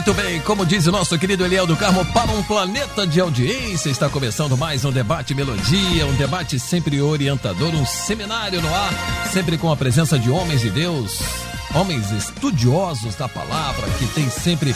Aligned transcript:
Muito 0.00 0.14
bem, 0.14 0.40
como 0.40 0.64
diz 0.64 0.86
o 0.86 0.90
nosso 0.90 1.18
querido 1.18 1.44
Eliel 1.44 1.66
do 1.66 1.76
Carmo, 1.76 2.02
para 2.06 2.30
um 2.30 2.42
planeta 2.42 3.06
de 3.06 3.20
audiência, 3.20 3.90
está 3.90 4.08
começando 4.08 4.56
mais 4.56 4.82
um 4.82 4.90
debate 4.90 5.34
melodia, 5.34 6.06
um 6.06 6.14
debate 6.14 6.58
sempre 6.58 7.02
orientador, 7.02 7.74
um 7.74 7.84
seminário 7.84 8.62
no 8.62 8.74
ar, 8.74 8.94
sempre 9.30 9.58
com 9.58 9.70
a 9.70 9.76
presença 9.76 10.18
de 10.18 10.30
homens 10.30 10.62
de 10.62 10.70
Deus, 10.70 11.18
homens 11.74 12.10
estudiosos 12.12 13.14
da 13.14 13.28
palavra, 13.28 13.86
que 13.98 14.06
tem 14.06 14.30
sempre 14.30 14.74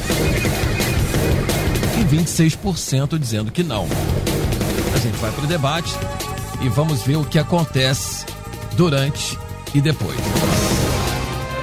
e 2.01 2.05
26% 2.05 3.19
dizendo 3.19 3.51
que 3.51 3.65
não. 3.65 3.89
Gente 5.05 5.19
vai 5.19 5.31
para 5.33 5.45
o 5.45 5.47
debate 5.47 5.95
e 6.63 6.69
vamos 6.71 7.03
ver 7.03 7.17
o 7.17 7.27
que 7.27 7.39
acontece 7.39 8.25
durante 8.75 9.39
e 9.75 9.81
depois. 9.83 10.17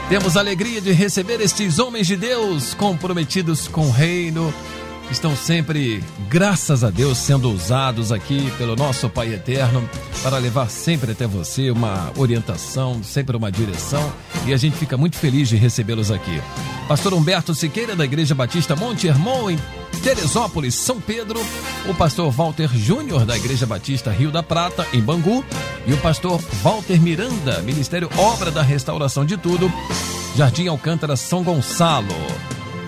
Temos 0.09 0.37
a 0.37 0.41
alegria 0.41 0.79
de 0.79 0.91
receber 0.91 1.41
estes 1.41 1.79
homens 1.79 2.05
de 2.05 2.15
Deus 2.15 2.75
comprometidos 2.75 3.67
com 3.67 3.87
o 3.87 3.91
reino, 3.91 4.53
que 5.07 5.13
estão 5.13 5.35
sempre, 5.35 6.03
graças 6.29 6.83
a 6.83 6.91
Deus, 6.91 7.17
sendo 7.17 7.51
usados 7.51 8.11
aqui 8.11 8.53
pelo 8.59 8.75
nosso 8.75 9.09
Pai 9.09 9.33
Eterno 9.33 9.89
para 10.21 10.37
levar 10.37 10.69
sempre 10.69 11.13
até 11.13 11.25
você 11.25 11.71
uma 11.71 12.11
orientação, 12.17 13.01
sempre 13.03 13.35
uma 13.35 13.51
direção, 13.51 14.13
e 14.45 14.53
a 14.53 14.57
gente 14.57 14.77
fica 14.77 14.97
muito 14.97 15.17
feliz 15.17 15.49
de 15.49 15.55
recebê-los 15.55 16.11
aqui. 16.11 16.39
Pastor 16.87 17.11
Humberto 17.11 17.55
Siqueira, 17.55 17.95
da 17.95 18.05
Igreja 18.05 18.35
Batista 18.35 18.75
Monte 18.75 19.07
Hermon, 19.07 19.49
em 19.49 19.59
Teresópolis, 20.03 20.75
São 20.75 20.99
Pedro, 20.99 21.39
o 21.87 21.93
pastor 21.93 22.31
Walter 22.31 22.69
Júnior, 22.73 23.25
da 23.25 23.37
Igreja 23.37 23.65
Batista 23.65 24.11
Rio 24.11 24.31
da 24.31 24.41
Prata, 24.41 24.87
em 24.93 25.01
Bangu, 25.01 25.45
e 25.85 25.93
o 25.93 25.97
pastor 25.97 26.39
Walter 26.63 26.99
Miranda, 27.01 27.61
Ministério 27.61 28.09
Obra 28.17 28.49
da 28.49 28.61
Restauração 28.61 29.25
de 29.25 29.37
Tudo, 29.37 29.71
Jardim 30.35 30.67
Alcântara, 30.67 31.15
São 31.15 31.43
Gonçalo. 31.43 32.07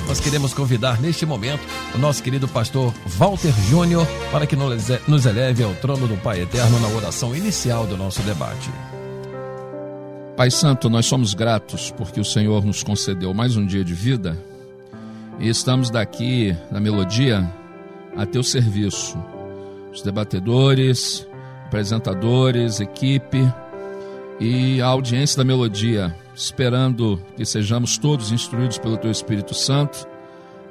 Nós 0.08 0.20
queremos 0.20 0.54
convidar 0.54 1.00
neste 1.00 1.26
momento 1.26 1.62
o 1.96 1.98
nosso 1.98 2.22
querido 2.22 2.48
pastor 2.48 2.94
Walter 3.06 3.54
Júnior 3.70 4.06
para 4.32 4.46
que 4.46 4.56
nos 4.56 5.26
eleve 5.26 5.64
ao 5.64 5.74
trono 5.76 6.08
do 6.08 6.18
Pai 6.18 6.42
Eterno 6.42 6.80
na 6.80 6.88
oração 6.90 7.36
inicial 7.36 7.86
do 7.86 7.96
nosso 7.96 8.22
debate. 8.24 8.70
Pai 10.36 10.50
Santo, 10.50 10.90
nós 10.90 11.06
somos 11.06 11.34
gratos 11.34 11.92
porque 11.92 12.20
o 12.20 12.26
Senhor 12.26 12.66
nos 12.66 12.82
concedeu 12.82 13.34
mais 13.34 13.56
um 13.56 13.66
dia 13.66 13.84
de 13.84 13.94
vida 13.94 14.38
e 15.40 15.50
estamos 15.50 15.90
daqui 15.90 16.56
na 16.72 16.80
Melodia 16.80 17.50
a 18.16 18.26
teu 18.26 18.44
serviço. 18.44 19.18
Os 19.92 20.02
debatedores, 20.02 21.28
apresentadores, 21.66 22.80
equipe 22.80 23.52
e 24.40 24.82
a 24.82 24.88
audiência 24.88 25.38
da 25.38 25.44
Melodia, 25.44 26.16
esperando 26.36 27.22
que 27.36 27.46
sejamos 27.46 27.98
todos 27.98 28.32
instruídos 28.32 28.78
pelo 28.78 28.98
teu 28.98 29.12
Espírito 29.12 29.54
Santo, 29.54 30.08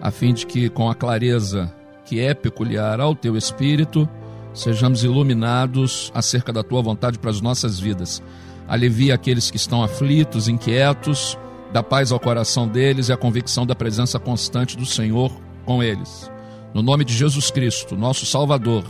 a 0.01 0.11
fim 0.11 0.33
de 0.33 0.47
que 0.47 0.69
com 0.69 0.91
a 0.91 0.95
clareza 0.95 1.73
que 2.05 2.21
é 2.21 2.35
peculiar 2.35 3.01
ao 3.01 3.15
teu 3.15 3.37
Espírito, 3.37 4.09
sejamos 4.53 5.05
iluminados 5.05 6.11
acerca 6.15 6.53
da 6.53 6.63
tua 6.63 6.83
vontade 6.83 7.19
para 7.19 7.31
as 7.31 7.41
nossas 7.41 7.79
vidas. 7.79 8.23
Alivia 8.69 9.15
aqueles 9.15 9.51
que 9.51 9.57
estão 9.57 9.83
aflitos, 9.83 10.49
inquietos, 10.49 11.39
dá 11.73 11.83
paz 11.83 12.13
ao 12.13 12.21
coração 12.21 12.69
deles 12.69 13.09
e 13.09 13.13
a 13.13 13.17
convicção 13.17 13.65
da 13.65 13.75
presença 13.75 14.19
constante 14.19 14.77
do 14.77 14.85
Senhor 14.85 15.33
com 15.65 15.83
eles. 15.83 16.31
No 16.75 16.83
nome 16.83 17.05
de 17.05 17.15
Jesus 17.15 17.51
Cristo, 17.51 17.97
nosso 17.97 18.27
Salvador, 18.27 18.85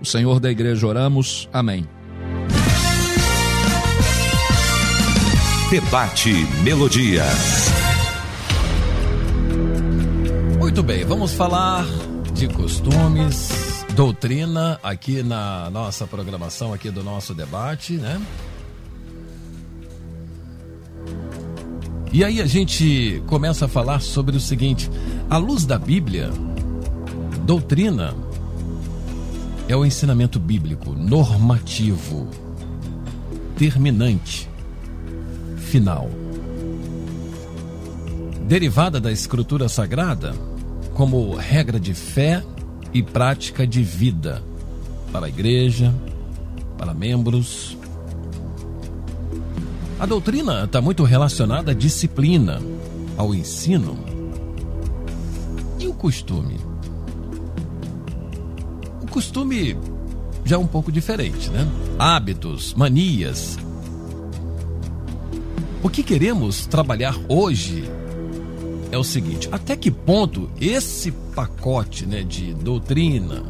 o 0.00 0.04
Senhor 0.04 0.38
da 0.38 0.50
igreja, 0.50 0.86
oramos. 0.86 1.48
Amém. 1.52 1.86
Debate 5.70 6.32
Melodia. 6.62 7.24
Muito 10.58 10.82
bem, 10.82 11.04
vamos 11.04 11.32
falar 11.32 11.84
de 12.32 12.48
costumes, 12.48 13.84
doutrina 13.94 14.78
aqui 14.82 15.22
na 15.22 15.70
nossa 15.70 16.06
programação 16.06 16.72
aqui 16.72 16.90
do 16.90 17.02
nosso 17.02 17.34
debate, 17.34 17.94
né? 17.94 18.20
E 22.16 22.24
aí 22.24 22.40
a 22.40 22.46
gente 22.46 23.22
começa 23.26 23.66
a 23.66 23.68
falar 23.68 24.00
sobre 24.00 24.34
o 24.34 24.40
seguinte: 24.40 24.90
à 25.28 25.36
luz 25.36 25.66
da 25.66 25.78
Bíblia, 25.78 26.30
doutrina 27.44 28.14
é 29.68 29.76
o 29.76 29.84
ensinamento 29.84 30.40
bíblico 30.40 30.94
normativo, 30.94 32.26
terminante, 33.58 34.48
final. 35.58 36.08
Derivada 38.48 38.98
da 38.98 39.12
escritura 39.12 39.68
sagrada 39.68 40.34
como 40.94 41.34
regra 41.34 41.78
de 41.78 41.92
fé 41.92 42.42
e 42.94 43.02
prática 43.02 43.66
de 43.66 43.82
vida 43.82 44.42
para 45.12 45.26
a 45.26 45.28
igreja, 45.28 45.94
para 46.78 46.94
membros, 46.94 47.76
a 49.98 50.04
doutrina 50.04 50.64
está 50.64 50.80
muito 50.80 51.04
relacionada 51.04 51.70
à 51.70 51.74
disciplina, 51.74 52.60
ao 53.16 53.34
ensino. 53.34 53.98
E 55.78 55.86
o 55.86 55.94
costume? 55.94 56.58
O 59.02 59.06
costume 59.06 59.76
já 60.44 60.56
é 60.56 60.58
um 60.58 60.66
pouco 60.66 60.92
diferente, 60.92 61.50
né? 61.50 61.66
Hábitos, 61.98 62.74
manias. 62.74 63.58
O 65.82 65.88
que 65.88 66.02
queremos 66.02 66.66
trabalhar 66.66 67.18
hoje 67.28 67.84
é 68.92 68.98
o 68.98 69.04
seguinte: 69.04 69.48
até 69.50 69.76
que 69.76 69.90
ponto 69.90 70.50
esse 70.60 71.10
pacote 71.10 72.04
né, 72.04 72.22
de 72.22 72.52
doutrina, 72.52 73.42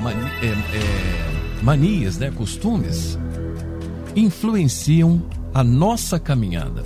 mani 0.00 0.30
é, 0.40 0.46
é, 0.46 1.62
manias, 1.62 2.16
né, 2.18 2.30
costumes, 2.30 3.18
influenciam 4.14 5.20
a 5.54 5.64
nossa 5.64 6.18
caminhada, 6.18 6.82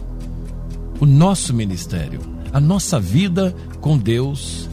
o 1.00 1.06
nosso 1.06 1.52
ministério, 1.52 2.20
a 2.52 2.60
nossa 2.60 3.00
vida 3.00 3.54
com 3.80 3.98
Deus 3.98 4.68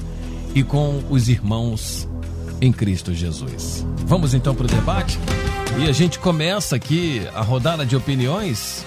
e 0.54 0.64
com 0.64 1.04
os 1.10 1.30
irmãos 1.30 2.08
em 2.62 2.72
Cristo 2.72 3.14
Jesus. 3.14 3.86
Vamos 4.06 4.34
então 4.34 4.54
para 4.54 4.66
o 4.66 4.70
debate? 4.70 5.20
E 5.80 5.88
a 5.88 5.92
gente 5.92 6.20
começa 6.20 6.76
aqui 6.76 7.22
a 7.34 7.42
rodada 7.42 7.86
de 7.86 7.96
opiniões 7.96 8.86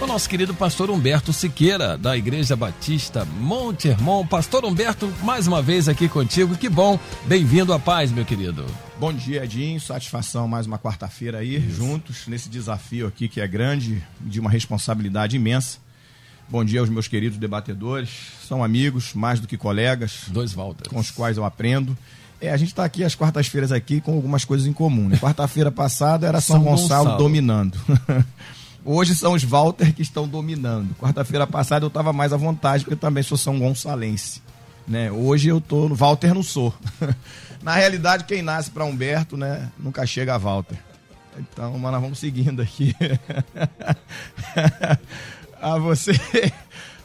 o 0.00 0.06
nosso 0.06 0.28
querido 0.30 0.54
pastor 0.54 0.90
Humberto 0.90 1.30
Siqueira, 1.30 1.98
da 1.98 2.16
Igreja 2.16 2.56
Batista 2.56 3.26
Monte 3.38 3.88
Hermon. 3.88 4.24
Pastor 4.24 4.64
Humberto, 4.64 5.12
mais 5.22 5.46
uma 5.46 5.60
vez 5.60 5.90
aqui 5.90 6.08
contigo. 6.08 6.56
Que 6.56 6.70
bom. 6.70 6.98
Bem-vindo 7.26 7.72
à 7.72 7.78
paz, 7.78 8.10
meu 8.10 8.24
querido. 8.24 8.64
Bom 9.00 9.14
dia, 9.14 9.44
Edinho. 9.44 9.80
Satisfação 9.80 10.46
mais 10.46 10.66
uma 10.66 10.78
quarta-feira 10.78 11.38
aí, 11.38 11.56
Isso. 11.56 11.70
juntos, 11.74 12.26
nesse 12.26 12.50
desafio 12.50 13.06
aqui 13.06 13.28
que 13.28 13.40
é 13.40 13.48
grande, 13.48 14.04
de 14.20 14.38
uma 14.38 14.50
responsabilidade 14.50 15.36
imensa. 15.36 15.78
Bom 16.46 16.62
dia 16.62 16.80
aos 16.80 16.90
meus 16.90 17.08
queridos 17.08 17.38
debatedores. 17.38 18.10
São 18.46 18.62
amigos, 18.62 19.14
mais 19.14 19.40
do 19.40 19.48
que 19.48 19.56
colegas. 19.56 20.24
Dois 20.28 20.52
Walters. 20.52 20.88
Com 20.88 21.00
os 21.00 21.10
quais 21.10 21.38
eu 21.38 21.46
aprendo. 21.46 21.96
É, 22.42 22.50
a 22.50 22.56
gente 22.58 22.68
está 22.68 22.84
aqui 22.84 23.02
às 23.02 23.14
quartas-feiras 23.14 23.72
aqui 23.72 24.02
com 24.02 24.12
algumas 24.12 24.44
coisas 24.44 24.66
em 24.66 24.72
comum. 24.74 25.08
Né? 25.08 25.16
Quarta-feira 25.16 25.70
passada 25.70 26.26
era 26.26 26.38
São, 26.38 26.56
São 26.56 26.64
Gonçalo, 26.64 27.04
Gonçalo 27.04 27.22
dominando. 27.22 27.80
Hoje 28.84 29.14
são 29.14 29.32
os 29.32 29.42
Walter 29.42 29.94
que 29.94 30.02
estão 30.02 30.28
dominando. 30.28 30.94
Quarta-feira 30.96 31.46
passada 31.46 31.86
eu 31.86 31.88
estava 31.88 32.12
mais 32.12 32.34
à 32.34 32.36
vontade, 32.36 32.84
porque 32.84 32.94
eu 32.94 32.98
também 32.98 33.22
sou 33.22 33.38
São 33.38 33.58
Gonçalense. 33.58 34.42
Né? 34.86 35.10
Hoje 35.10 35.48
eu 35.48 35.60
tô 35.60 35.88
no 35.88 35.94
Walter 35.94 36.34
não 36.34 36.42
sou. 36.42 36.74
Na 37.62 37.74
realidade, 37.74 38.24
quem 38.24 38.42
nasce 38.42 38.70
para 38.70 38.84
Humberto, 38.84 39.36
né, 39.36 39.70
nunca 39.78 40.06
chega 40.06 40.34
a 40.34 40.38
Walter. 40.38 40.78
Então, 41.38 41.78
mas 41.78 41.92
nós 41.92 42.00
vamos 42.00 42.18
seguindo 42.18 42.60
aqui. 42.62 42.94
a 45.60 45.78
você, 45.78 46.12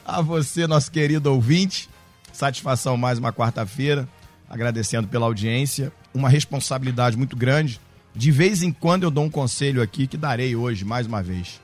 a 0.05 0.21
você, 0.21 0.65
nosso 0.65 0.91
querido 0.91 1.31
ouvinte. 1.31 1.89
Satisfação 2.31 2.97
mais 2.97 3.19
uma 3.19 3.31
quarta-feira. 3.31 4.07
Agradecendo 4.49 5.07
pela 5.07 5.25
audiência. 5.25 5.91
Uma 6.13 6.29
responsabilidade 6.29 7.17
muito 7.17 7.35
grande. 7.35 7.79
De 8.15 8.31
vez 8.31 8.63
em 8.63 8.71
quando 8.71 9.03
eu 9.03 9.11
dou 9.11 9.25
um 9.25 9.29
conselho 9.29 9.81
aqui 9.81 10.07
que 10.07 10.17
darei 10.17 10.55
hoje, 10.55 10.85
mais 10.85 11.05
uma 11.05 11.21
vez. 11.21 11.59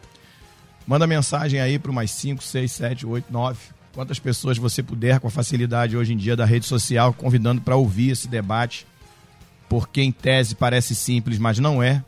Manda 0.85 1.07
mensagem 1.07 1.59
aí 1.59 1.79
para 1.79 1.91
mais 1.91 2.11
5, 2.11 2.43
6, 2.43 2.71
7, 2.71 3.05
8, 3.05 3.31
9. 3.31 3.59
Quantas 3.93 4.19
pessoas 4.19 4.57
você 4.57 4.81
puder, 4.81 5.19
com 5.19 5.27
a 5.27 5.31
facilidade 5.31 5.97
hoje 5.97 6.13
em 6.13 6.17
dia 6.17 6.35
da 6.35 6.45
rede 6.45 6.65
social, 6.65 7.13
convidando 7.13 7.61
para 7.61 7.75
ouvir 7.75 8.11
esse 8.11 8.27
debate. 8.27 8.87
Porque 9.67 10.01
em 10.01 10.11
tese 10.11 10.55
parece 10.55 10.95
simples, 10.95 11.37
mas 11.37 11.59
não 11.59 11.83
é. 11.83 12.03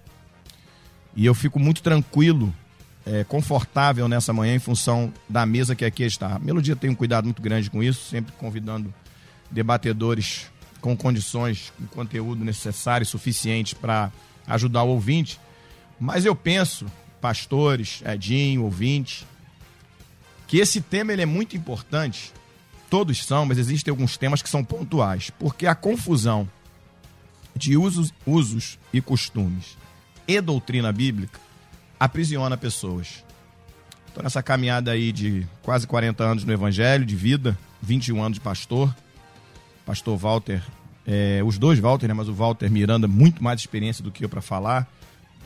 E 1.15 1.25
eu 1.25 1.33
fico 1.35 1.59
muito 1.59 1.83
tranquilo, 1.83 2.53
é, 3.05 3.23
confortável 3.25 4.07
nessa 4.07 4.31
manhã 4.33 4.55
em 4.55 4.59
função 4.59 5.13
da 5.29 5.45
mesa 5.45 5.75
que 5.75 5.85
aqui 5.85 6.03
está. 6.03 6.35
A 6.35 6.39
Melodia 6.39 6.75
tem 6.75 6.89
um 6.89 6.95
cuidado 6.95 7.25
muito 7.25 7.41
grande 7.41 7.69
com 7.69 7.83
isso, 7.83 8.09
sempre 8.09 8.33
convidando 8.37 8.93
debatedores 9.51 10.47
com 10.81 10.97
condições, 10.97 11.71
com 11.77 11.85
conteúdo 11.87 12.43
necessário 12.43 13.03
e 13.03 13.07
suficiente 13.07 13.75
para 13.75 14.11
ajudar 14.47 14.83
o 14.83 14.89
ouvinte. 14.89 15.39
Mas 15.99 16.25
eu 16.25 16.35
penso 16.35 16.85
pastores, 17.21 18.01
Edinho, 18.05 18.63
ouvinte, 18.63 19.25
que 20.53 20.59
esse 20.59 20.81
tema 20.81 21.11
ele 21.11 21.23
é 21.23 21.25
muito 21.25 21.57
importante. 21.57 22.31
Todos 22.87 23.25
são, 23.25 23.43
mas 23.43 23.57
existem 23.57 23.89
alguns 23.89 24.17
temas 24.17 24.39
que 24.39 24.47
são 24.47 24.63
pontuais, 24.63 25.31
porque 25.31 25.65
a 25.65 25.73
confusão 25.73 26.47
de 27.55 27.75
usos, 27.75 28.13
usos 28.23 28.77
e 28.93 29.01
costumes 29.01 29.75
e 30.27 30.39
doutrina 30.39 30.91
bíblica 30.91 31.39
aprisiona 31.99 32.55
pessoas. 32.55 33.23
Estou 34.07 34.23
nessa 34.23 34.43
caminhada 34.43 34.91
aí 34.91 35.11
de 35.11 35.43
quase 35.63 35.87
40 35.87 36.23
anos 36.23 36.43
no 36.43 36.53
Evangelho, 36.53 37.03
de 37.03 37.15
vida, 37.15 37.57
21 37.81 38.21
anos 38.21 38.35
de 38.35 38.41
pastor. 38.41 38.95
Pastor 39.87 40.15
Walter, 40.15 40.61
é, 41.07 41.41
os 41.43 41.57
dois 41.57 41.79
Walter, 41.79 42.07
né, 42.07 42.13
mas 42.13 42.29
o 42.29 42.33
Walter 42.35 42.69
Miranda, 42.69 43.07
muito 43.07 43.43
mais 43.43 43.59
experiência 43.59 44.03
do 44.03 44.11
que 44.11 44.23
eu 44.23 44.29
para 44.29 44.39
falar 44.39 44.87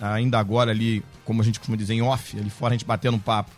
ainda 0.02 0.38
agora 0.38 0.72
ali, 0.72 1.02
como 1.24 1.42
a 1.42 1.46
gente 1.46 1.60
costuma 1.60 1.78
dizer, 1.78 1.94
em 1.94 2.02
off, 2.02 2.38
ali 2.38 2.50
fora 2.50 2.74
a 2.74 2.78
gente 2.78 2.86
batendo 2.86 3.16
um 3.16 3.22
papo. 3.22 3.52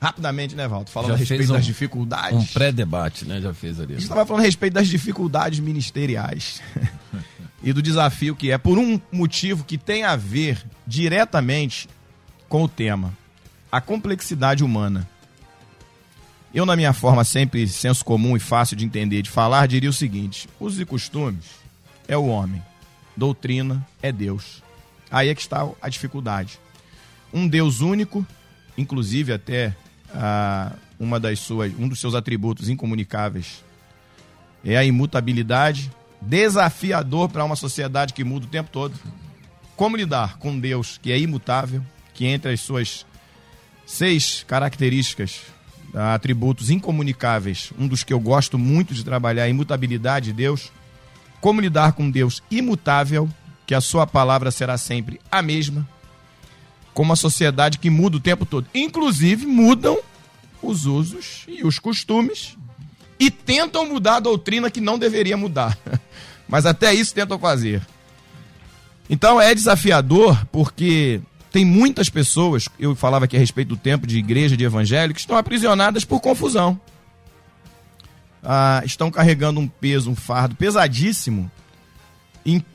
Rapidamente, 0.00 0.54
né, 0.54 0.68
Valdo? 0.68 0.90
Falando 0.90 1.10
Já 1.10 1.14
a 1.14 1.18
respeito 1.18 1.50
um, 1.50 1.56
das 1.56 1.66
dificuldades. 1.66 2.38
Um 2.38 2.44
pré-debate, 2.46 3.24
né? 3.24 3.40
Já 3.40 3.52
fez 3.52 3.80
ali. 3.80 3.94
A 3.94 3.96
gente 3.96 4.04
estava 4.04 4.24
falando 4.24 4.42
a 4.42 4.46
respeito 4.46 4.74
das 4.74 4.86
dificuldades 4.86 5.58
ministeriais. 5.58 6.62
e 7.62 7.72
do 7.72 7.82
desafio 7.82 8.36
que 8.36 8.50
é, 8.50 8.58
por 8.58 8.78
um 8.78 9.00
motivo 9.10 9.64
que 9.64 9.76
tem 9.76 10.04
a 10.04 10.14
ver 10.14 10.64
diretamente 10.86 11.88
com 12.48 12.62
o 12.62 12.68
tema: 12.68 13.12
a 13.70 13.80
complexidade 13.80 14.62
humana. 14.62 15.08
Eu, 16.54 16.64
na 16.64 16.76
minha 16.76 16.94
forma 16.94 17.24
sempre 17.24 17.68
senso 17.68 18.04
comum 18.04 18.34
e 18.34 18.40
fácil 18.40 18.74
de 18.74 18.84
entender, 18.84 19.20
de 19.20 19.30
falar, 19.30 19.66
diria 19.66 19.90
o 19.90 19.92
seguinte: 19.92 20.48
usos 20.60 20.80
e 20.80 20.84
costumes 20.84 21.44
é 22.06 22.16
o 22.16 22.26
homem, 22.26 22.62
doutrina 23.16 23.86
é 24.00 24.12
Deus. 24.12 24.62
Aí 25.10 25.28
é 25.28 25.34
que 25.34 25.40
está 25.40 25.68
a 25.80 25.88
dificuldade. 25.88 26.58
Um 27.32 27.46
Deus 27.46 27.80
único, 27.80 28.26
inclusive 28.76 29.32
até 29.32 29.74
ah, 30.14 30.72
uma 30.98 31.20
das 31.20 31.38
suas, 31.40 31.72
um 31.78 31.88
dos 31.88 32.00
seus 32.00 32.14
atributos 32.14 32.68
incomunicáveis 32.68 33.64
é 34.64 34.76
a 34.76 34.84
imutabilidade, 34.84 35.90
desafiador 36.20 37.28
para 37.28 37.44
uma 37.44 37.56
sociedade 37.56 38.12
que 38.12 38.24
muda 38.24 38.46
o 38.46 38.48
tempo 38.48 38.70
todo. 38.72 38.94
Como 39.76 39.96
lidar 39.96 40.38
com 40.38 40.58
Deus 40.58 40.98
que 41.00 41.12
é 41.12 41.18
imutável, 41.18 41.82
que 42.12 42.26
entre 42.26 42.52
as 42.52 42.60
suas 42.60 43.06
seis 43.86 44.44
características, 44.46 45.42
ah, 45.94 46.14
atributos 46.14 46.70
incomunicáveis, 46.70 47.72
um 47.78 47.86
dos 47.86 48.02
que 48.02 48.12
eu 48.12 48.20
gosto 48.20 48.58
muito 48.58 48.92
de 48.92 49.04
trabalhar, 49.04 49.44
a 49.44 49.48
imutabilidade 49.48 50.26
de 50.26 50.32
Deus. 50.32 50.72
Como 51.40 51.60
lidar 51.60 51.92
com 51.92 52.10
Deus 52.10 52.42
imutável, 52.50 53.28
que 53.64 53.74
a 53.74 53.80
sua 53.80 54.06
palavra 54.06 54.50
será 54.50 54.76
sempre 54.76 55.20
a 55.30 55.40
mesma, 55.40 55.88
com 56.98 57.04
uma 57.04 57.14
sociedade 57.14 57.78
que 57.78 57.88
muda 57.88 58.16
o 58.16 58.20
tempo 58.20 58.44
todo. 58.44 58.66
Inclusive, 58.74 59.46
mudam 59.46 60.00
os 60.60 60.84
usos 60.84 61.44
e 61.46 61.64
os 61.64 61.78
costumes 61.78 62.58
e 63.20 63.30
tentam 63.30 63.88
mudar 63.88 64.16
a 64.16 64.20
doutrina 64.20 64.68
que 64.68 64.80
não 64.80 64.98
deveria 64.98 65.36
mudar. 65.36 65.78
Mas 66.48 66.66
até 66.66 66.92
isso 66.92 67.14
tentam 67.14 67.38
fazer. 67.38 67.86
Então 69.08 69.40
é 69.40 69.54
desafiador 69.54 70.44
porque 70.46 71.20
tem 71.52 71.64
muitas 71.64 72.08
pessoas, 72.08 72.68
eu 72.80 72.96
falava 72.96 73.26
aqui 73.26 73.36
a 73.36 73.38
respeito 73.38 73.68
do 73.68 73.76
tempo 73.76 74.04
de 74.04 74.18
igreja, 74.18 74.56
de 74.56 74.64
evangelho, 74.64 75.14
que 75.14 75.20
estão 75.20 75.36
aprisionadas 75.36 76.04
por 76.04 76.18
confusão. 76.18 76.80
Ah, 78.42 78.82
estão 78.84 79.08
carregando 79.08 79.60
um 79.60 79.68
peso, 79.68 80.10
um 80.10 80.16
fardo 80.16 80.56
pesadíssimo 80.56 81.48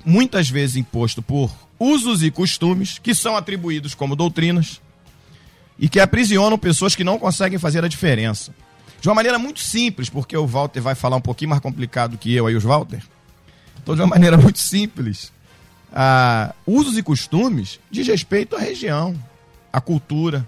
muitas 0.06 0.50
vezes 0.50 0.78
imposto 0.78 1.22
por 1.22 1.52
usos 1.84 2.24
e 2.24 2.32
costumes 2.32 2.98
que 2.98 3.14
são 3.14 3.36
atribuídos 3.36 3.94
como 3.94 4.16
doutrinas 4.16 4.82
e 5.78 5.90
que 5.90 6.00
aprisionam 6.00 6.58
pessoas 6.58 6.96
que 6.96 7.04
não 7.04 7.20
conseguem 7.20 7.60
fazer 7.60 7.84
a 7.84 7.88
diferença. 7.88 8.54
De 9.02 9.10
uma 9.10 9.16
maneira 9.16 9.38
muito 9.38 9.60
simples, 9.60 10.10
porque 10.10 10.36
o 10.38 10.48
Walter 10.48 10.82
vai 10.82 10.96
falar 10.96 11.18
um 11.18 11.22
pouquinho 11.22 11.50
mais 11.50 11.62
complicado 11.62 12.18
que 12.18 12.34
eu 12.34 12.48
aí, 12.48 12.56
os 12.56 12.64
Walter. 12.64 13.04
Então, 13.82 13.96
de 13.96 14.02
uma 14.02 14.08
maneira 14.16 14.38
muito 14.38 14.60
simples, 14.60 15.32
usos 16.66 16.98
e 16.98 17.04
costumes 17.04 17.80
diz 17.92 18.08
respeito 18.08 18.56
à 18.56 18.60
região, 18.60 19.14
à 19.72 19.82
cultura, 19.82 20.48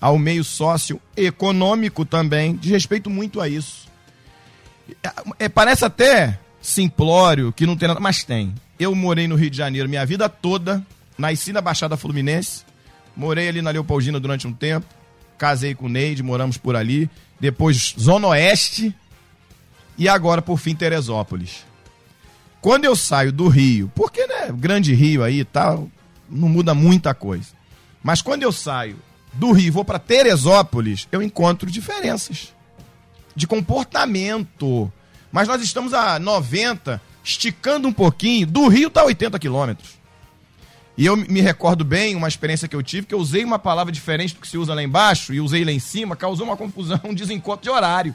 ao 0.00 0.16
meio 0.16 0.44
socioeconômico 0.44 2.04
também, 2.04 2.54
diz 2.54 2.70
respeito 2.70 3.10
muito 3.10 3.40
a 3.40 3.48
isso. 3.48 3.88
É, 5.38 5.48
parece 5.48 5.84
até 5.84 6.38
simplório, 6.62 7.52
que 7.52 7.66
não 7.66 7.76
tem 7.76 7.88
nada, 7.88 8.00
mas 8.00 8.22
tem. 8.22 8.54
Eu 8.80 8.94
morei 8.94 9.28
no 9.28 9.36
Rio 9.36 9.50
de 9.50 9.58
Janeiro 9.58 9.90
minha 9.90 10.06
vida 10.06 10.26
toda, 10.26 10.82
nasci 11.18 11.52
na 11.52 11.60
Baixada 11.60 11.98
Fluminense, 11.98 12.64
morei 13.14 13.46
ali 13.46 13.60
na 13.60 13.70
Leopoldina 13.70 14.18
durante 14.18 14.46
um 14.46 14.54
tempo, 14.54 14.86
casei 15.36 15.74
com 15.74 15.84
o 15.84 15.88
Neide, 15.90 16.22
moramos 16.22 16.56
por 16.56 16.74
ali, 16.74 17.10
depois 17.38 17.94
Zona 18.00 18.28
Oeste 18.28 18.96
e 19.98 20.08
agora, 20.08 20.40
por 20.40 20.58
fim, 20.58 20.74
Teresópolis. 20.74 21.66
Quando 22.62 22.86
eu 22.86 22.96
saio 22.96 23.30
do 23.30 23.48
Rio, 23.48 23.92
porque, 23.94 24.26
né, 24.26 24.50
grande 24.50 24.94
Rio 24.94 25.22
aí 25.22 25.40
e 25.40 25.44
tal, 25.44 25.86
não 26.26 26.48
muda 26.48 26.74
muita 26.74 27.12
coisa. 27.12 27.48
Mas 28.02 28.22
quando 28.22 28.44
eu 28.44 28.50
saio 28.50 28.96
do 29.34 29.52
Rio 29.52 29.66
e 29.66 29.70
vou 29.70 29.84
para 29.84 29.98
Teresópolis, 29.98 31.06
eu 31.12 31.20
encontro 31.20 31.70
diferenças 31.70 32.54
de 33.36 33.46
comportamento, 33.46 34.90
mas 35.30 35.46
nós 35.46 35.60
estamos 35.60 35.92
a 35.92 36.18
90, 36.18 36.98
esticando 37.30 37.88
um 37.88 37.92
pouquinho, 37.92 38.46
do 38.46 38.68
Rio 38.68 38.88
está 38.88 39.02
a 39.02 39.04
80 39.04 39.38
quilômetros. 39.38 40.00
E 40.96 41.06
eu 41.06 41.16
me 41.16 41.40
recordo 41.40 41.84
bem 41.84 42.14
uma 42.14 42.28
experiência 42.28 42.68
que 42.68 42.76
eu 42.76 42.82
tive, 42.82 43.06
que 43.06 43.14
eu 43.14 43.18
usei 43.18 43.44
uma 43.44 43.58
palavra 43.58 43.92
diferente 43.92 44.34
do 44.34 44.40
que 44.40 44.48
se 44.48 44.58
usa 44.58 44.74
lá 44.74 44.82
embaixo 44.82 45.32
e 45.32 45.40
usei 45.40 45.64
lá 45.64 45.72
em 45.72 45.78
cima, 45.78 46.16
causou 46.16 46.46
uma 46.46 46.56
confusão, 46.56 47.00
um 47.04 47.14
desencontro 47.14 47.62
de 47.62 47.70
horário. 47.70 48.14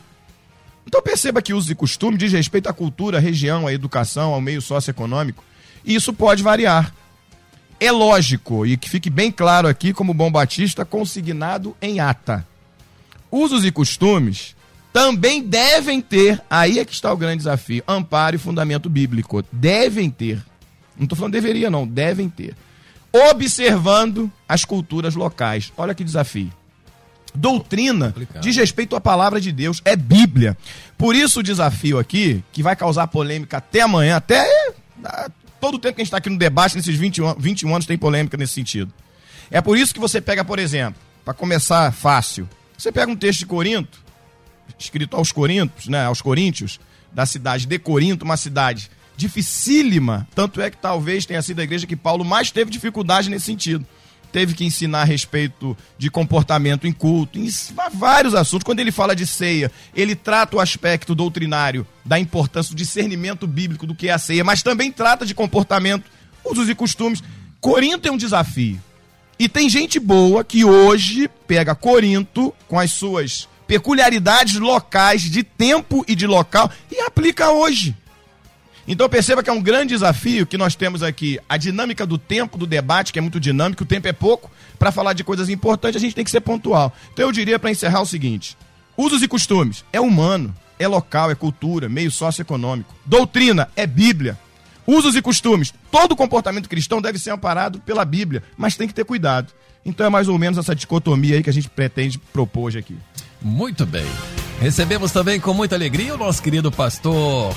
Então 0.86 1.02
perceba 1.02 1.42
que 1.42 1.54
uso 1.54 1.72
e 1.72 1.76
costume 1.76 2.18
diz 2.18 2.32
respeito 2.32 2.70
à 2.70 2.74
cultura, 2.74 3.18
à 3.18 3.22
região, 3.22 3.66
à 3.66 3.74
educação, 3.74 4.34
ao 4.34 4.42
meio 4.42 4.62
socioeconômico. 4.62 5.44
E 5.84 5.96
isso 5.96 6.14
pode 6.14 6.44
variar. 6.44 6.94
É 7.80 7.92
lógico, 7.92 8.66
e 8.66 8.78
que 8.78 8.90
fique 8.90 9.10
bem 9.10 9.32
claro 9.32 9.68
aqui, 9.68 9.92
como 9.92 10.14
bom 10.14 10.32
batista, 10.32 10.86
consignado 10.86 11.76
em 11.82 12.00
ata. 12.00 12.48
Usos 13.32 13.66
e 13.66 13.72
costumes 13.72 14.56
também 14.96 15.44
devem 15.44 16.00
ter, 16.00 16.42
aí 16.50 16.80
é 16.80 16.86
que 16.86 16.94
está 16.94 17.12
o 17.12 17.18
grande 17.18 17.40
desafio, 17.40 17.84
amparo 17.86 18.38
e 18.38 18.40
fundamento 18.40 18.90
bíblico. 18.90 19.44
Devem 19.52 20.10
ter. 20.10 20.42
Não 20.96 21.04
estou 21.04 21.18
falando 21.18 21.34
deveria, 21.34 21.70
não, 21.70 21.86
devem 21.86 22.30
ter. 22.30 22.56
Observando 23.12 24.32
as 24.48 24.64
culturas 24.64 25.14
locais. 25.14 25.74
Olha 25.76 25.94
que 25.94 26.02
desafio. 26.02 26.50
Doutrina 27.34 28.16
diz 28.40 28.56
respeito 28.56 28.96
à 28.96 29.02
palavra 29.02 29.42
de 29.42 29.52
Deus, 29.52 29.82
é 29.84 29.98
Bíblia. 29.98 30.58
Por 30.98 31.14
isso 31.14 31.42
o 31.42 31.44
desafio 31.44 32.00
aqui, 32.00 32.42
que 32.54 32.64
vai 32.64 32.74
causar 32.74 33.08
polêmica 33.08 33.58
até 33.58 33.82
amanhã, 33.82 34.16
até 34.16 34.48
ah, 35.04 35.30
todo 35.60 35.76
o 35.76 35.80
tempo 35.80 35.96
que 35.96 36.04
a 36.04 36.06
gente 36.06 36.08
está 36.08 36.20
aqui 36.20 36.30
no 36.30 36.38
debate, 36.38 36.78
nesses 36.78 36.96
20, 36.96 37.20
21 37.38 37.76
anos, 37.76 37.86
tem 37.86 37.98
polêmica 37.98 38.38
nesse 38.38 38.54
sentido. 38.54 38.94
É 39.52 39.60
por 39.60 39.78
isso 39.78 39.94
que 39.94 40.00
você 40.00 40.22
pega, 40.22 40.46
por 40.46 40.58
exemplo, 40.58 41.02
para 41.26 41.34
começar 41.34 41.92
fácil, 41.92 42.48
você 42.78 42.94
pega 42.94 43.12
um 43.12 43.16
texto 43.18 43.40
de 43.40 43.46
Corinto, 43.46 44.05
escrito 44.78 45.16
aos 45.16 45.32
Coríntios, 45.32 45.88
né, 45.88 46.06
aos 46.06 46.22
Coríntios, 46.22 46.80
da 47.12 47.26
cidade 47.26 47.66
de 47.66 47.80
Corinto, 47.80 48.26
uma 48.26 48.38
cidade 48.38 48.90
dificílima, 49.16 50.28
tanto 50.36 50.60
é 50.60 50.70
que 50.70 50.78
talvez 50.78 51.26
tenha 51.26 51.42
sido 51.42 51.60
a 51.60 51.64
igreja 51.64 51.88
que 51.88 51.96
Paulo 51.96 52.26
mais 52.26 52.52
teve 52.52 52.70
dificuldade 52.70 53.30
nesse 53.30 53.46
sentido 53.46 53.86
teve 54.36 54.54
que 54.54 54.66
ensinar 54.66 55.04
a 55.04 55.06
respeito 55.06 55.78
de 55.98 56.12
comportamento 56.12 56.86
em 56.86 56.92
culto, 56.92 57.40
em 57.40 57.50
vários 57.94 58.36
assuntos. 58.36 58.66
Quando 58.66 58.82
ele 58.82 58.92
fala 58.92 59.16
de 59.16 59.26
ceia, 59.26 59.72
ele 59.96 60.14
trata 60.14 60.58
o 60.58 60.60
aspecto 60.60 61.16
doutrinário 61.16 61.88
da 62.04 62.20
importância 62.20 62.76
do 62.76 62.78
discernimento 62.78 63.48
bíblico 63.48 63.88
do 63.88 63.96
que 63.96 64.10
é 64.10 64.12
a 64.12 64.18
ceia, 64.18 64.44
mas 64.44 64.62
também 64.62 64.92
trata 64.92 65.26
de 65.26 65.34
comportamento, 65.34 66.12
usos 66.44 66.68
e 66.68 66.76
costumes. 66.76 67.24
Corinto 67.62 68.10
é 68.10 68.12
um 68.12 68.18
desafio. 68.18 68.78
E 69.40 69.48
tem 69.48 69.70
gente 69.70 70.02
boa 70.02 70.44
que 70.44 70.66
hoje 70.66 71.30
pega 71.48 71.74
Corinto 71.74 72.54
com 72.68 72.78
as 72.78 72.92
suas 72.92 73.48
peculiaridades 73.68 74.56
locais 74.56 75.22
de 75.22 75.44
tempo 75.44 76.04
e 76.08 76.16
de 76.16 76.28
local 76.28 76.70
e 76.92 77.00
aplica 77.02 77.52
hoje. 77.52 77.96
Então 78.88 79.10
perceba 79.10 79.42
que 79.42 79.50
é 79.50 79.54
um 79.54 79.62
grande 79.62 79.96
desafio 79.96 80.46
que 80.46 80.58
nós 80.58 80.76
temos 80.76 81.02
aqui. 81.02 81.40
A 81.50 81.58
dinâmica 81.58 82.06
do 82.06 82.18
tempo 82.18 82.58
do 82.58 82.68
debate, 82.68 83.12
que 83.12 83.18
é 83.18 83.22
muito 83.22 83.40
dinâmico, 83.40 83.84
o 83.84 83.88
tempo 83.88 84.08
é 84.08 84.14
pouco. 84.14 84.52
Para 84.78 84.92
falar 84.92 85.14
de 85.14 85.24
coisas 85.24 85.50
importantes, 85.50 85.98
a 85.98 86.00
gente 86.00 86.16
tem 86.16 86.24
que 86.24 86.30
ser 86.30 86.42
pontual. 86.42 86.94
Então 87.12 87.26
eu 87.26 87.32
diria 87.32 87.58
para 87.58 87.72
encerrar 87.72 88.02
o 88.02 88.06
seguinte: 88.06 88.56
usos 88.96 89.24
e 89.24 89.28
costumes 89.28 89.84
é 89.92 90.00
humano, 90.00 90.56
é 90.78 90.88
local, 90.88 91.32
é 91.32 91.36
cultura, 91.36 91.90
meio 91.90 92.12
socioeconômico. 92.12 92.94
Doutrina 93.06 93.70
é 93.76 93.88
Bíblia. 93.88 94.38
Usos 94.86 95.16
e 95.16 95.22
costumes. 95.22 95.74
Todo 95.90 96.16
comportamento 96.16 96.70
cristão 96.70 97.02
deve 97.02 97.18
ser 97.18 97.32
amparado 97.32 97.80
pela 97.80 98.06
Bíblia, 98.06 98.44
mas 98.56 98.76
tem 98.76 98.88
que 98.88 98.94
ter 98.94 99.04
cuidado. 99.04 99.52
Então 99.84 100.06
é 100.06 100.10
mais 100.10 100.28
ou 100.28 100.38
menos 100.38 100.60
essa 100.60 100.76
dicotomia 100.76 101.36
aí 101.36 101.44
que 101.44 101.50
a 101.50 101.54
gente 101.54 101.70
pretende 101.70 102.20
propor 102.20 102.66
hoje 102.66 102.78
aqui. 102.78 102.96
Muito 103.46 103.86
bem. 103.86 104.08
Recebemos 104.60 105.12
também 105.12 105.40
com 105.40 105.54
muita 105.54 105.76
alegria 105.76 106.16
o 106.16 106.18
nosso 106.18 106.42
querido 106.42 106.72
pastor 106.72 107.56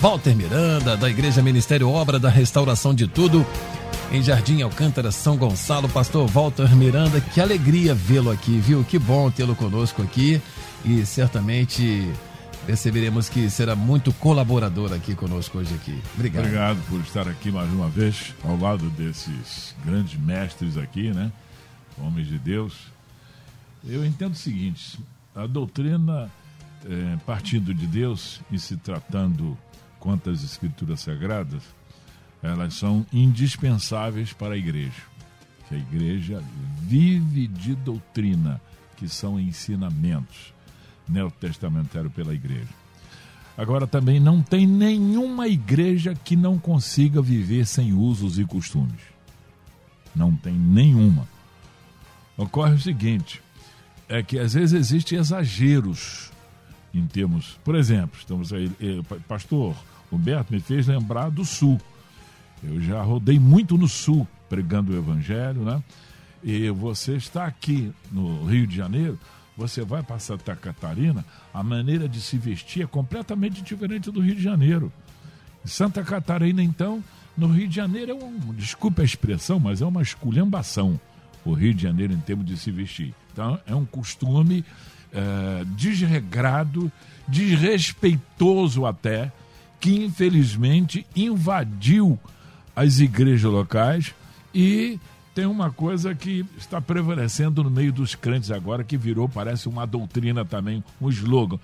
Walter 0.00 0.32
Miranda, 0.32 0.96
da 0.96 1.10
Igreja 1.10 1.42
Ministério 1.42 1.90
Obra 1.90 2.20
da 2.20 2.30
Restauração 2.30 2.94
de 2.94 3.08
Tudo, 3.08 3.44
em 4.12 4.22
Jardim 4.22 4.62
Alcântara, 4.62 5.10
São 5.10 5.36
Gonçalo. 5.36 5.88
Pastor 5.88 6.28
Walter 6.28 6.72
Miranda, 6.76 7.20
que 7.20 7.40
alegria 7.40 7.96
vê-lo 7.96 8.30
aqui, 8.30 8.60
viu? 8.60 8.84
Que 8.84 8.96
bom 8.96 9.28
tê-lo 9.28 9.56
conosco 9.56 10.02
aqui 10.02 10.40
e 10.84 11.04
certamente 11.04 12.08
perceberemos 12.64 13.28
que 13.28 13.50
será 13.50 13.74
muito 13.74 14.12
colaborador 14.12 14.92
aqui 14.92 15.16
conosco 15.16 15.58
hoje 15.58 15.74
aqui. 15.74 16.00
Obrigado. 16.14 16.44
Obrigado 16.44 16.78
por 16.88 17.00
estar 17.00 17.26
aqui 17.26 17.50
mais 17.50 17.68
uma 17.72 17.88
vez 17.88 18.36
ao 18.44 18.56
lado 18.56 18.88
desses 18.90 19.74
grandes 19.84 20.16
mestres 20.16 20.76
aqui, 20.76 21.10
né? 21.10 21.32
Homens 22.00 22.28
de 22.28 22.38
Deus. 22.38 22.72
Eu 23.84 24.04
entendo 24.04 24.32
o 24.32 24.36
seguinte: 24.36 24.98
a 25.34 25.46
doutrina, 25.46 26.30
é, 26.84 27.16
partindo 27.24 27.72
de 27.74 27.86
Deus 27.86 28.40
e 28.50 28.58
se 28.58 28.76
tratando 28.76 29.56
quanto 29.98 30.30
às 30.30 30.42
escrituras 30.42 31.00
sagradas, 31.00 31.62
elas 32.42 32.74
são 32.74 33.04
indispensáveis 33.12 34.32
para 34.32 34.54
a 34.54 34.58
igreja. 34.58 35.02
Que 35.68 35.74
a 35.74 35.78
igreja 35.78 36.42
vive 36.80 37.46
de 37.46 37.74
doutrina, 37.74 38.60
que 38.96 39.08
são 39.08 39.38
ensinamentos 39.38 40.54
neotestamentários 41.08 42.12
pela 42.12 42.34
igreja. 42.34 42.68
Agora 43.56 43.86
também 43.86 44.20
não 44.20 44.40
tem 44.40 44.66
nenhuma 44.66 45.48
igreja 45.48 46.14
que 46.14 46.36
não 46.36 46.58
consiga 46.58 47.20
viver 47.20 47.66
sem 47.66 47.92
usos 47.92 48.38
e 48.38 48.44
costumes. 48.44 49.00
Não 50.14 50.34
tem 50.34 50.54
nenhuma. 50.54 51.26
Ocorre 52.36 52.74
o 52.74 52.80
seguinte, 52.80 53.42
é 54.08 54.22
que 54.22 54.38
às 54.38 54.54
vezes 54.54 54.72
existem 54.72 55.18
exageros 55.18 56.30
em 56.94 57.06
termos, 57.06 57.58
por 57.62 57.74
exemplo, 57.74 58.18
estamos 58.18 58.52
aí, 58.52 58.70
eh, 58.80 59.02
pastor 59.28 59.76
Humberto 60.10 60.52
me 60.52 60.60
fez 60.60 60.86
lembrar 60.86 61.30
do 61.30 61.44
Sul. 61.44 61.78
Eu 62.62 62.80
já 62.80 63.02
rodei 63.02 63.38
muito 63.38 63.76
no 63.76 63.86
Sul 63.86 64.26
pregando 64.48 64.92
o 64.92 64.96
Evangelho, 64.96 65.62
né? 65.62 65.82
E 66.42 66.70
você 66.70 67.16
está 67.16 67.44
aqui 67.44 67.92
no 68.10 68.46
Rio 68.46 68.66
de 68.66 68.74
Janeiro, 68.74 69.18
você 69.56 69.84
vai 69.84 70.02
para 70.02 70.18
Santa 70.18 70.56
Catarina, 70.56 71.24
a 71.52 71.62
maneira 71.62 72.08
de 72.08 72.20
se 72.20 72.38
vestir 72.38 72.84
é 72.84 72.86
completamente 72.86 73.60
diferente 73.60 74.10
do 74.10 74.20
Rio 74.20 74.34
de 74.34 74.42
Janeiro. 74.42 74.92
Santa 75.64 76.02
Catarina, 76.02 76.62
então, 76.62 77.02
no 77.36 77.48
Rio 77.48 77.68
de 77.68 77.76
Janeiro 77.76 78.12
é 78.12 78.14
um, 78.14 78.54
a 78.96 79.04
expressão, 79.04 79.60
mas 79.60 79.82
é 79.82 79.86
uma 79.86 80.00
esculhambação 80.00 80.98
o 81.50 81.54
Rio 81.54 81.74
de 81.74 81.82
Janeiro 81.82 82.12
em 82.12 82.20
termos 82.20 82.46
de 82.46 82.56
se 82.56 82.70
vestir. 82.70 83.14
Então, 83.32 83.58
é 83.66 83.74
um 83.74 83.84
costume 83.84 84.64
é, 85.12 85.64
desregrado, 85.76 86.90
desrespeitoso 87.26 88.84
até, 88.86 89.32
que 89.80 90.04
infelizmente 90.04 91.06
invadiu 91.14 92.18
as 92.74 92.98
igrejas 93.00 93.50
locais 93.50 94.14
e 94.54 94.98
tem 95.34 95.46
uma 95.46 95.70
coisa 95.70 96.14
que 96.14 96.44
está 96.56 96.80
prevalecendo 96.80 97.62
no 97.62 97.70
meio 97.70 97.92
dos 97.92 98.14
crentes 98.14 98.50
agora, 98.50 98.82
que 98.82 98.96
virou, 98.96 99.28
parece 99.28 99.68
uma 99.68 99.86
doutrina 99.86 100.44
também, 100.44 100.82
um 101.00 101.08
slogan. 101.08 101.60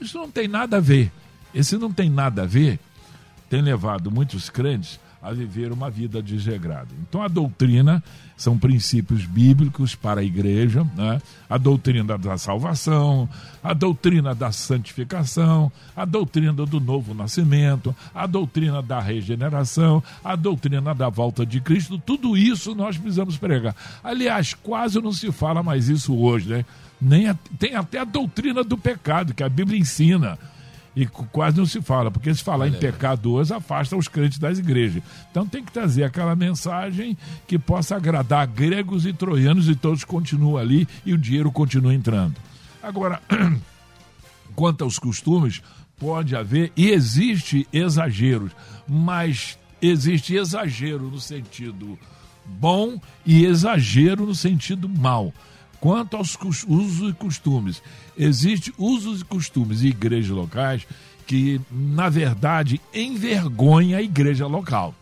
Isso 0.00 0.16
não 0.18 0.30
tem 0.30 0.46
nada 0.46 0.76
a 0.76 0.80
ver. 0.80 1.10
Esse 1.52 1.76
não 1.76 1.92
tem 1.92 2.08
nada 2.08 2.42
a 2.42 2.46
ver, 2.46 2.78
tem 3.50 3.60
levado 3.62 4.10
muitos 4.10 4.50
crentes 4.50 5.00
a 5.22 5.32
viver 5.32 5.72
uma 5.72 5.90
vida 5.90 6.22
desregrada. 6.22 6.88
Então 7.08 7.22
a 7.22 7.28
doutrina 7.28 8.02
são 8.36 8.56
princípios 8.56 9.24
bíblicos 9.24 9.96
para 9.96 10.20
a 10.20 10.24
igreja, 10.24 10.86
né? 10.96 11.20
a 11.50 11.58
doutrina 11.58 12.16
da 12.16 12.38
salvação, 12.38 13.28
a 13.62 13.74
doutrina 13.74 14.32
da 14.32 14.52
santificação, 14.52 15.72
a 15.96 16.04
doutrina 16.04 16.52
do 16.52 16.80
novo 16.80 17.14
nascimento, 17.14 17.94
a 18.14 18.26
doutrina 18.26 18.80
da 18.80 19.00
regeneração, 19.00 20.02
a 20.22 20.36
doutrina 20.36 20.94
da 20.94 21.08
volta 21.08 21.44
de 21.44 21.60
Cristo, 21.60 21.98
tudo 21.98 22.36
isso 22.36 22.74
nós 22.74 22.96
precisamos 22.96 23.36
pregar. 23.36 23.74
Aliás, 24.04 24.54
quase 24.54 25.00
não 25.00 25.12
se 25.12 25.32
fala 25.32 25.62
mais 25.62 25.88
isso 25.88 26.16
hoje, 26.16 26.48
né? 26.48 26.64
Nem 27.00 27.28
a, 27.28 27.34
tem 27.58 27.74
até 27.74 28.00
a 28.00 28.04
doutrina 28.04 28.64
do 28.64 28.76
pecado 28.76 29.32
que 29.32 29.42
a 29.42 29.48
Bíblia 29.48 29.78
ensina 29.78 30.38
e 30.98 31.06
quase 31.06 31.56
não 31.56 31.64
se 31.64 31.80
fala, 31.80 32.10
porque 32.10 32.34
se 32.34 32.42
falar 32.42 32.64
Olha, 32.64 32.76
em 32.76 32.80
pecadores 32.80 33.52
afasta 33.52 33.96
os 33.96 34.08
crentes 34.08 34.36
das 34.36 34.58
igrejas. 34.58 35.00
Então 35.30 35.46
tem 35.46 35.64
que 35.64 35.70
trazer 35.70 36.02
aquela 36.02 36.34
mensagem 36.34 37.16
que 37.46 37.56
possa 37.56 37.94
agradar 37.94 38.48
gregos 38.48 39.06
e 39.06 39.12
troianos 39.12 39.68
e 39.68 39.76
todos 39.76 40.02
continuam 40.02 40.56
ali 40.56 40.88
e 41.06 41.14
o 41.14 41.18
dinheiro 41.18 41.52
continua 41.52 41.94
entrando. 41.94 42.34
Agora, 42.82 43.22
quanto 44.56 44.82
aos 44.82 44.98
costumes, 44.98 45.62
pode 46.00 46.34
haver 46.34 46.72
e 46.76 46.90
existe 46.90 47.68
exageros, 47.72 48.50
mas 48.88 49.56
existe 49.80 50.34
exagero 50.34 51.08
no 51.08 51.20
sentido 51.20 51.96
bom 52.44 53.00
e 53.24 53.44
exagero 53.44 54.26
no 54.26 54.34
sentido 54.34 54.88
mal. 54.88 55.32
Quanto 55.80 56.16
aos 56.16 56.36
usos 56.66 57.10
e 57.10 57.12
costumes, 57.12 57.80
existem 58.18 58.74
usos 58.76 59.20
e 59.20 59.24
costumes 59.24 59.82
e 59.82 59.88
igrejas 59.88 60.30
locais 60.30 60.86
que, 61.26 61.60
na 61.70 62.08
verdade, 62.08 62.80
envergonha 62.92 63.98
a 63.98 64.02
igreja 64.02 64.46
local. 64.46 64.94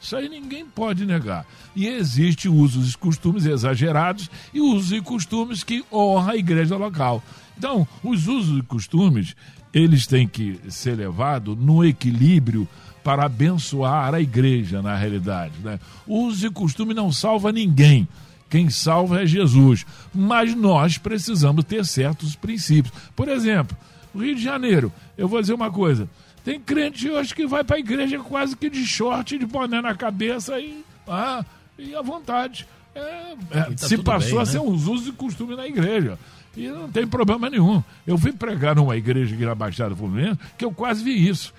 Isso 0.00 0.16
aí 0.16 0.28
ninguém 0.28 0.64
pode 0.64 1.04
negar. 1.06 1.46
E 1.76 1.86
existe 1.86 2.48
usos 2.48 2.92
e 2.92 2.98
costumes 2.98 3.46
exagerados 3.46 4.28
e 4.52 4.60
usos 4.60 4.90
e 4.92 5.00
costumes 5.00 5.62
que 5.62 5.84
honram 5.92 6.30
a 6.30 6.36
igreja 6.36 6.76
local. 6.76 7.22
Então, 7.56 7.86
os 8.02 8.26
usos 8.26 8.58
e 8.58 8.62
costumes, 8.62 9.36
eles 9.72 10.06
têm 10.06 10.26
que 10.26 10.58
ser 10.68 10.96
levados 10.96 11.56
no 11.56 11.84
equilíbrio 11.84 12.66
para 13.04 13.24
abençoar 13.24 14.14
a 14.14 14.20
igreja, 14.20 14.82
na 14.82 14.96
realidade. 14.96 15.54
Né? 15.62 15.78
Uso 16.06 16.46
e 16.46 16.50
costume 16.50 16.94
não 16.94 17.12
salva 17.12 17.52
ninguém. 17.52 18.08
Quem 18.52 18.68
salva 18.68 19.22
é 19.22 19.26
Jesus. 19.26 19.86
Mas 20.14 20.54
nós 20.54 20.98
precisamos 20.98 21.64
ter 21.64 21.86
certos 21.86 22.36
princípios. 22.36 22.92
Por 23.16 23.26
exemplo, 23.26 23.74
o 24.14 24.18
Rio 24.18 24.34
de 24.34 24.42
Janeiro, 24.42 24.92
eu 25.16 25.26
vou 25.26 25.40
dizer 25.40 25.54
uma 25.54 25.70
coisa. 25.70 26.06
Tem 26.44 26.60
crente 26.60 27.08
hoje 27.08 27.34
que 27.34 27.46
vai 27.46 27.64
para 27.64 27.76
a 27.76 27.78
igreja 27.78 28.18
quase 28.18 28.54
que 28.54 28.68
de 28.68 28.84
short, 28.86 29.38
de 29.38 29.46
boné 29.46 29.80
na 29.80 29.94
cabeça 29.94 30.60
e, 30.60 30.84
ah, 31.08 31.42
e 31.78 31.94
à 31.94 32.02
vontade. 32.02 32.68
É, 32.94 33.36
é, 33.52 33.62
tá 33.70 33.88
se 33.88 33.96
passou 33.96 34.32
bem, 34.32 34.40
a 34.40 34.44
né? 34.44 34.50
ser 34.50 34.58
um 34.58 34.68
uso 34.68 35.08
e 35.08 35.12
costume 35.12 35.56
na 35.56 35.66
igreja. 35.66 36.18
E 36.54 36.68
não 36.68 36.90
tem 36.90 37.06
problema 37.06 37.48
nenhum. 37.48 37.82
Eu 38.06 38.18
fui 38.18 38.32
pregar 38.32 38.76
numa 38.76 38.98
igreja 38.98 39.34
aqui 39.34 39.46
na 39.46 39.54
Baixada 39.54 39.96
Fluminense 39.96 40.38
que 40.58 40.64
eu 40.66 40.72
quase 40.72 41.02
vi 41.02 41.26
isso. 41.26 41.54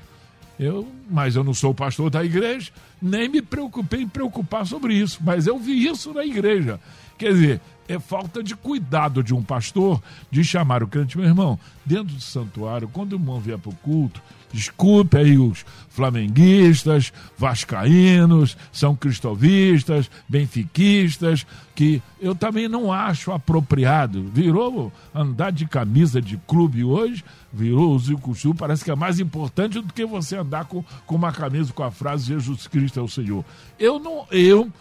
Eu, 0.59 0.87
mas 1.09 1.35
eu 1.35 1.43
não 1.43 1.53
sou 1.53 1.73
pastor 1.73 2.09
da 2.09 2.23
igreja, 2.23 2.71
nem 3.01 3.27
me 3.27 3.41
preocupei 3.41 4.01
em 4.01 4.07
preocupar 4.07 4.65
sobre 4.65 4.93
isso, 4.93 5.19
mas 5.21 5.47
eu 5.47 5.57
vi 5.57 5.87
isso 5.87 6.13
na 6.13 6.25
igreja. 6.25 6.79
Quer 7.17 7.33
dizer, 7.33 7.61
é 7.87 7.99
falta 7.99 8.41
de 8.41 8.55
cuidado 8.55 9.23
de 9.23 9.33
um 9.33 9.43
pastor 9.43 10.01
de 10.31 10.43
chamar 10.43 10.83
o 10.83 10.87
crente, 10.87 11.17
meu 11.17 11.27
irmão, 11.27 11.59
dentro 11.85 12.15
do 12.15 12.21
santuário, 12.21 12.87
quando 12.87 13.13
o 13.13 13.15
irmão 13.15 13.39
vier 13.39 13.57
para 13.57 13.71
o 13.71 13.75
culto, 13.75 14.21
desculpe 14.51 15.17
aí 15.17 15.37
os 15.37 15.65
flamenguistas, 15.89 17.11
vascaínos, 17.37 18.55
são 18.71 18.95
cristovistas, 18.95 20.09
benfiquistas, 20.29 21.45
que 21.75 22.01
eu 22.21 22.35
também 22.35 22.67
não 22.67 22.91
acho 22.91 23.31
apropriado. 23.31 24.23
Virou 24.31 24.91
andar 25.13 25.51
de 25.51 25.65
camisa 25.65 26.21
de 26.21 26.37
clube 26.47 26.83
hoje, 26.83 27.23
virou 27.51 27.97
o 27.97 28.17
costume, 28.19 28.53
parece 28.53 28.83
que 28.83 28.91
é 28.91 28.95
mais 28.95 29.19
importante 29.19 29.81
do 29.81 29.91
que 29.91 30.05
você 30.05 30.37
andar 30.37 30.65
com, 30.65 30.83
com 31.05 31.15
uma 31.15 31.31
camisa 31.31 31.73
com 31.73 31.83
a 31.83 31.91
frase 31.91 32.27
Jesus 32.27 32.67
Cristo 32.67 32.99
é 32.99 33.03
o 33.03 33.07
Senhor. 33.07 33.43
Eu 33.79 33.99
não, 33.99 34.25
eu 34.31 34.71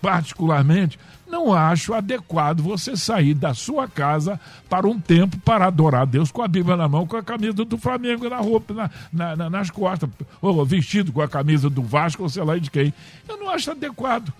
particularmente, 0.00 0.98
não 1.26 1.52
acho 1.52 1.92
adequado 1.92 2.62
você 2.62 2.96
sair 2.96 3.34
da 3.34 3.52
sua 3.52 3.86
casa 3.86 4.40
para 4.68 4.86
um 4.86 4.98
tempo 4.98 5.36
para 5.38 5.66
adorar 5.66 6.02
a 6.02 6.06
Deus 6.06 6.32
com 6.32 6.42
a 6.42 6.48
Bíblia 6.48 6.76
na 6.76 6.88
mão, 6.88 7.06
com 7.06 7.16
a 7.16 7.22
camisa 7.22 7.64
do 7.64 7.76
Flamengo 7.76 8.28
na 8.28 8.38
roupa, 8.38 8.72
na, 8.72 8.90
na, 9.12 9.36
na, 9.36 9.50
nas 9.50 9.70
costas, 9.70 10.08
ou 10.40 10.64
vestido 10.64 11.12
com 11.12 11.20
a 11.20 11.28
camisa 11.28 11.68
do 11.68 11.82
Vasco, 11.82 12.22
ou 12.22 12.28
sei 12.28 12.42
lá 12.42 12.56
de 12.58 12.70
quem. 12.70 12.94
Eu 13.28 13.36
não 13.36 13.50
acho 13.50 13.70
adequado. 13.70 14.32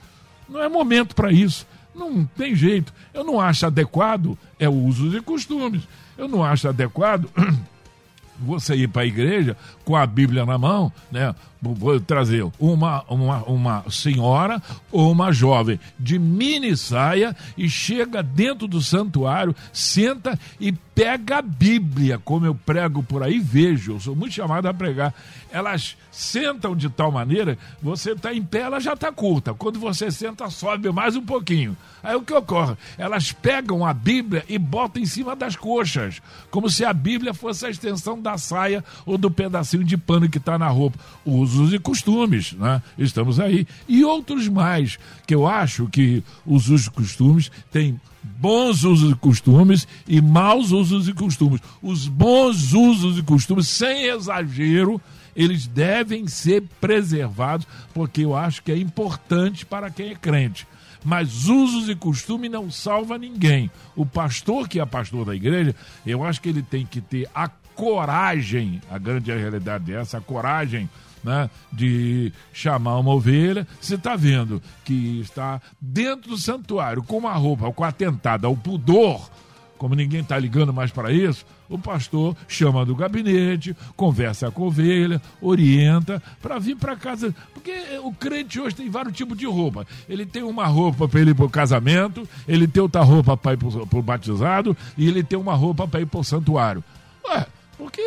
Não 0.49 0.63
é 0.63 0.69
momento 0.69 1.15
para 1.15 1.31
isso. 1.31 1.67
Não 1.95 2.25
tem 2.25 2.55
jeito. 2.55 2.93
Eu 3.13 3.25
não 3.25 3.41
acho 3.41 3.67
adequado 3.67 4.39
é 4.59 4.69
usos 4.69 5.15
e 5.15 5.21
costumes. 5.21 5.83
Eu 6.17 6.27
não 6.27 6.43
acho 6.43 6.69
adequado 6.69 7.29
você 8.39 8.75
ir 8.75 8.89
para 8.89 9.03
a 9.03 9.07
igreja 9.07 9.57
com 9.89 9.97
a 9.97 10.07
Bíblia 10.07 10.45
na 10.45 10.59
mão, 10.59 10.93
né? 11.11 11.35
Vou 11.63 11.99
trazer 11.99 12.47
uma, 12.61 13.03
uma, 13.09 13.43
uma 13.45 13.85
senhora 13.91 14.63
ou 14.93 15.11
uma 15.11 15.33
jovem 15.33 15.81
de 15.99 16.19
mini 16.19 16.77
saia 16.77 17.35
e 17.57 17.71
chega 17.71 18.23
dentro 18.23 18.69
do 18.69 18.83
santuário, 18.83 19.57
senta 19.73 20.39
e 20.61 20.73
pega 20.99 21.39
a 21.39 21.43
Bíblia, 21.43 22.21
como 22.25 22.45
eu 22.45 22.55
prego 22.55 23.03
por 23.03 23.23
aí, 23.23 23.39
vejo, 23.39 23.93
eu 23.93 24.01
sou 24.01 24.15
muito 24.15 24.35
chamado 24.35 24.67
a 24.67 24.75
pregar. 24.75 25.15
Elas 25.51 25.97
sentam 26.11 26.77
de 26.77 26.91
tal 26.91 27.11
maneira, 27.11 27.57
você 27.81 28.13
está 28.13 28.35
em 28.35 28.43
pé, 28.43 28.61
ela 28.61 28.79
já 28.81 28.93
está 28.93 29.11
curta. 29.11 29.55
Quando 29.55 29.79
você 29.81 30.11
senta, 30.11 30.51
sobe 30.51 30.91
mais 30.91 31.17
um 31.17 31.25
pouquinho. 31.25 31.77
Aí 32.03 32.15
o 32.15 32.23
que 32.23 32.35
ocorre? 32.35 32.75
Elas 32.97 33.33
pegam 33.33 33.87
a 33.87 33.95
Bíblia 33.95 34.45
e 34.49 34.59
botam 34.59 35.03
em 35.03 35.07
cima 35.07 35.35
das 35.35 35.57
coxas, 35.57 36.21
como 36.51 36.69
se 36.69 36.85
a 36.85 36.93
Bíblia 36.93 37.33
fosse 37.33 37.67
a 37.67 37.71
extensão 37.71 38.21
da 38.21 38.37
saia 38.37 38.85
ou 39.07 39.17
do 39.17 39.31
pedacinho 39.31 39.78
de 39.85 39.97
pano 39.97 40.29
que 40.29 40.39
está 40.39 40.59
na 40.59 40.69
roupa. 40.69 40.99
Usos 41.25 41.73
e 41.73 41.79
costumes, 41.79 42.53
né? 42.53 42.83
Estamos 42.97 43.41
aí. 43.41 43.67
E 43.89 44.05
outros 44.05 44.49
mais, 44.49 44.99
que 45.27 45.35
eu 45.35 45.47
acho 45.47 45.87
que 45.89 46.23
os 46.47 46.69
usos 46.69 46.87
e 46.87 46.91
costumes 46.91 47.51
têm 47.71 48.01
bons 48.23 48.85
usos 48.85 49.13
e 49.13 49.15
costumes 49.15 49.87
e 50.07 50.21
maus 50.21 50.71
usos 50.71 51.09
e 51.09 51.13
costumes. 51.13 51.61
Os 51.83 52.09
bons 52.09 52.73
usos 52.73 53.19
e 53.19 53.23
costumes, 53.23 53.69
sem 53.69 54.07
exagero, 54.07 55.01
eles 55.35 55.67
devem 55.67 56.27
ser 56.27 56.65
preservados, 56.81 57.67
porque 57.95 58.25
eu 58.25 58.37
acho 58.37 58.63
que 58.63 58.73
é 58.73 58.77
importante 58.77 59.65
para 59.65 59.91
quem 59.91 60.11
é 60.11 60.15
crente. 60.15 60.67
Mas 61.05 61.47
usos 61.47 61.89
e 61.89 61.95
costumes 61.95 62.51
não 62.51 62.71
salva 62.71 63.17
ninguém. 63.17 63.71
O 63.95 64.05
pastor 64.05 64.69
que 64.69 64.81
é 64.81 64.85
pastor 64.85 65.25
da 65.25 65.35
igreja, 65.35 65.75
eu 66.05 66.25
acho 66.25 66.41
que 66.41 66.49
ele 66.49 66.63
tem 66.63 66.85
que 66.85 67.01
ter 67.01 67.29
a 67.35 67.49
coragem, 67.79 68.83
a 68.91 68.99
grande 68.99 69.33
realidade 69.33 69.93
é 69.93 70.01
a 70.01 70.21
coragem 70.21 70.91
né, 71.23 71.49
de 71.73 72.33
chamar 72.53 72.99
uma 72.99 73.15
ovelha, 73.15 73.65
você 73.81 73.95
está 73.95 74.17
vendo 74.17 74.61
que 74.85 75.21
está 75.21 75.63
dentro 75.81 76.31
do 76.31 76.37
santuário 76.37 77.05
com 77.05 77.19
uma 77.19 77.35
roupa, 77.35 77.73
com 77.73 77.85
atentada 77.85 78.49
ao 78.49 78.57
pudor, 78.57 79.31
como 79.79 79.95
ninguém 79.95 80.23
está 80.23 80.37
ligando 80.37 80.75
mais 80.75 80.91
para 80.91 81.13
isso, 81.13 81.47
o 81.69 81.79
pastor 81.79 82.37
chama 82.49 82.85
do 82.85 82.97
gabinete, 82.97 83.77
conversa 83.95 84.51
com 84.51 84.65
a 84.65 84.67
ovelha, 84.67 85.23
orienta 85.41 86.21
para 86.43 86.59
vir 86.59 86.75
para 86.75 86.97
casa. 86.97 87.33
Porque 87.55 87.73
o 88.03 88.13
crente 88.13 88.59
hoje 88.59 88.75
tem 88.75 88.91
vários 88.91 89.17
tipos 89.17 89.39
de 89.39 89.47
roupa. 89.47 89.87
Ele 90.09 90.27
tem 90.27 90.43
uma 90.43 90.67
roupa 90.67 91.07
para 91.07 91.21
ir 91.21 91.33
para 91.33 91.45
o 91.45 91.51
casamento, 91.51 92.29
ele 92.49 92.67
tem 92.67 92.83
outra 92.83 93.03
roupa 93.03 93.37
para 93.37 93.53
ir 93.53 93.59
para 93.59 93.99
o 93.99 94.03
batizado 94.03 94.77
e 94.97 95.07
ele 95.07 95.23
tem 95.23 95.39
uma 95.39 95.55
roupa 95.55 95.87
para 95.87 96.01
ir 96.01 96.07
para 96.07 96.19
o 96.19 96.25
santuário. 96.25 96.83
Ué, 97.25 97.47
por 97.79 97.93
que, 97.93 98.03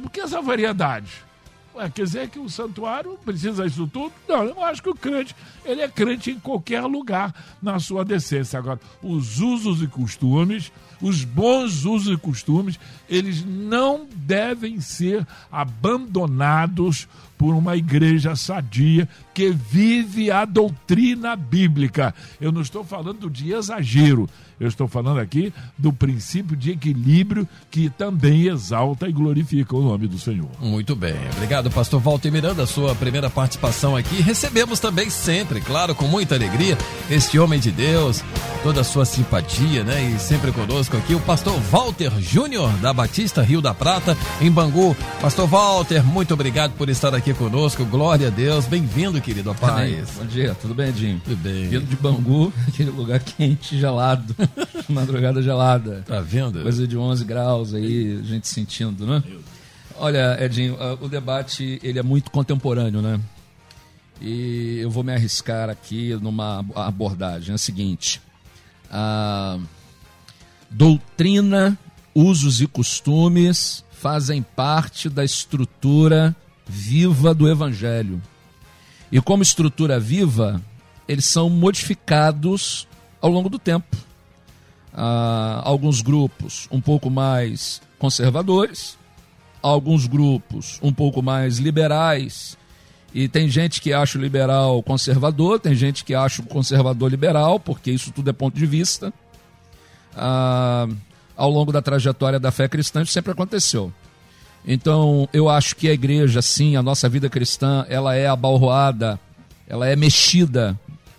por 0.00 0.10
que 0.10 0.20
essa 0.20 0.42
variedade? 0.42 1.24
Ué, 1.76 1.90
quer 1.90 2.04
dizer 2.04 2.28
que 2.30 2.38
o 2.38 2.48
santuário 2.48 3.18
precisa 3.22 3.68
disso 3.68 3.86
tudo? 3.86 4.12
Não, 4.26 4.44
eu 4.44 4.64
acho 4.64 4.82
que 4.82 4.88
o 4.88 4.94
crente, 4.94 5.36
ele 5.64 5.82
é 5.82 5.88
crente 5.88 6.30
em 6.30 6.38
qualquer 6.38 6.82
lugar 6.82 7.34
na 7.60 7.78
sua 7.78 8.02
decência. 8.02 8.58
Agora, 8.58 8.80
os 9.02 9.40
usos 9.40 9.82
e 9.82 9.86
costumes, 9.86 10.72
os 11.02 11.22
bons 11.22 11.84
usos 11.84 12.14
e 12.14 12.16
costumes, 12.18 12.80
eles 13.08 13.44
não 13.44 14.06
devem 14.14 14.80
ser 14.80 15.26
abandonados 15.52 17.06
por 17.36 17.54
uma 17.54 17.76
igreja 17.76 18.34
sadia 18.34 19.06
que 19.34 19.50
vive 19.50 20.30
a 20.30 20.46
doutrina 20.46 21.36
bíblica. 21.36 22.14
Eu 22.40 22.50
não 22.50 22.62
estou 22.62 22.84
falando 22.84 23.28
de 23.28 23.52
exagero, 23.52 24.28
eu 24.58 24.68
estou 24.68 24.88
falando 24.88 25.20
aqui 25.20 25.52
do 25.76 25.92
princípio 25.92 26.56
de 26.56 26.72
equilíbrio 26.72 27.46
que 27.70 27.90
também 27.90 28.46
exalta 28.46 29.08
e 29.08 29.12
glorifica 29.12 29.76
o 29.76 29.82
nome 29.82 30.06
do 30.06 30.18
Senhor. 30.18 30.48
Muito 30.60 30.96
bem. 30.96 31.16
Obrigado, 31.36 31.70
pastor 31.70 32.00
Walter 32.00 32.30
Miranda, 32.30 32.66
sua 32.66 32.94
primeira 32.94 33.28
participação 33.28 33.96
aqui. 33.96 34.20
Recebemos 34.22 34.80
também 34.80 35.10
sempre, 35.10 35.60
claro, 35.60 35.94
com 35.94 36.06
muita 36.06 36.34
alegria, 36.34 36.76
este 37.10 37.38
homem 37.38 37.60
de 37.60 37.70
Deus, 37.70 38.22
toda 38.62 38.80
a 38.80 38.84
sua 38.84 39.04
simpatia, 39.04 39.84
né? 39.84 40.10
E 40.10 40.18
sempre 40.18 40.52
conosco 40.52 40.96
aqui, 40.96 41.14
o 41.14 41.20
pastor 41.20 41.58
Walter 41.70 42.10
Júnior, 42.20 42.70
da 42.78 42.92
Batista 42.92 43.42
Rio 43.42 43.60
da 43.60 43.74
Prata, 43.74 44.16
em 44.40 44.50
Bangu. 44.50 44.96
Pastor 45.20 45.46
Walter, 45.46 46.04
muito 46.04 46.34
obrigado 46.34 46.72
por 46.72 46.88
estar 46.88 47.14
aqui 47.14 47.34
conosco. 47.34 47.84
Glória 47.84 48.28
a 48.28 48.30
Deus. 48.30 48.66
Bem-vindo, 48.66 49.20
querido 49.20 49.54
paz. 49.54 50.08
Bom 50.16 50.26
dia, 50.26 50.54
tudo 50.60 50.74
bem, 50.74 50.88
Edinho? 50.88 51.20
Tudo 51.24 51.36
bem. 51.36 51.68
Vindo 51.68 51.86
de 51.86 51.96
Bangu, 51.96 52.52
aquele 52.66 52.90
lugar 52.90 53.20
quente, 53.20 53.78
gelado. 53.78 54.34
Madrugada 54.88 55.42
gelada. 55.42 56.04
Tá 56.06 56.20
vendo? 56.20 56.62
Coisa 56.62 56.86
de 56.86 56.96
11 56.96 57.24
graus 57.24 57.74
aí, 57.74 58.18
a 58.20 58.24
gente 58.24 58.48
sentindo, 58.48 59.06
né? 59.06 59.22
Olha, 59.98 60.36
Edinho, 60.42 60.76
o 61.00 61.08
debate 61.08 61.80
ele 61.82 61.98
é 61.98 62.02
muito 62.02 62.30
contemporâneo, 62.30 63.00
né? 63.00 63.20
E 64.20 64.78
eu 64.80 64.90
vou 64.90 65.02
me 65.04 65.12
arriscar 65.12 65.68
aqui 65.68 66.14
numa 66.16 66.64
abordagem. 66.74 67.52
É 67.52 67.54
a 67.54 67.58
seguinte: 67.58 68.20
a 68.90 69.58
doutrina, 70.70 71.78
usos 72.14 72.60
e 72.60 72.66
costumes 72.66 73.84
fazem 73.90 74.42
parte 74.42 75.08
da 75.08 75.24
estrutura 75.24 76.34
viva 76.66 77.34
do 77.34 77.48
Evangelho. 77.48 78.20
E 79.10 79.20
como 79.20 79.42
estrutura 79.42 80.00
viva, 80.00 80.60
eles 81.06 81.24
são 81.24 81.48
modificados 81.48 82.88
ao 83.20 83.30
longo 83.30 83.48
do 83.48 83.58
tempo. 83.58 83.96
Ah, 84.98 85.60
alguns 85.62 86.00
grupos 86.00 86.66
um 86.70 86.80
pouco 86.80 87.10
mais 87.10 87.82
conservadores, 87.98 88.96
alguns 89.60 90.06
grupos 90.06 90.78
um 90.82 90.92
pouco 90.92 91.22
mais 91.22 91.58
liberais. 91.58 92.56
E 93.12 93.28
tem 93.28 93.48
gente 93.48 93.80
que 93.80 93.92
acha 93.92 94.18
o 94.18 94.20
liberal 94.20 94.82
conservador, 94.82 95.60
tem 95.60 95.74
gente 95.74 96.04
que 96.04 96.14
acha 96.14 96.40
o 96.40 96.46
conservador 96.46 97.10
liberal, 97.10 97.60
porque 97.60 97.90
isso 97.90 98.10
tudo 98.10 98.30
é 98.30 98.32
ponto 98.32 98.56
de 98.56 98.64
vista. 98.64 99.12
Ah, 100.16 100.88
ao 101.36 101.50
longo 101.50 101.70
da 101.70 101.82
trajetória 101.82 102.40
da 102.40 102.50
fé 102.50 102.66
cristã, 102.66 103.02
isso 103.02 103.12
sempre 103.12 103.32
aconteceu. 103.32 103.92
Então, 104.66 105.28
eu 105.32 105.48
acho 105.48 105.76
que 105.76 105.88
a 105.88 105.92
igreja, 105.92 106.42
sim, 106.42 106.74
a 106.74 106.82
nossa 106.82 107.08
vida 107.08 107.28
cristã, 107.28 107.84
ela 107.88 108.14
é 108.16 108.26
abalroada, 108.26 109.20
ela 109.68 109.86
é 109.86 109.94
mexida 109.94 110.78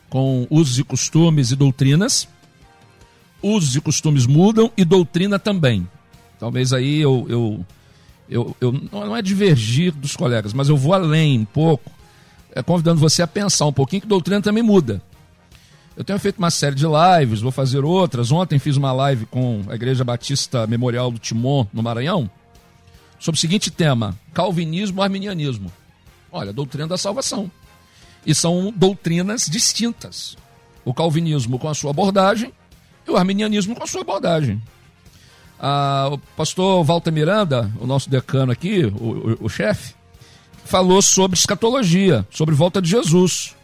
com 0.09 0.47
usos 0.49 0.79
e 0.79 0.83
costumes 0.83 1.51
e 1.51 1.55
doutrinas. 1.55 2.27
Usos 3.41 3.75
e 3.75 3.81
costumes 3.81 4.25
mudam 4.25 4.71
e 4.75 4.83
doutrina 4.83 5.37
também. 5.37 5.87
Talvez 6.39 6.73
aí 6.73 6.99
eu, 6.99 7.25
eu, 7.29 7.65
eu, 8.29 8.55
eu 8.59 8.71
não 8.91 9.15
é 9.15 9.21
divergir 9.21 9.91
dos 9.91 10.15
colegas, 10.15 10.53
mas 10.53 10.69
eu 10.69 10.77
vou 10.77 10.93
além 10.93 11.39
um 11.39 11.45
pouco, 11.45 11.91
é, 12.53 12.61
convidando 12.61 12.99
você 12.99 13.21
a 13.21 13.27
pensar 13.27 13.65
um 13.65 13.73
pouquinho 13.73 14.01
que 14.01 14.07
doutrina 14.07 14.41
também 14.41 14.63
muda. 14.63 15.01
Eu 15.95 16.03
tenho 16.03 16.19
feito 16.19 16.37
uma 16.37 16.51
série 16.51 16.75
de 16.75 16.85
lives, 16.85 17.41
vou 17.41 17.51
fazer 17.51 17.83
outras. 17.83 18.31
Ontem 18.31 18.59
fiz 18.59 18.77
uma 18.77 18.91
live 18.91 19.25
com 19.25 19.63
a 19.67 19.73
Igreja 19.73 20.03
Batista 20.03 20.67
Memorial 20.67 21.09
do 21.09 21.17
Timon, 21.17 21.65
no 21.73 21.81
Maranhão 21.81 22.29
sobre 23.19 23.37
o 23.37 23.41
seguinte 23.41 23.71
tema: 23.71 24.17
calvinismo, 24.33 25.01
arminianismo. 25.01 25.71
Olha, 26.31 26.53
doutrina 26.53 26.87
da 26.87 26.97
salvação. 26.97 27.49
E 28.25 28.35
são 28.35 28.73
doutrinas 28.75 29.47
distintas. 29.49 30.35
O 30.83 30.93
calvinismo 30.93 31.57
com 31.57 31.69
a 31.69 31.73
sua 31.73 31.91
abordagem 31.91 32.51
e 33.07 33.11
o 33.11 33.17
arminianismo 33.17 33.75
com 33.75 33.83
a 33.83 33.87
sua 33.87 34.01
abordagem. 34.01 34.61
Ah, 35.59 36.09
o 36.11 36.17
pastor 36.17 36.83
Walter 36.83 37.11
Miranda, 37.11 37.71
o 37.79 37.87
nosso 37.87 38.09
decano 38.09 38.51
aqui, 38.51 38.85
o, 38.85 39.37
o, 39.41 39.45
o 39.45 39.49
chefe, 39.49 39.95
falou 40.65 41.01
sobre 41.01 41.37
escatologia, 41.37 42.27
sobre 42.29 42.53
volta 42.53 42.81
de 42.81 42.89
Jesus. 42.89 43.55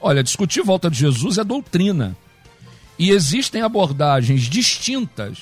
Olha, 0.00 0.22
discutir 0.22 0.62
volta 0.62 0.90
de 0.90 0.98
Jesus 0.98 1.38
é 1.38 1.44
doutrina. 1.44 2.16
E 2.98 3.10
existem 3.10 3.62
abordagens 3.62 4.42
distintas 4.42 5.38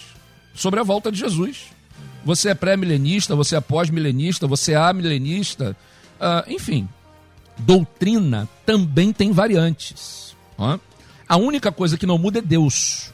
sobre 0.54 0.78
a 0.78 0.82
volta 0.82 1.10
de 1.10 1.18
Jesus. 1.18 1.72
Você 2.24 2.50
é 2.50 2.54
pré-milenista, 2.54 3.34
você 3.34 3.56
é 3.56 3.60
pós-milenista, 3.60 4.46
você 4.46 4.72
é 4.72 4.76
amilenista, 4.76 5.76
uh, 6.20 6.50
enfim. 6.50 6.88
Doutrina 7.58 8.48
também 8.64 9.12
tem 9.12 9.32
variantes. 9.32 10.36
Ó. 10.56 10.78
A 11.28 11.36
única 11.36 11.72
coisa 11.72 11.98
que 11.98 12.06
não 12.06 12.18
muda 12.18 12.38
é 12.38 12.42
Deus. 12.42 13.12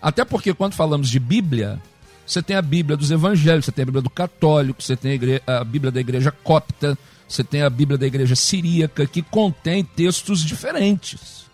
Até 0.00 0.24
porque 0.24 0.54
quando 0.54 0.74
falamos 0.74 1.08
de 1.08 1.18
Bíblia, 1.18 1.80
você 2.26 2.42
tem 2.42 2.56
a 2.56 2.62
Bíblia 2.62 2.96
dos 2.96 3.10
evangelhos, 3.10 3.64
você 3.64 3.72
tem 3.72 3.82
a 3.82 3.86
Bíblia 3.86 4.02
do 4.02 4.10
católico, 4.10 4.82
você 4.82 4.96
tem 4.96 5.12
a, 5.12 5.14
igreja, 5.14 5.42
a 5.46 5.64
Bíblia 5.64 5.90
da 5.90 6.00
igreja 6.00 6.30
copta, 6.30 6.96
você 7.28 7.42
tem 7.42 7.62
a 7.62 7.70
Bíblia 7.70 7.98
da 7.98 8.06
igreja 8.06 8.36
siríaca, 8.36 9.06
que 9.06 9.22
contém 9.22 9.82
textos 9.82 10.44
diferentes. 10.44 11.46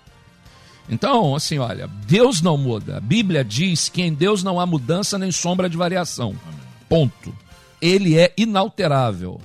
Então, 0.88 1.34
assim, 1.34 1.58
olha, 1.58 1.88
Deus 2.06 2.42
não 2.42 2.56
muda. 2.56 2.98
A 2.98 3.00
Bíblia 3.00 3.44
diz 3.44 3.88
que 3.88 4.02
em 4.02 4.12
Deus 4.12 4.42
não 4.42 4.60
há 4.60 4.66
mudança 4.66 5.18
nem 5.18 5.32
sombra 5.32 5.68
de 5.68 5.76
variação. 5.76 6.36
Ponto. 6.88 7.34
Ele 7.80 8.18
é 8.18 8.32
inalterável. 8.36 9.40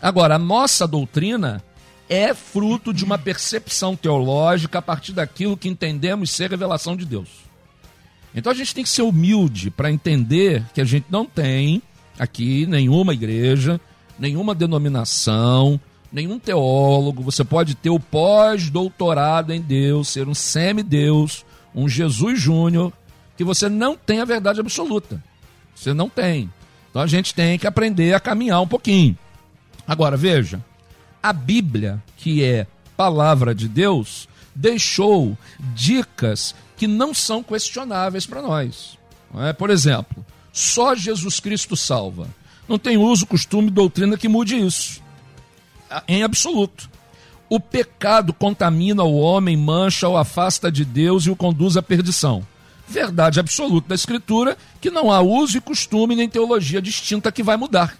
Agora, 0.00 0.36
a 0.36 0.38
nossa 0.38 0.86
doutrina 0.86 1.62
é 2.08 2.32
fruto 2.32 2.92
de 2.94 3.04
uma 3.04 3.18
percepção 3.18 3.94
teológica 3.94 4.78
a 4.78 4.82
partir 4.82 5.12
daquilo 5.12 5.56
que 5.56 5.68
entendemos 5.68 6.30
ser 6.30 6.50
revelação 6.50 6.96
de 6.96 7.04
Deus. 7.04 7.47
Então 8.38 8.52
a 8.52 8.54
gente 8.54 8.74
tem 8.74 8.84
que 8.84 8.90
ser 8.90 9.02
humilde 9.02 9.70
para 9.70 9.90
entender 9.90 10.64
que 10.72 10.80
a 10.80 10.84
gente 10.84 11.06
não 11.10 11.26
tem 11.26 11.82
aqui 12.18 12.66
nenhuma 12.66 13.12
igreja, 13.12 13.80
nenhuma 14.18 14.54
denominação, 14.54 15.80
nenhum 16.12 16.38
teólogo. 16.38 17.22
Você 17.22 17.44
pode 17.44 17.74
ter 17.74 17.90
o 17.90 18.00
pós-doutorado 18.00 19.52
em 19.52 19.60
Deus, 19.60 20.08
ser 20.08 20.28
um 20.28 20.34
semideus, 20.34 21.44
um 21.74 21.88
Jesus 21.88 22.40
Júnior, 22.40 22.92
que 23.36 23.44
você 23.44 23.68
não 23.68 23.96
tem 23.96 24.20
a 24.20 24.24
verdade 24.24 24.60
absoluta. 24.60 25.22
Você 25.74 25.92
não 25.92 26.08
tem. 26.08 26.50
Então 26.90 27.02
a 27.02 27.06
gente 27.06 27.34
tem 27.34 27.58
que 27.58 27.66
aprender 27.66 28.14
a 28.14 28.20
caminhar 28.20 28.60
um 28.60 28.66
pouquinho. 28.66 29.16
Agora, 29.86 30.16
veja, 30.16 30.62
a 31.22 31.32
Bíblia, 31.32 32.02
que 32.16 32.42
é 32.44 32.66
palavra 32.96 33.54
de 33.54 33.68
Deus, 33.68 34.28
deixou 34.54 35.36
dicas 35.74 36.54
que 36.78 36.86
não 36.86 37.12
são 37.12 37.42
questionáveis 37.42 38.24
para 38.24 38.40
nós. 38.40 38.96
É? 39.36 39.52
Por 39.52 39.68
exemplo, 39.68 40.24
só 40.52 40.94
Jesus 40.94 41.40
Cristo 41.40 41.76
salva. 41.76 42.28
Não 42.68 42.78
tem 42.78 42.96
uso, 42.96 43.26
costume, 43.26 43.70
doutrina 43.70 44.16
que 44.16 44.28
mude 44.28 44.56
isso. 44.56 45.02
Em 46.06 46.22
absoluto. 46.22 46.88
O 47.50 47.58
pecado 47.58 48.32
contamina 48.32 49.02
o 49.02 49.18
homem, 49.18 49.56
mancha, 49.56 50.08
o 50.08 50.16
afasta 50.16 50.70
de 50.70 50.84
Deus 50.84 51.24
e 51.24 51.30
o 51.30 51.36
conduz 51.36 51.76
à 51.76 51.82
perdição. 51.82 52.46
Verdade 52.86 53.40
absoluta 53.40 53.88
da 53.88 53.94
Escritura 53.94 54.56
que 54.80 54.90
não 54.90 55.10
há 55.10 55.20
uso 55.20 55.58
e 55.58 55.60
costume 55.60 56.14
nem 56.14 56.28
teologia 56.28 56.80
distinta 56.80 57.32
que 57.32 57.42
vai 57.42 57.56
mudar. 57.56 57.98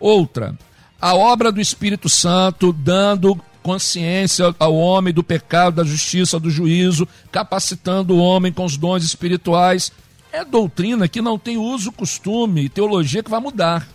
Outra, 0.00 0.54
a 1.00 1.14
obra 1.14 1.52
do 1.52 1.60
Espírito 1.60 2.08
Santo 2.08 2.72
dando 2.72 3.40
consciência 3.64 4.54
ao 4.58 4.76
homem 4.76 5.12
do 5.12 5.24
pecado, 5.24 5.76
da 5.76 5.84
justiça, 5.84 6.38
do 6.38 6.50
juízo, 6.50 7.08
capacitando 7.32 8.14
o 8.14 8.18
homem 8.18 8.52
com 8.52 8.66
os 8.66 8.76
dons 8.76 9.02
espirituais. 9.02 9.90
É 10.30 10.44
doutrina 10.44 11.08
que 11.08 11.22
não 11.22 11.38
tem 11.38 11.56
uso, 11.56 11.90
costume 11.90 12.66
e 12.66 12.68
teologia 12.68 13.22
que 13.22 13.30
vai 13.30 13.40
mudar. 13.40 13.88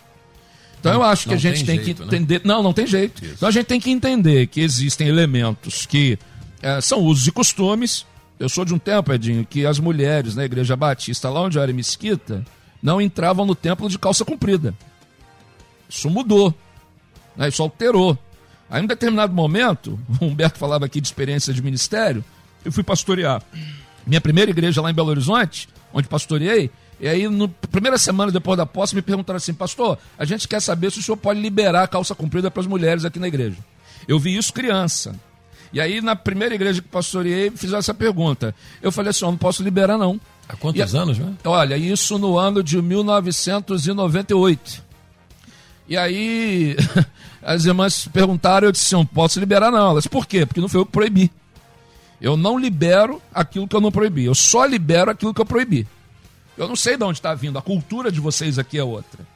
Então 0.80 0.92
eu 0.92 1.02
acho 1.04 1.28
que 1.28 1.34
a 1.34 1.36
gente 1.36 1.64
tem, 1.64 1.76
tem 1.76 1.84
jeito, 1.84 1.98
que 1.98 2.00
né? 2.00 2.06
entender. 2.16 2.38
Né? 2.38 2.44
Não, 2.44 2.62
não 2.64 2.72
tem 2.72 2.84
jeito. 2.84 3.24
Isso. 3.24 3.34
Então 3.34 3.48
a 3.48 3.52
gente 3.52 3.66
tem 3.66 3.78
que 3.78 3.90
entender 3.90 4.48
que 4.48 4.60
existem 4.60 5.06
elementos 5.06 5.86
que 5.86 6.18
é, 6.60 6.80
são 6.80 6.98
usos 7.00 7.28
e 7.28 7.30
costumes. 7.30 8.04
Eu 8.40 8.48
sou 8.48 8.64
de 8.64 8.74
um 8.74 8.78
tempo, 8.78 9.12
Edinho, 9.12 9.46
que 9.48 9.64
as 9.64 9.78
mulheres 9.78 10.34
na 10.34 10.44
igreja 10.44 10.74
batista, 10.74 11.30
lá 11.30 11.42
onde 11.42 11.58
eu 11.58 11.62
era 11.62 11.72
mesquita, 11.72 12.44
não 12.82 13.00
entravam 13.00 13.46
no 13.46 13.54
templo 13.54 13.88
de 13.88 13.98
calça 13.98 14.24
comprida. 14.24 14.74
Isso 15.88 16.10
mudou. 16.10 16.52
Né? 17.36 17.48
Isso 17.48 17.62
alterou. 17.62 18.18
Aí, 18.70 18.80
em 18.80 18.84
um 18.84 18.86
determinado 18.86 19.34
momento, 19.34 19.98
o 20.20 20.24
Humberto 20.24 20.58
falava 20.58 20.86
aqui 20.86 21.00
de 21.00 21.08
experiência 21.08 21.52
de 21.52 21.60
ministério, 21.60 22.24
eu 22.64 22.70
fui 22.70 22.84
pastorear. 22.84 23.42
Minha 24.06 24.20
primeira 24.20 24.50
igreja 24.50 24.80
lá 24.80 24.90
em 24.90 24.94
Belo 24.94 25.10
Horizonte, 25.10 25.68
onde 25.92 26.08
pastoreei, 26.08 26.70
e 27.00 27.08
aí, 27.08 27.28
na 27.28 27.48
primeira 27.70 27.96
semana 27.96 28.30
depois 28.30 28.58
da 28.58 28.66
posse, 28.66 28.94
me 28.94 29.00
perguntaram 29.00 29.38
assim: 29.38 29.54
Pastor, 29.54 29.96
a 30.18 30.24
gente 30.26 30.46
quer 30.46 30.60
saber 30.60 30.92
se 30.92 31.00
o 31.00 31.02
senhor 31.02 31.16
pode 31.16 31.40
liberar 31.40 31.84
a 31.84 31.88
calça 31.88 32.14
comprida 32.14 32.50
para 32.50 32.60
as 32.60 32.66
mulheres 32.66 33.06
aqui 33.06 33.18
na 33.18 33.26
igreja. 33.26 33.56
Eu 34.06 34.18
vi 34.18 34.36
isso 34.36 34.52
criança. 34.52 35.14
E 35.72 35.80
aí, 35.80 36.02
na 36.02 36.14
primeira 36.14 36.54
igreja 36.54 36.82
que 36.82 36.88
pastoreei, 36.88 37.50
fizeram 37.50 37.78
essa 37.78 37.94
pergunta. 37.94 38.54
Eu 38.82 38.92
falei 38.92 39.08
assim: 39.10 39.24
Eu 39.24 39.30
não 39.30 39.38
posso 39.38 39.62
liberar, 39.62 39.96
não. 39.96 40.20
Há 40.46 40.54
quantos 40.56 40.92
e, 40.92 40.96
anos, 40.96 41.18
né? 41.18 41.32
Olha, 41.44 41.78
isso 41.78 42.18
no 42.18 42.36
ano 42.36 42.62
de 42.62 42.82
1998. 42.82 44.89
E 45.90 45.96
aí, 45.96 46.76
as 47.42 47.64
irmãs 47.64 48.06
perguntaram, 48.06 48.68
eu 48.68 48.72
disse: 48.72 48.94
Não 48.94 49.04
posso 49.04 49.40
liberar, 49.40 49.72
não. 49.72 49.90
Elas, 49.90 50.06
por 50.06 50.24
quê? 50.24 50.46
Porque 50.46 50.60
não 50.60 50.68
foi 50.68 50.80
eu 50.80 50.86
que 50.86 50.92
proibi. 50.92 51.32
Eu 52.20 52.36
não 52.36 52.56
libero 52.56 53.20
aquilo 53.34 53.66
que 53.66 53.74
eu 53.74 53.80
não 53.80 53.90
proibi. 53.90 54.26
Eu 54.26 54.34
só 54.34 54.64
libero 54.64 55.10
aquilo 55.10 55.34
que 55.34 55.40
eu 55.40 55.46
proibi. 55.46 55.88
Eu 56.56 56.68
não 56.68 56.76
sei 56.76 56.96
de 56.96 57.02
onde 57.02 57.18
está 57.18 57.34
vindo, 57.34 57.58
a 57.58 57.62
cultura 57.62 58.12
de 58.12 58.20
vocês 58.20 58.58
aqui 58.58 58.78
é 58.78 58.84
outra. 58.84 59.26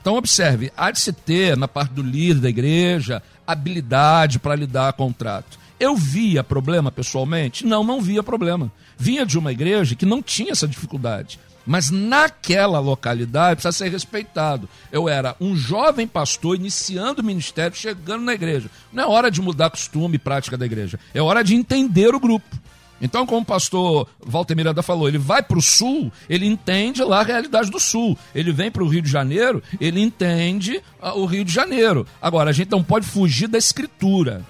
Então, 0.00 0.14
observe: 0.14 0.72
há 0.76 0.92
de 0.92 1.00
se 1.00 1.12
ter, 1.12 1.56
na 1.56 1.66
parte 1.66 1.92
do 1.92 2.02
líder 2.02 2.40
da 2.40 2.48
igreja, 2.48 3.20
habilidade 3.44 4.38
para 4.38 4.54
lidar 4.54 4.92
com 4.92 5.04
o 5.04 5.06
contrato. 5.08 5.58
Eu 5.80 5.96
via 5.96 6.44
problema 6.44 6.92
pessoalmente? 6.92 7.66
Não, 7.66 7.82
não 7.82 8.00
via 8.00 8.22
problema. 8.22 8.70
Vinha 8.96 9.26
de 9.26 9.36
uma 9.36 9.50
igreja 9.50 9.96
que 9.96 10.06
não 10.06 10.22
tinha 10.22 10.52
essa 10.52 10.68
dificuldade. 10.68 11.40
Mas 11.66 11.90
naquela 11.90 12.78
localidade 12.78 13.62
precisa 13.62 13.72
ser 13.72 13.90
respeitado. 13.90 14.68
Eu 14.92 15.08
era 15.08 15.34
um 15.40 15.56
jovem 15.56 16.06
pastor 16.06 16.56
iniciando 16.56 17.22
o 17.22 17.24
ministério, 17.24 17.76
chegando 17.76 18.24
na 18.24 18.34
igreja. 18.34 18.70
Não 18.92 19.04
é 19.04 19.06
hora 19.06 19.30
de 19.30 19.40
mudar 19.40 19.70
costume 19.70 20.16
e 20.16 20.18
prática 20.18 20.56
da 20.56 20.66
igreja. 20.66 20.98
É 21.14 21.22
hora 21.22 21.42
de 21.42 21.54
entender 21.54 22.14
o 22.14 22.20
grupo. 22.20 22.56
Então, 23.00 23.26
como 23.26 23.42
o 23.42 23.44
pastor 23.44 24.08
Walter 24.24 24.54
Miranda 24.54 24.82
falou, 24.82 25.08
ele 25.08 25.18
vai 25.18 25.42
para 25.42 25.58
o 25.58 25.62
sul, 25.62 26.12
ele 26.28 26.46
entende 26.46 27.02
lá 27.02 27.20
a 27.20 27.24
realidade 27.24 27.70
do 27.70 27.80
sul. 27.80 28.16
Ele 28.34 28.52
vem 28.52 28.70
para 28.70 28.84
o 28.84 28.88
Rio 28.88 29.02
de 29.02 29.10
Janeiro, 29.10 29.62
ele 29.80 30.00
entende 30.00 30.80
uh, 31.02 31.18
o 31.18 31.26
Rio 31.26 31.44
de 31.44 31.52
Janeiro. 31.52 32.06
Agora, 32.22 32.50
a 32.50 32.52
gente 32.52 32.70
não 32.70 32.82
pode 32.82 33.06
fugir 33.06 33.48
da 33.48 33.58
escritura. 33.58 34.42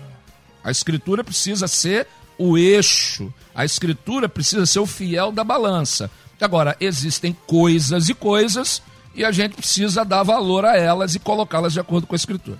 A 0.62 0.70
escritura 0.70 1.24
precisa 1.24 1.66
ser 1.66 2.07
o 2.38 2.57
eixo. 2.57 3.33
A 3.55 3.64
escritura 3.64 4.29
precisa 4.29 4.66
ser 4.66 4.79
o 4.79 4.87
fiel 4.87 5.33
da 5.33 5.42
balança. 5.42 6.11
Agora, 6.40 6.77
existem 6.81 7.37
coisas 7.47 8.09
e 8.09 8.14
coisas 8.14 8.83
e 9.14 9.25
a 9.25 9.31
gente 9.31 9.55
precisa 9.55 10.05
dar 10.05 10.23
valor 10.23 10.64
a 10.64 10.77
elas 10.77 11.14
e 11.14 11.18
colocá-las 11.18 11.73
de 11.73 11.81
acordo 11.81 12.07
com 12.07 12.14
a 12.14 12.16
escritura. 12.16 12.59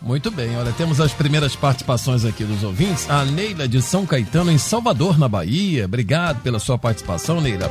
Muito 0.00 0.30
bem, 0.30 0.54
olha, 0.56 0.72
temos 0.72 1.00
as 1.00 1.12
primeiras 1.12 1.56
participações 1.56 2.26
aqui 2.26 2.44
dos 2.44 2.62
ouvintes. 2.62 3.08
A 3.08 3.24
Neila 3.24 3.66
de 3.66 3.80
São 3.80 4.04
Caetano, 4.04 4.50
em 4.50 4.58
Salvador, 4.58 5.18
na 5.18 5.28
Bahia. 5.28 5.86
Obrigado 5.86 6.42
pela 6.42 6.58
sua 6.58 6.76
participação, 6.76 7.40
Neila. 7.40 7.70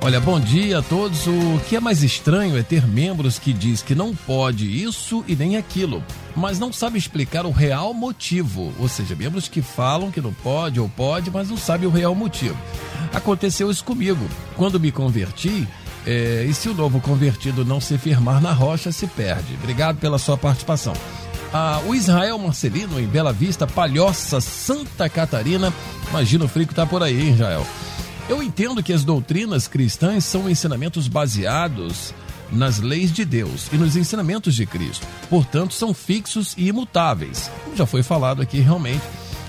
Olha, 0.00 0.20
bom 0.20 0.38
dia 0.38 0.78
a 0.78 0.82
todos. 0.82 1.26
O 1.26 1.60
que 1.68 1.74
é 1.74 1.80
mais 1.80 2.02
estranho 2.02 2.56
é 2.56 2.62
ter 2.62 2.86
membros 2.86 3.38
que 3.38 3.52
diz 3.52 3.82
que 3.82 3.94
não 3.94 4.14
pode 4.14 4.66
isso 4.66 5.24
e 5.26 5.34
nem 5.34 5.56
aquilo, 5.56 6.04
mas 6.36 6.58
não 6.58 6.72
sabe 6.72 6.98
explicar 6.98 7.46
o 7.46 7.50
real 7.50 7.92
motivo. 7.92 8.72
Ou 8.78 8.88
seja, 8.88 9.16
membros 9.16 9.48
que 9.48 9.62
falam 9.62 10.10
que 10.10 10.20
não 10.20 10.32
pode 10.32 10.78
ou 10.78 10.88
pode, 10.88 11.30
mas 11.30 11.48
não 11.48 11.56
sabe 11.56 11.86
o 11.86 11.90
real 11.90 12.14
motivo. 12.14 12.56
Aconteceu 13.12 13.70
isso 13.70 13.82
comigo. 13.84 14.28
Quando 14.54 14.78
me 14.78 14.92
converti, 14.92 15.66
é, 16.06 16.46
e 16.48 16.54
se 16.54 16.68
o 16.68 16.74
novo 16.74 17.00
convertido 17.00 17.64
não 17.64 17.80
se 17.80 17.98
firmar 17.98 18.40
na 18.40 18.52
rocha, 18.52 18.92
se 18.92 19.06
perde. 19.08 19.54
Obrigado 19.54 19.98
pela 19.98 20.18
sua 20.18 20.36
participação. 20.36 20.92
Ah, 21.52 21.80
o 21.86 21.94
Israel 21.94 22.38
Marcelino, 22.38 23.00
em 23.00 23.06
Bela 23.06 23.32
Vista, 23.32 23.66
Palhoça, 23.66 24.40
Santa 24.40 25.08
Catarina. 25.08 25.72
Imagina 26.10 26.44
o 26.44 26.48
frio 26.48 26.66
que 26.66 26.74
tá 26.74 26.84
por 26.84 27.02
aí, 27.02 27.20
hein, 27.20 27.34
Israel? 27.34 27.66
Eu 28.28 28.42
entendo 28.42 28.82
que 28.82 28.92
as 28.92 29.04
doutrinas 29.04 29.68
cristãs 29.68 30.24
são 30.24 30.50
ensinamentos 30.50 31.06
baseados 31.06 32.12
nas 32.50 32.80
leis 32.80 33.12
de 33.12 33.24
Deus 33.24 33.68
e 33.72 33.76
nos 33.76 33.96
ensinamentos 33.96 34.56
de 34.56 34.66
Cristo. 34.66 35.06
Portanto, 35.30 35.74
são 35.74 35.94
fixos 35.94 36.52
e 36.56 36.66
imutáveis. 36.66 37.50
Como 37.62 37.76
já 37.76 37.86
foi 37.86 38.02
falado 38.02 38.42
aqui, 38.42 38.58
realmente, 38.58 39.02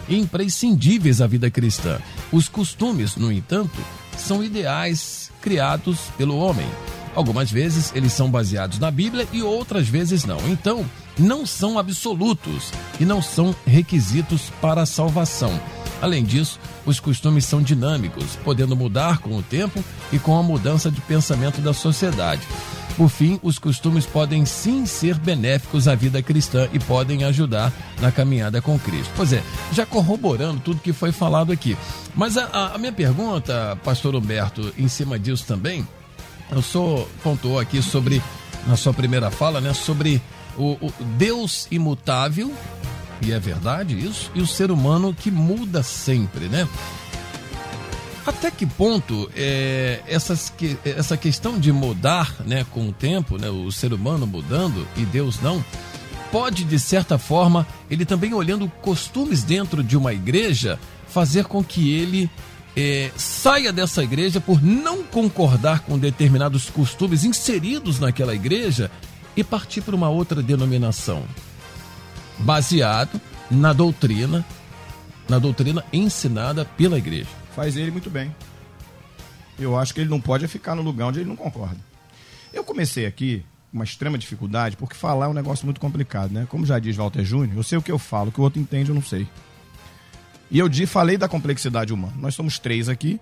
imprescindíveis 0.08 1.22
à 1.22 1.28
vida 1.28 1.50
cristã. 1.50 2.00
Os 2.32 2.48
costumes, 2.48 3.16
no 3.16 3.32
entanto, 3.32 3.80
são 4.16 4.44
ideais 4.44 5.32
criados 5.42 5.98
pelo 6.16 6.38
homem. 6.38 6.68
Algumas 7.16 7.50
vezes 7.50 7.92
eles 7.96 8.14
são 8.14 8.30
baseados 8.30 8.78
na 8.78 8.92
Bíblia 8.92 9.28
e 9.34 9.42
outras 9.42 9.88
vezes 9.88 10.24
não. 10.24 10.38
Então, 10.48 10.86
não 11.18 11.48
são 11.48 11.80
absolutos 11.80 12.72
e 13.00 13.06
não 13.06 13.24
são 13.24 13.56
requisitos 13.66 14.52
para 14.62 14.84
a 14.84 14.86
salvação. 14.86 15.60
Além 16.02 16.24
disso, 16.24 16.60
os 16.86 17.00
costumes 17.00 17.46
são 17.46 17.62
dinâmicos, 17.62 18.38
podendo 18.44 18.76
mudar 18.76 19.18
com 19.20 19.36
o 19.36 19.44
tempo 19.44 19.84
e 20.12 20.20
com 20.20 20.38
a 20.38 20.44
mudança 20.44 20.92
de 20.92 21.02
pensamento 21.02 21.62
da 21.62 21.74
sociedade. 21.74 22.42
Por 22.96 23.10
fim, 23.10 23.40
os 23.44 23.60
costumes 23.60 24.08
podem 24.08 24.44
sim 24.44 24.88
ser 24.88 25.16
benéficos 25.20 25.88
à 25.88 25.94
vida 25.94 26.20
cristã 26.22 26.68
e 26.74 26.80
podem 26.80 27.24
ajudar 27.26 27.72
na 28.02 28.12
caminhada 28.12 28.60
com 28.60 28.80
Cristo. 28.80 29.12
Pois 29.16 29.32
é, 29.32 29.44
já 29.72 29.86
corroborando 29.86 30.62
tudo 30.62 30.82
que 30.82 30.92
foi 30.92 31.12
falado 31.12 31.52
aqui. 31.52 31.78
Mas 32.16 32.38
a, 32.38 32.74
a 32.74 32.78
minha 32.80 32.92
pergunta, 32.92 33.78
pastor 33.84 34.16
Humberto, 34.16 34.74
em 34.78 34.88
cima 34.88 35.20
disso 35.20 35.46
também, 35.46 35.88
eu 36.50 36.62
sou 36.62 37.08
contou 37.24 37.60
aqui 37.60 37.84
sobre, 37.84 38.22
na 38.66 38.76
sua 38.76 38.94
primeira 38.94 39.30
fala, 39.30 39.62
né, 39.62 39.74
sobre 39.76 40.20
o, 40.58 40.72
o 40.82 40.92
Deus 41.18 41.68
imutável, 41.70 42.52
e 43.22 43.32
é 43.32 43.40
verdade 43.40 43.98
isso, 43.98 44.32
e 44.36 44.42
o 44.42 44.48
ser 44.48 44.72
humano 44.72 45.14
que 45.14 45.32
muda 45.32 45.82
sempre, 45.84 46.46
né? 46.46 46.68
Até 48.26 48.52
que 48.52 48.66
ponto 48.66 49.32
é, 49.34 50.02
essas, 50.06 50.50
que, 50.50 50.78
essa 50.84 51.16
questão 51.16 51.58
de 51.58 51.72
mudar 51.72 52.36
né, 52.46 52.66
com 52.72 52.90
o 52.90 52.92
tempo, 52.92 53.38
né, 53.38 53.50
o 53.50 53.72
ser 53.72 53.94
humano 53.94 54.28
mudando 54.28 54.86
e 54.98 55.06
Deus 55.06 55.40
não, 55.40 55.64
pode, 56.30 56.66
de 56.66 56.78
certa 56.78 57.18
forma, 57.18 57.66
ele 57.90 58.06
também 58.06 58.34
olhando 58.34 58.70
costumes 58.82 59.44
dentro 59.44 59.82
de 59.82 59.96
uma 59.96 60.14
igreja, 60.14 60.78
fazer 61.08 61.46
com 61.46 61.64
que 61.64 61.94
ele 61.94 62.30
é, 62.76 63.12
saia 63.16 63.72
dessa 63.72 64.04
igreja 64.04 64.42
por 64.42 64.62
não 64.62 65.04
concordar 65.04 65.80
com 65.80 65.98
determinados 65.98 66.70
costumes 66.70 67.24
inseridos 67.24 67.98
naquela 67.98 68.36
igreja 68.36 68.92
e 69.38 69.44
partir 69.44 69.82
para 69.82 69.96
uma 69.96 70.10
outra 70.10 70.44
denominação, 70.44 71.24
baseado 72.40 73.20
na 73.50 73.74
doutrina, 73.74 74.46
na 75.28 75.40
doutrina 75.40 75.84
ensinada 75.92 76.66
pela 76.66 76.98
igreja. 76.98 77.30
Faz 77.56 77.76
ele 77.76 77.92
muito 77.92 78.10
bem. 78.10 78.36
Eu 79.60 79.78
acho 79.78 79.94
que 79.94 80.02
ele 80.02 80.10
não 80.10 80.22
pode 80.22 80.48
ficar 80.48 80.76
no 80.76 80.82
lugar 80.82 81.08
onde 81.08 81.20
ele 81.20 81.30
não 81.30 81.36
concorda. 81.36 81.78
Eu 82.54 82.64
comecei 82.64 83.06
aqui 83.06 83.44
uma 83.74 83.84
extrema 83.84 84.18
dificuldade, 84.18 84.78
porque 84.78 84.96
falar 84.96 85.26
é 85.26 85.30
um 85.30 85.34
negócio 85.34 85.66
muito 85.66 85.82
complicado, 85.82 86.32
né? 86.32 86.46
Como 86.50 86.66
já 86.66 86.80
diz 86.80 86.96
Walter 86.96 87.24
Júnior, 87.24 87.58
eu 87.58 87.64
sei 87.64 87.78
o 87.78 87.82
que 87.82 87.92
eu 87.92 88.00
falo, 88.00 88.30
o 88.30 88.32
que 88.32 88.40
o 88.40 88.44
outro 88.44 88.62
entende 88.62 88.90
eu 88.90 88.96
não 88.96 89.02
sei. 89.02 89.28
E 90.50 90.60
eu 90.60 90.70
falei 90.88 91.18
da 91.18 91.28
complexidade 91.28 91.92
humana. 91.92 92.14
Nós 92.18 92.36
somos 92.36 92.58
três 92.58 92.88
aqui. 92.88 93.20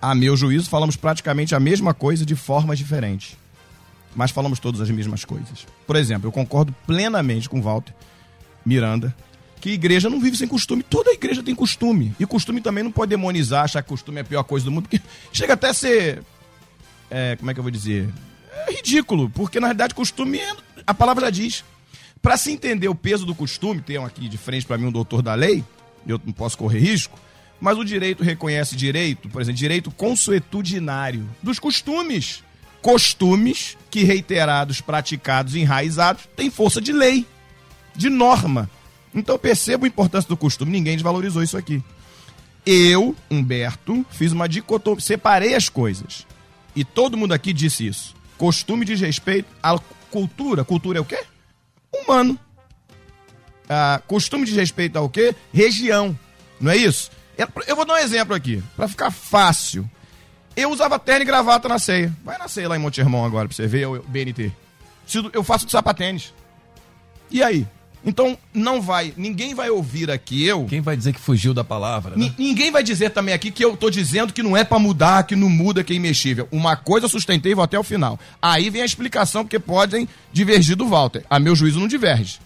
A 0.00 0.14
meu 0.14 0.36
juízo, 0.36 0.68
falamos 0.68 0.96
praticamente 0.96 1.54
a 1.54 1.60
mesma 1.60 1.94
coisa 1.94 2.24
de 2.26 2.36
formas 2.36 2.78
diferentes 2.78 3.36
mas 4.14 4.30
falamos 4.30 4.58
todas 4.58 4.80
as 4.80 4.90
mesmas 4.90 5.24
coisas. 5.24 5.66
Por 5.86 5.96
exemplo, 5.96 6.28
eu 6.28 6.32
concordo 6.32 6.74
plenamente 6.86 7.48
com 7.48 7.62
Walter 7.62 7.94
Miranda 8.64 9.14
que 9.62 9.70
igreja 9.70 10.10
não 10.10 10.18
vive 10.18 10.36
sem 10.36 10.48
costume. 10.48 10.82
Toda 10.82 11.12
igreja 11.12 11.40
tem 11.40 11.54
costume. 11.54 12.12
E 12.18 12.26
costume 12.26 12.60
também 12.60 12.82
não 12.82 12.90
pode 12.90 13.10
demonizar, 13.10 13.62
achar 13.62 13.80
que 13.80 13.88
costume 13.88 14.18
é 14.18 14.22
a 14.22 14.24
pior 14.24 14.42
coisa 14.42 14.64
do 14.64 14.72
mundo, 14.72 14.88
porque 14.88 15.00
chega 15.32 15.54
até 15.54 15.68
a 15.68 15.74
ser. 15.74 16.20
É, 17.08 17.36
como 17.36 17.48
é 17.48 17.54
que 17.54 17.60
eu 17.60 17.62
vou 17.62 17.70
dizer? 17.70 18.12
É 18.66 18.72
ridículo, 18.72 19.30
porque 19.30 19.60
na 19.60 19.68
realidade 19.68 19.94
costume, 19.94 20.38
é, 20.38 20.52
a 20.84 20.92
palavra 20.92 21.26
já 21.26 21.30
diz. 21.30 21.64
Para 22.20 22.36
se 22.36 22.50
entender 22.50 22.88
o 22.88 22.94
peso 22.94 23.24
do 23.24 23.36
costume, 23.36 23.80
tem 23.80 23.98
aqui 23.98 24.28
de 24.28 24.36
frente 24.36 24.66
para 24.66 24.76
mim 24.76 24.86
um 24.86 24.92
doutor 24.92 25.22
da 25.22 25.34
lei, 25.34 25.64
eu 26.06 26.20
não 26.24 26.32
posso 26.32 26.58
correr 26.58 26.80
risco, 26.80 27.18
mas 27.60 27.78
o 27.78 27.84
direito 27.84 28.22
reconhece 28.22 28.74
direito, 28.74 29.28
por 29.28 29.40
exemplo, 29.42 29.58
direito 29.58 29.90
consuetudinário 29.92 31.28
dos 31.42 31.58
costumes 31.58 32.42
costumes 32.82 33.78
que 33.88 34.02
reiterados, 34.02 34.80
praticados, 34.80 35.54
enraizados, 35.54 36.28
têm 36.34 36.50
força 36.50 36.80
de 36.80 36.92
lei, 36.92 37.24
de 37.94 38.08
norma. 38.08 38.68
Então 39.14 39.38
perceba 39.38 39.86
a 39.86 39.88
importância 39.88 40.28
do 40.28 40.36
costume, 40.36 40.72
ninguém 40.72 40.94
desvalorizou 40.94 41.42
isso 41.42 41.56
aqui. 41.56 41.82
Eu, 42.64 43.14
Humberto, 43.30 44.06
fiz 44.10 44.32
uma 44.32 44.48
dicotomia, 44.48 45.00
separei 45.00 45.54
as 45.54 45.68
coisas. 45.68 46.26
E 46.74 46.84
todo 46.84 47.16
mundo 47.16 47.32
aqui 47.34 47.52
disse 47.52 47.86
isso. 47.86 48.14
Costume 48.38 48.84
diz 48.84 49.00
respeito 49.00 49.48
à 49.62 49.78
cultura. 50.10 50.64
Cultura 50.64 50.98
é 50.98 51.00
o 51.00 51.04
quê? 51.04 51.22
Humano. 51.92 52.38
Ah, 53.68 54.00
costume 54.06 54.44
diz 54.44 54.56
respeito 54.56 54.96
ao 54.96 55.08
quê? 55.08 55.34
Região. 55.52 56.18
Não 56.60 56.70
é 56.70 56.76
isso? 56.76 57.10
Eu 57.66 57.74
vou 57.74 57.84
dar 57.84 57.94
um 57.94 57.98
exemplo 57.98 58.34
aqui, 58.34 58.62
para 58.76 58.86
ficar 58.86 59.10
fácil. 59.10 59.88
Eu 60.54 60.70
usava 60.70 60.98
terno 60.98 61.22
e 61.22 61.24
gravata 61.24 61.68
na 61.68 61.78
ceia. 61.78 62.14
Vai 62.24 62.38
na 62.38 62.46
ceia 62.46 62.68
lá 62.68 62.76
em 62.76 62.78
Monte 62.78 63.00
Hermão 63.00 63.24
agora 63.24 63.48
pra 63.48 63.56
você 63.56 63.66
ver 63.66 63.86
o 63.86 64.02
BNT. 64.02 64.52
Eu 65.32 65.42
faço 65.42 65.66
de 65.66 65.72
sapatênis. 65.72 66.32
E 67.30 67.42
aí? 67.42 67.66
Então, 68.04 68.36
não 68.52 68.82
vai, 68.82 69.14
ninguém 69.16 69.54
vai 69.54 69.70
ouvir 69.70 70.10
aqui 70.10 70.44
eu. 70.44 70.64
Quem 70.64 70.80
vai 70.80 70.96
dizer 70.96 71.12
que 71.12 71.20
fugiu 71.20 71.54
da 71.54 71.62
palavra? 71.62 72.16
Né? 72.16 72.32
Ninguém 72.36 72.70
vai 72.70 72.82
dizer 72.82 73.10
também 73.10 73.32
aqui 73.34 73.50
que 73.50 73.64
eu 73.64 73.76
tô 73.76 73.90
dizendo 73.90 74.32
que 74.32 74.42
não 74.42 74.56
é 74.56 74.64
para 74.64 74.78
mudar, 74.78 75.22
que 75.24 75.36
não 75.36 75.48
muda, 75.48 75.84
que 75.84 75.92
é 75.92 75.96
imexível. 75.96 76.48
Uma 76.50 76.74
coisa 76.76 77.06
eu 77.06 77.10
sustentei 77.10 77.52
e 77.52 77.54
vou 77.54 77.64
até 77.64 77.78
o 77.78 77.82
final. 77.82 78.18
Aí 78.40 78.70
vem 78.70 78.82
a 78.82 78.86
explicação, 78.86 79.44
porque 79.44 79.58
podem 79.58 80.08
divergir 80.32 80.76
do 80.76 80.86
Walter. 80.88 81.24
A 81.30 81.38
meu 81.38 81.54
juízo 81.54 81.78
não 81.78 81.88
diverge. 81.88 82.38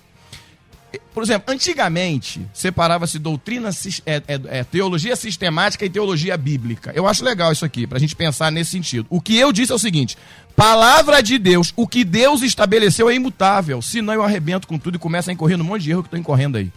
Por 1.13 1.23
exemplo, 1.23 1.53
antigamente 1.53 2.47
separava-se 2.53 3.19
doutrina, 3.19 3.71
é, 4.05 4.17
é, 4.29 4.41
é, 4.59 4.65
teologia 4.65 5.17
sistemática 5.17 5.85
e 5.85 5.91
teologia 5.91 6.37
bíblica. 6.37 6.93
Eu 6.95 7.07
acho 7.07 7.25
legal 7.25 7.53
isso 7.53 7.65
aqui, 7.65 7.87
para 7.87 7.97
a 7.97 8.01
gente 8.01 8.15
pensar 8.15 8.53
nesse 8.53 8.71
sentido. 8.71 9.07
O 9.11 9.21
que 9.21 9.37
eu 9.37 9.53
disse 9.53 9.73
é 9.73 9.75
o 9.75 9.79
seguinte: 9.79 10.17
palavra 10.55 11.23
de 11.23 11.39
Deus, 11.39 11.73
o 11.77 11.87
que 11.87 12.05
Deus 12.05 12.43
estabeleceu 12.43 13.11
é 13.11 13.15
imutável. 13.15 13.81
Senão 13.83 14.15
eu 14.15 14.23
arrebento 14.23 14.69
com 14.69 14.79
tudo 14.79 14.97
e 14.97 14.99
começo 14.99 15.31
a 15.31 15.33
incorrer 15.33 15.57
no 15.57 15.65
monte 15.65 15.83
de 15.83 15.91
erro 15.91 16.03
que 16.03 16.09
estou 16.09 16.21
incorrendo 16.21 16.59
aí. 16.59 16.71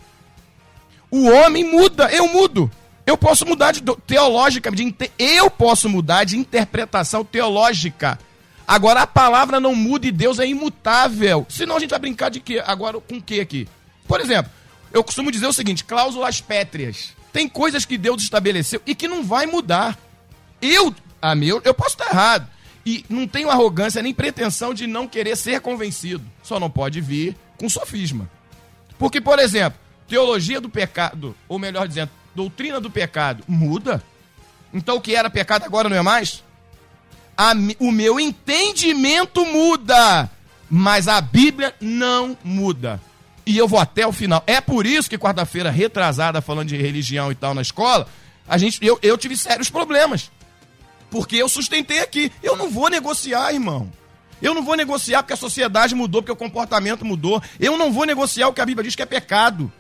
O 1.12 1.28
homem 1.30 1.64
muda, 1.64 2.10
eu 2.12 2.28
mudo. 2.28 2.70
Eu 3.06 3.18
posso 3.18 3.46
mudar 3.46 3.72
de 3.72 3.82
teológica, 4.06 4.70
de, 4.70 4.96
eu 5.18 5.50
posso 5.50 5.90
mudar 5.90 6.24
de 6.26 6.38
interpretação 6.38 7.26
teológica. 7.26 8.20
Agora 8.68 9.02
a 9.02 9.08
palavra 9.08 9.60
não 9.60 9.74
muda 9.74 10.06
e 10.06 10.12
Deus 10.12 10.38
é 10.38 10.46
imutável. 10.46 11.44
Senão 11.50 11.78
a 11.78 11.80
gente 11.80 11.90
vai 11.90 11.98
brincar 11.98 12.30
de 12.30 12.40
quê? 12.40 12.62
Agora 12.64 13.00
com 13.02 13.18
o 13.18 13.22
que 13.22 13.40
aqui? 13.40 13.68
Por 14.10 14.20
exemplo, 14.20 14.52
eu 14.92 15.04
costumo 15.04 15.32
dizer 15.32 15.46
o 15.46 15.54
seguinte: 15.54 15.86
cláusulas 15.86 16.42
pétreas. 16.42 17.14
Tem 17.32 17.48
coisas 17.48 17.86
que 17.86 17.96
Deus 17.96 18.24
estabeleceu 18.24 18.82
e 18.88 18.96
que 18.96 19.08
não 19.08 19.24
vai 19.24 19.46
mudar. 19.46 19.96
Eu, 20.60 20.94
a 21.22 21.36
meu, 21.36 21.62
eu 21.64 21.76
posso 21.76 21.92
estar 21.92 22.08
errado. 22.08 22.50
E 22.84 23.06
não 23.08 23.28
tenho 23.28 23.52
arrogância 23.52 24.02
nem 24.02 24.16
pretensão 24.16 24.74
de 24.74 24.88
não 24.88 25.08
querer 25.08 25.38
ser 25.38 25.62
convencido. 25.62 26.26
Só 26.42 26.60
não 26.60 26.72
pode 26.72 27.00
vir 27.00 27.38
com 27.56 27.70
sofisma. 27.70 28.28
Porque, 28.98 29.22
por 29.22 29.38
exemplo, 29.38 29.80
teologia 30.08 30.60
do 30.60 30.70
pecado, 30.70 31.36
ou 31.48 31.60
melhor 31.60 31.88
dizendo, 31.88 32.10
doutrina 32.34 32.82
do 32.82 32.90
pecado, 32.90 33.44
muda. 33.48 34.04
Então 34.74 34.96
o 34.96 35.02
que 35.02 35.16
era 35.16 35.30
pecado 35.30 35.66
agora 35.66 35.88
não 35.88 35.98
é 35.98 36.02
mais? 36.02 36.44
A, 37.38 37.54
o 37.78 37.92
meu 37.92 38.20
entendimento 38.20 39.46
muda, 39.46 40.30
mas 40.68 41.08
a 41.08 41.22
Bíblia 41.22 41.76
não 41.80 42.36
muda 42.44 43.00
e 43.50 43.58
eu 43.58 43.68
vou 43.68 43.80
até 43.80 44.06
o 44.06 44.12
final. 44.12 44.44
É 44.46 44.62
por 44.62 44.86
isso 44.86 45.10
que 45.10 45.18
quarta-feira, 45.18 45.72
retrasada, 45.72 46.40
falando 46.40 46.68
de 46.68 46.78
religião 46.78 47.32
e 47.32 47.36
tal 47.36 47.56
na 47.56 47.64
escola, 47.64 48.08
a 48.48 48.60
gente, 48.60 48.78
eu, 48.86 49.00
eu 49.02 49.18
tive 49.18 49.36
sérios 49.36 49.72
problemas. 49.72 50.30
Porque 51.10 51.36
eu 51.38 51.50
sustentei 51.50 51.98
aqui. 51.98 52.32
Eu 52.44 52.56
não 52.56 52.70
vou 52.70 52.92
negociar, 52.92 53.52
irmão. 53.52 53.92
Eu 54.40 54.54
não 54.54 54.64
vou 54.64 54.76
negociar 54.76 55.24
porque 55.24 55.34
a 55.34 55.36
sociedade 55.36 55.96
mudou, 55.96 56.22
porque 56.22 56.32
o 56.32 56.36
comportamento 56.36 57.04
mudou. 57.04 57.42
Eu 57.60 57.76
não 57.76 57.92
vou 57.92 58.06
negociar 58.06 58.50
o 58.50 58.54
que 58.54 58.62
a 58.62 58.66
Bíblia 58.68 58.84
diz 58.84 58.96
que 58.96 59.02
é 59.02 59.08
pecado. 59.08 59.72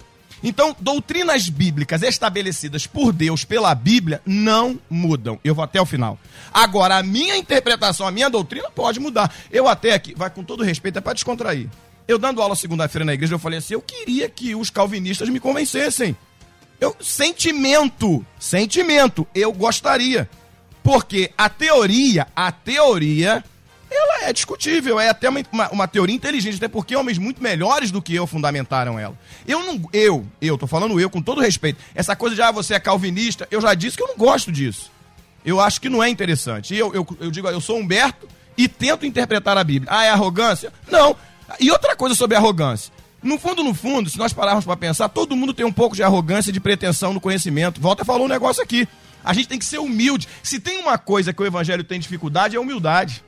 Então, 0.41 0.75
doutrinas 0.79 1.47
bíblicas 1.47 2.01
estabelecidas 2.01 2.87
por 2.87 3.13
Deus 3.13 3.45
pela 3.45 3.75
Bíblia 3.75 4.19
não 4.25 4.79
mudam. 4.89 5.39
Eu 5.43 5.53
vou 5.53 5.63
até 5.63 5.79
o 5.79 5.85
final. 5.85 6.17
Agora, 6.51 6.97
a 6.97 7.03
minha 7.03 7.37
interpretação, 7.37 8.07
a 8.07 8.11
minha 8.11 8.31
doutrina 8.31 8.71
pode 8.71 8.99
mudar. 8.99 9.31
Eu 9.51 9.67
até 9.67 9.93
aqui, 9.93 10.15
vai 10.17 10.31
com 10.31 10.43
todo 10.43 10.63
respeito, 10.63 10.97
é 10.97 11.01
para 11.01 11.13
descontrair. 11.13 11.69
Eu 12.09 12.17
dando 12.17 12.41
aula 12.41 12.55
segunda-feira 12.55 13.05
na 13.05 13.13
igreja, 13.13 13.35
eu 13.35 13.39
falei 13.39 13.59
assim: 13.59 13.75
eu 13.75 13.81
queria 13.83 14.27
que 14.27 14.55
os 14.55 14.71
calvinistas 14.71 15.29
me 15.29 15.39
convencessem. 15.39 16.17
Eu, 16.81 16.95
sentimento, 16.99 18.25
sentimento, 18.39 19.27
eu 19.35 19.53
gostaria. 19.53 20.27
Porque 20.81 21.31
a 21.37 21.47
teoria, 21.47 22.25
a 22.35 22.51
teoria, 22.51 23.43
ela 23.91 24.23
é 24.23 24.33
discutível, 24.33 24.99
é 24.99 25.07
até 25.07 25.29
uma, 25.29 25.39
uma, 25.51 25.69
uma, 25.69 25.87
teoria 25.87 26.15
inteligente, 26.15 26.57
até 26.57 26.67
porque 26.67 26.95
homens 26.95 27.19
muito 27.19 27.43
melhores 27.43 27.91
do 27.91 28.01
que 28.01 28.15
eu 28.15 28.25
fundamentaram 28.25 28.97
ela. 28.97 29.15
Eu 29.47 29.63
não, 29.63 29.87
eu, 29.93 30.25
eu, 30.41 30.57
tô 30.57 30.65
falando 30.65 30.99
eu 30.99 31.11
com 31.11 31.21
todo 31.21 31.39
respeito. 31.39 31.79
Essa 31.93 32.15
coisa 32.15 32.35
de, 32.35 32.41
ah, 32.41 32.49
você 32.49 32.73
é 32.73 32.79
calvinista, 32.79 33.47
eu 33.51 33.61
já 33.61 33.75
disse 33.75 33.95
que 33.95 34.01
eu 34.01 34.07
não 34.07 34.17
gosto 34.17 34.51
disso. 34.51 34.91
Eu 35.45 35.59
acho 35.59 35.79
que 35.79 35.89
não 35.89 36.01
é 36.01 36.09
interessante. 36.09 36.73
Eu, 36.73 36.91
eu, 36.91 37.05
eu 37.19 37.29
digo, 37.29 37.47
eu 37.49 37.61
sou 37.61 37.77
Humberto 37.77 38.27
e 38.57 38.67
tento 38.67 39.05
interpretar 39.05 39.59
a 39.59 39.63
Bíblia. 39.63 39.91
Ah, 39.93 40.05
é 40.05 40.09
arrogância? 40.09 40.73
Não, 40.89 41.15
e 41.59 41.71
outra 41.71 41.95
coisa 41.95 42.15
sobre 42.15 42.35
arrogância. 42.35 42.91
No 43.21 43.37
fundo, 43.37 43.63
no 43.63 43.73
fundo, 43.73 44.09
se 44.09 44.17
nós 44.17 44.31
pararmos 44.31 44.65
para 44.65 44.77
pensar, 44.77 45.09
todo 45.09 45.35
mundo 45.35 45.53
tem 45.53 45.65
um 45.65 45.71
pouco 45.71 45.95
de 45.95 46.03
arrogância, 46.03 46.53
de 46.53 46.59
pretensão 46.59 47.13
no 47.13 47.19
conhecimento. 47.19 47.81
Volta 47.81 48.05
falou 48.05 48.25
um 48.25 48.29
negócio 48.29 48.63
aqui. 48.63 48.87
A 49.23 49.33
gente 49.33 49.49
tem 49.49 49.59
que 49.59 49.65
ser 49.65 49.79
humilde. 49.79 50.27
Se 50.41 50.59
tem 50.59 50.79
uma 50.79 50.97
coisa 50.97 51.33
que 51.33 51.41
o 51.41 51.45
evangelho 51.45 51.83
tem 51.83 51.99
dificuldade, 51.99 52.55
é 52.55 52.59
humildade. 52.59 53.23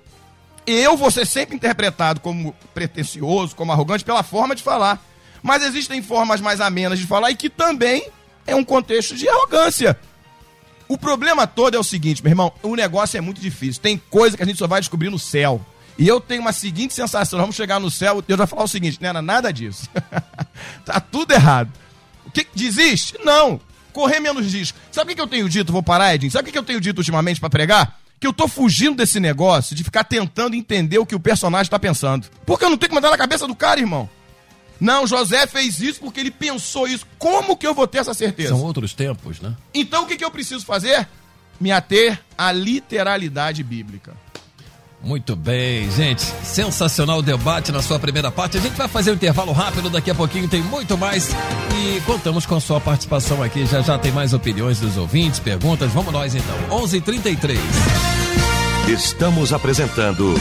Eu 0.66 0.96
vou 0.96 1.12
ser 1.12 1.26
sempre 1.26 1.56
interpretado 1.56 2.22
como 2.22 2.56
pretencioso, 2.74 3.56
como 3.56 3.72
arrogante, 3.72 4.06
pela 4.06 4.24
forma 4.24 4.56
de 4.56 4.64
falar. 4.64 5.04
Mas 5.44 5.64
existem 5.64 6.02
formas 6.02 6.40
mais 6.40 6.62
amenas 6.62 7.00
de 7.00 7.08
falar 7.08 7.32
e 7.32 7.36
que 7.36 7.50
também 7.50 8.08
é 8.48 8.56
um 8.56 8.64
contexto 8.64 9.16
de 9.16 9.28
arrogância. 9.28 10.00
O 10.88 10.98
problema 10.98 11.48
todo 11.48 11.76
é 11.76 11.80
o 11.80 11.84
seguinte, 11.84 12.24
meu 12.24 12.32
irmão: 12.32 12.54
o 12.62 12.76
negócio 12.76 13.18
é 13.18 13.22
muito 13.22 13.42
difícil. 13.42 13.82
Tem 13.82 13.98
coisa 14.10 14.38
que 14.38 14.44
a 14.44 14.46
gente 14.46 14.60
só 14.60 14.68
vai 14.68 14.80
descobrir 14.80 15.10
no 15.10 15.20
céu. 15.20 15.60
E 15.98 16.08
eu 16.08 16.20
tenho 16.20 16.42
uma 16.42 16.54
seguinte 16.54 16.94
sensação: 16.94 17.40
vamos 17.40 17.56
chegar 17.56 17.80
no 17.80 17.92
céu, 17.92 18.22
Deus 18.22 18.38
vai 18.38 18.48
falar 18.48 18.64
o 18.64 18.68
seguinte, 18.68 18.98
não 19.02 19.10
era 19.10 19.22
nada 19.22 19.52
disso. 19.52 19.90
tá 20.86 21.00
tudo 21.00 21.32
errado. 21.32 21.72
O 22.26 22.32
que 22.32 22.48
desiste? 22.56 23.18
Não. 23.24 23.60
Correr 23.92 24.20
menos 24.20 24.54
risco. 24.54 24.78
Sabe 24.92 25.12
o 25.12 25.16
que 25.16 25.22
eu 25.22 25.28
tenho 25.28 25.50
dito? 25.50 25.72
Vou 25.72 25.84
parar, 25.84 26.16
Edinho. 26.16 26.32
Sabe 26.32 26.50
o 26.50 26.52
que 26.52 26.58
eu 26.58 26.64
tenho 26.64 26.80
dito 26.80 27.00
ultimamente 27.00 27.40
para 27.40 27.50
pregar? 27.50 28.00
Que 28.20 28.28
eu 28.28 28.32
tô 28.32 28.48
fugindo 28.48 28.96
desse 28.96 29.20
negócio 29.20 29.76
de 29.76 29.84
ficar 29.84 30.04
tentando 30.04 30.56
entender 30.56 30.98
o 30.98 31.06
que 31.06 31.16
o 31.16 31.20
personagem 31.20 31.70
tá 31.70 31.78
pensando. 31.78 32.28
Porque 32.46 32.64
eu 32.64 32.70
não 32.70 32.78
tenho 32.78 32.90
que 32.90 32.96
mandar 32.96 33.10
na 33.10 33.18
cabeça 33.18 33.48
do 33.48 33.56
cara, 33.56 33.80
irmão. 33.80 34.10
Não, 34.80 35.06
José 35.06 35.46
fez 35.46 35.80
isso 35.80 36.00
porque 36.00 36.20
ele 36.20 36.32
pensou 36.32 36.88
isso. 36.88 37.06
Como 37.20 37.56
que 37.56 37.68
eu 37.68 37.74
vou 37.74 37.88
ter 37.88 38.00
essa 38.00 38.14
certeza? 38.14 38.50
São 38.50 38.64
outros 38.64 38.94
tempos, 38.94 39.40
né? 39.40 39.56
Então 39.74 40.04
o 40.04 40.08
que, 40.08 40.18
que 40.18 40.26
eu 40.26 40.32
preciso 40.32 40.66
fazer? 40.66 41.08
Me 41.60 41.72
ater 41.72 42.20
à 42.36 42.52
literalidade 42.52 43.62
bíblica. 43.62 44.16
Muito 45.04 45.36
bem, 45.36 45.90
gente. 45.92 46.22
Sensacional 46.44 47.20
o 47.20 47.22
debate 47.22 47.72
na 47.72 47.82
sua 47.82 47.98
primeira 47.98 48.32
parte. 48.32 48.58
A 48.58 48.62
gente 48.62 48.76
vai 48.76 48.88
fazer 48.88 49.12
um 49.12 49.16
intervalo 49.16 49.52
rápido, 49.52 49.90
daqui 49.90 50.12
a 50.12 50.16
pouquinho 50.16 50.48
tem 50.48 50.62
muito 50.62 50.98
mais. 50.98 51.30
E 51.76 52.00
contamos 52.02 52.46
com 52.46 52.56
a 52.56 52.62
sua 52.62 52.80
participação 52.80 53.42
aqui. 53.42 53.66
Já 53.66 53.82
já 53.82 53.98
tem 53.98 54.12
mais 54.12 54.34
opiniões 54.34 54.80
dos 54.80 54.98
ouvintes, 54.98 55.40
perguntas. 55.40 55.92
Vamos 55.92 56.14
nós 56.14 56.36
então. 56.36 56.56
11:33. 56.70 56.92
h 56.94 57.02
33 57.02 58.12
Estamos 58.88 59.54
apresentando 59.54 60.34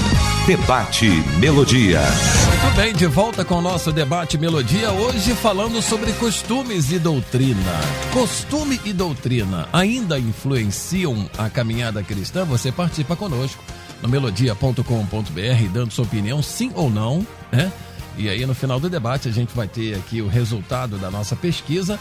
Debate 0.46 1.07
Melodia. 1.38 2.01
Muito 2.01 2.77
bem, 2.77 2.92
de 2.92 3.07
volta 3.07 3.44
com 3.44 3.57
o 3.57 3.62
nosso 3.62 3.92
Debate 3.92 4.37
Melodia, 4.37 4.90
hoje 4.90 5.35
falando 5.35 5.81
sobre 5.81 6.12
costumes 6.14 6.90
e 6.90 6.99
doutrina. 6.99 7.81
Costume 8.12 8.81
e 8.85 8.92
doutrina 8.92 9.68
ainda 9.73 10.18
influenciam 10.18 11.31
a 11.38 11.49
caminhada 11.49 12.03
cristã? 12.03 12.44
Você 12.44 12.73
participa 12.73 13.14
conosco 13.14 13.62
no 14.03 14.09
melodia.com.br, 14.09 15.69
dando 15.73 15.93
sua 15.93 16.05
opinião, 16.05 16.43
sim 16.43 16.73
ou 16.75 16.91
não, 16.91 17.27
né? 17.53 17.73
E 18.17 18.29
aí 18.29 18.45
no 18.45 18.55
final 18.55 18.81
do 18.81 18.91
debate 18.91 19.29
a 19.29 19.33
gente 19.33 19.55
vai 19.55 19.69
ter 19.69 19.97
aqui 19.97 20.21
o 20.21 20.29
resultado 20.29 20.99
da 20.99 21.11
nossa 21.11 21.37
pesquisa 21.37 21.99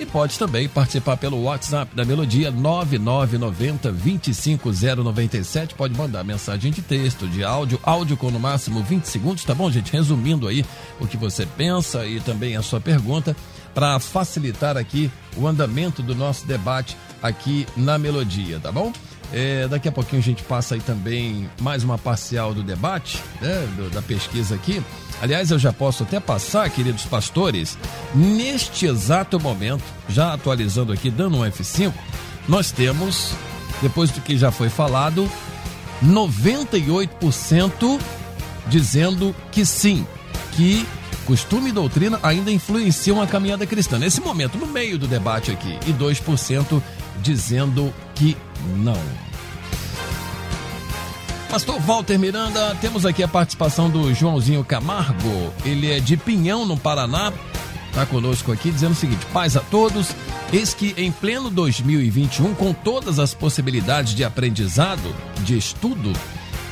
e 0.00 0.06
pode 0.06 0.38
também 0.38 0.66
participar 0.66 1.18
pelo 1.18 1.42
WhatsApp 1.42 1.94
da 1.94 2.06
Melodia 2.06 2.50
9990 2.50 3.92
25097. 3.92 5.74
Pode 5.74 5.94
mandar 5.94 6.24
mensagem 6.24 6.72
de 6.72 6.80
texto, 6.80 7.28
de 7.28 7.44
áudio, 7.44 7.78
áudio 7.82 8.16
com 8.16 8.30
no 8.30 8.40
máximo 8.40 8.82
20 8.82 9.04
segundos, 9.04 9.44
tá 9.44 9.54
bom, 9.54 9.70
gente? 9.70 9.92
Resumindo 9.92 10.48
aí 10.48 10.64
o 10.98 11.06
que 11.06 11.18
você 11.18 11.44
pensa 11.44 12.06
e 12.06 12.18
também 12.20 12.56
a 12.56 12.62
sua 12.62 12.80
pergunta 12.80 13.36
para 13.74 14.00
facilitar 14.00 14.76
aqui 14.76 15.10
o 15.36 15.46
andamento 15.46 16.02
do 16.02 16.14
nosso 16.14 16.46
debate 16.46 16.96
aqui 17.22 17.66
na 17.76 17.98
Melodia, 17.98 18.58
tá 18.58 18.72
bom? 18.72 18.92
É, 19.32 19.68
daqui 19.68 19.88
a 19.88 19.92
pouquinho 19.92 20.20
a 20.20 20.24
gente 20.24 20.42
passa 20.42 20.74
aí 20.74 20.80
também 20.80 21.48
mais 21.60 21.84
uma 21.84 21.96
parcial 21.96 22.52
do 22.52 22.62
debate, 22.62 23.22
né, 23.40 23.68
do, 23.76 23.88
da 23.90 24.02
pesquisa 24.02 24.56
aqui. 24.56 24.82
Aliás, 25.22 25.50
eu 25.50 25.58
já 25.58 25.72
posso 25.72 26.02
até 26.02 26.18
passar, 26.18 26.68
queridos 26.70 27.04
pastores, 27.04 27.78
neste 28.14 28.86
exato 28.86 29.38
momento, 29.38 29.84
já 30.08 30.32
atualizando 30.32 30.92
aqui, 30.92 31.10
dando 31.10 31.36
um 31.38 31.42
F5, 31.42 31.92
nós 32.48 32.72
temos, 32.72 33.32
depois 33.80 34.10
do 34.10 34.20
que 34.20 34.36
já 34.36 34.50
foi 34.50 34.68
falado, 34.68 35.30
98% 36.04 38.00
dizendo 38.66 39.34
que 39.52 39.64
sim, 39.64 40.06
que 40.52 40.86
costume 41.24 41.68
e 41.68 41.72
doutrina 41.72 42.18
ainda 42.22 42.50
influenciam 42.50 43.22
a 43.22 43.26
caminhada 43.26 43.66
cristã. 43.66 43.98
Nesse 43.98 44.20
momento, 44.20 44.58
no 44.58 44.66
meio 44.66 44.98
do 44.98 45.06
debate 45.06 45.52
aqui, 45.52 45.78
e 45.86 45.92
2% 45.92 46.82
dizendo 47.22 47.92
que 48.14 48.36
não. 48.76 49.00
Pastor 51.50 51.80
Walter 51.80 52.16
Miranda, 52.16 52.76
temos 52.80 53.04
aqui 53.04 53.24
a 53.24 53.28
participação 53.28 53.90
do 53.90 54.14
Joãozinho 54.14 54.64
Camargo. 54.64 55.52
Ele 55.64 55.90
é 55.90 55.98
de 55.98 56.16
Pinhão, 56.16 56.64
no 56.64 56.76
Paraná. 56.76 57.32
Está 57.88 58.06
conosco 58.06 58.52
aqui 58.52 58.70
dizendo 58.70 58.92
o 58.92 58.96
seguinte: 58.96 59.26
paz 59.32 59.56
a 59.56 59.60
todos. 59.60 60.14
Eis 60.52 60.72
que 60.72 60.94
em 60.96 61.10
pleno 61.10 61.50
2021, 61.50 62.54
com 62.54 62.72
todas 62.72 63.18
as 63.18 63.34
possibilidades 63.34 64.14
de 64.14 64.24
aprendizado, 64.24 65.14
de 65.40 65.58
estudo, 65.58 66.12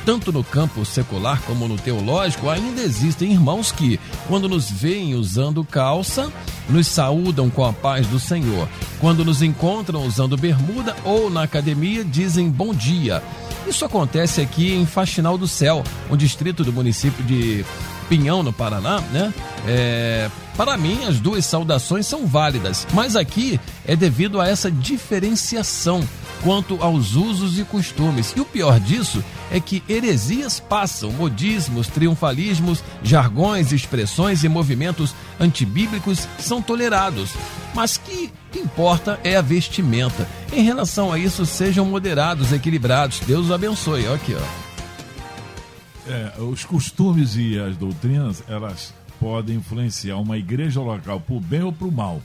tanto 0.09 0.31
no 0.31 0.43
campo 0.43 0.83
secular 0.83 1.39
como 1.43 1.67
no 1.67 1.77
teológico, 1.77 2.49
ainda 2.49 2.81
existem 2.81 3.31
irmãos 3.31 3.71
que, 3.71 3.99
quando 4.27 4.49
nos 4.49 4.67
veem 4.67 5.13
usando 5.13 5.63
calça, 5.63 6.33
nos 6.67 6.87
saúdam 6.87 7.47
com 7.47 7.63
a 7.63 7.71
paz 7.71 8.07
do 8.07 8.19
Senhor. 8.19 8.67
Quando 8.99 9.23
nos 9.23 9.43
encontram 9.43 10.03
usando 10.03 10.35
bermuda 10.35 10.95
ou 11.05 11.29
na 11.29 11.43
academia, 11.43 12.03
dizem 12.03 12.49
bom 12.49 12.73
dia. 12.73 13.21
Isso 13.67 13.85
acontece 13.85 14.41
aqui 14.41 14.73
em 14.73 14.83
Faxinal 14.83 15.37
do 15.37 15.47
Céu, 15.47 15.83
um 16.09 16.17
distrito 16.17 16.63
do 16.63 16.73
município 16.73 17.23
de 17.23 17.63
Pinhão, 18.09 18.41
no 18.41 18.51
Paraná, 18.51 19.01
né? 19.13 19.31
É, 19.67 20.27
para 20.57 20.75
mim, 20.75 21.05
as 21.05 21.19
duas 21.19 21.45
saudações 21.45 22.07
são 22.07 22.25
válidas, 22.25 22.87
mas 22.93 23.15
aqui 23.15 23.59
é 23.89 23.95
devido 23.95 24.39
a 24.39 24.47
essa 24.47 24.69
diferenciação 24.69 26.07
quanto 26.43 26.79
aos 26.79 27.15
usos 27.15 27.57
e 27.57 27.63
costumes. 27.63 28.35
E 28.37 28.39
o 28.39 28.45
pior 28.45 28.79
disso 28.79 29.23
é 29.49 29.59
que 29.59 29.81
heresias 29.89 30.59
passam, 30.59 31.11
modismos, 31.11 31.87
triunfalismos, 31.87 32.83
jargões, 33.01 33.71
expressões 33.71 34.43
e 34.43 34.47
movimentos 34.47 35.15
antibíblicos 35.39 36.27
são 36.37 36.61
tolerados. 36.61 37.31
Mas 37.73 37.97
que 37.97 38.31
importa 38.55 39.19
é 39.23 39.35
a 39.35 39.41
vestimenta. 39.41 40.29
Em 40.53 40.61
relação 40.61 41.11
a 41.11 41.17
isso, 41.17 41.43
sejam 41.43 41.83
moderados, 41.83 42.53
equilibrados. 42.53 43.21
Deus 43.21 43.45
os 43.45 43.51
abençoe. 43.51 44.05
Olha 44.05 44.15
aqui, 44.17 44.35
ó. 44.35 44.69
É, 46.11 46.41
os 46.43 46.63
costumes 46.63 47.35
e 47.35 47.57
as 47.57 47.75
doutrinas, 47.75 48.43
elas 48.47 48.93
podem 49.19 49.55
influenciar 49.55 50.17
uma 50.17 50.37
igreja 50.37 50.79
local 50.79 51.19
para 51.19 51.35
o 51.35 51.39
bem 51.39 51.63
ou 51.63 51.73
para 51.73 51.87
o 51.87 51.91
mal. 51.91 52.21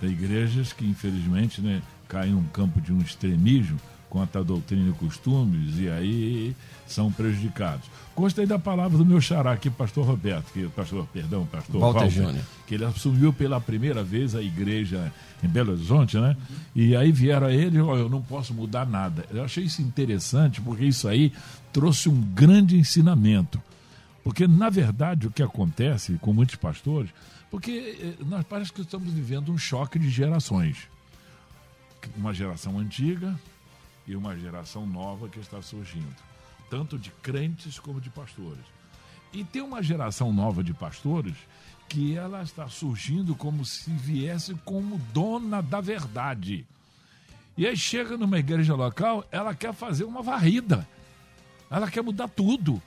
Tem 0.00 0.10
igrejas 0.10 0.72
que, 0.72 0.84
infelizmente, 0.86 1.60
né, 1.60 1.82
caem 2.08 2.32
num 2.32 2.44
campo 2.44 2.80
de 2.80 2.92
um 2.92 3.00
extremismo 3.00 3.78
quanto 4.08 4.38
à 4.38 4.42
doutrina 4.42 4.88
e 4.88 4.92
costumes, 4.92 5.78
e 5.78 5.88
aí 5.88 6.56
são 6.86 7.12
prejudicados. 7.12 7.86
Gostei 8.16 8.46
da 8.46 8.58
palavra 8.58 8.96
do 8.96 9.04
meu 9.04 9.20
xará 9.20 9.52
aqui, 9.52 9.68
pastor 9.68 10.06
Roberto, 10.06 10.50
que 10.52 10.66
pastor, 10.68 11.06
perdão, 11.12 11.46
pastor 11.46 11.80
Walter, 11.80 12.00
Walter 12.00 12.10
Júnior. 12.10 12.44
que 12.66 12.74
ele 12.74 12.84
assumiu 12.84 13.32
pela 13.32 13.60
primeira 13.60 14.02
vez 14.02 14.34
a 14.34 14.42
igreja 14.42 15.12
em 15.42 15.48
Belo 15.48 15.72
Horizonte, 15.72 16.18
né? 16.18 16.36
E 16.74 16.96
aí 16.96 17.12
vieram 17.12 17.46
a 17.46 17.52
ele, 17.52 17.80
oh, 17.80 17.96
eu 17.96 18.08
não 18.08 18.22
posso 18.22 18.54
mudar 18.54 18.86
nada. 18.86 19.24
Eu 19.30 19.44
achei 19.44 19.64
isso 19.64 19.82
interessante, 19.82 20.60
porque 20.60 20.84
isso 20.84 21.06
aí 21.06 21.32
trouxe 21.72 22.08
um 22.08 22.20
grande 22.20 22.76
ensinamento. 22.76 23.62
Porque, 24.28 24.46
na 24.46 24.68
verdade, 24.68 25.26
o 25.26 25.30
que 25.30 25.42
acontece 25.42 26.18
com 26.20 26.34
muitos 26.34 26.56
pastores, 26.56 27.08
porque 27.50 27.96
eh, 27.98 28.24
nós 28.26 28.44
parece 28.44 28.70
que 28.70 28.82
estamos 28.82 29.10
vivendo 29.10 29.50
um 29.50 29.56
choque 29.56 29.98
de 29.98 30.10
gerações. 30.10 30.86
Uma 32.14 32.34
geração 32.34 32.78
antiga 32.78 33.34
e 34.06 34.14
uma 34.14 34.36
geração 34.36 34.86
nova 34.86 35.30
que 35.30 35.40
está 35.40 35.62
surgindo, 35.62 36.14
tanto 36.68 36.98
de 36.98 37.10
crentes 37.22 37.78
como 37.78 38.02
de 38.02 38.10
pastores. 38.10 38.60
E 39.32 39.44
tem 39.44 39.62
uma 39.62 39.82
geração 39.82 40.30
nova 40.30 40.62
de 40.62 40.74
pastores 40.74 41.34
que 41.88 42.14
ela 42.14 42.42
está 42.42 42.68
surgindo 42.68 43.34
como 43.34 43.64
se 43.64 43.90
viesse 43.90 44.54
como 44.56 44.98
dona 45.10 45.62
da 45.62 45.80
verdade. 45.80 46.66
E 47.56 47.66
aí 47.66 47.78
chega 47.78 48.18
numa 48.18 48.38
igreja 48.38 48.74
local, 48.74 49.26
ela 49.32 49.54
quer 49.54 49.72
fazer 49.72 50.04
uma 50.04 50.20
varrida. 50.20 50.86
Ela 51.70 51.90
quer 51.90 52.02
mudar 52.02 52.28
tudo. 52.28 52.82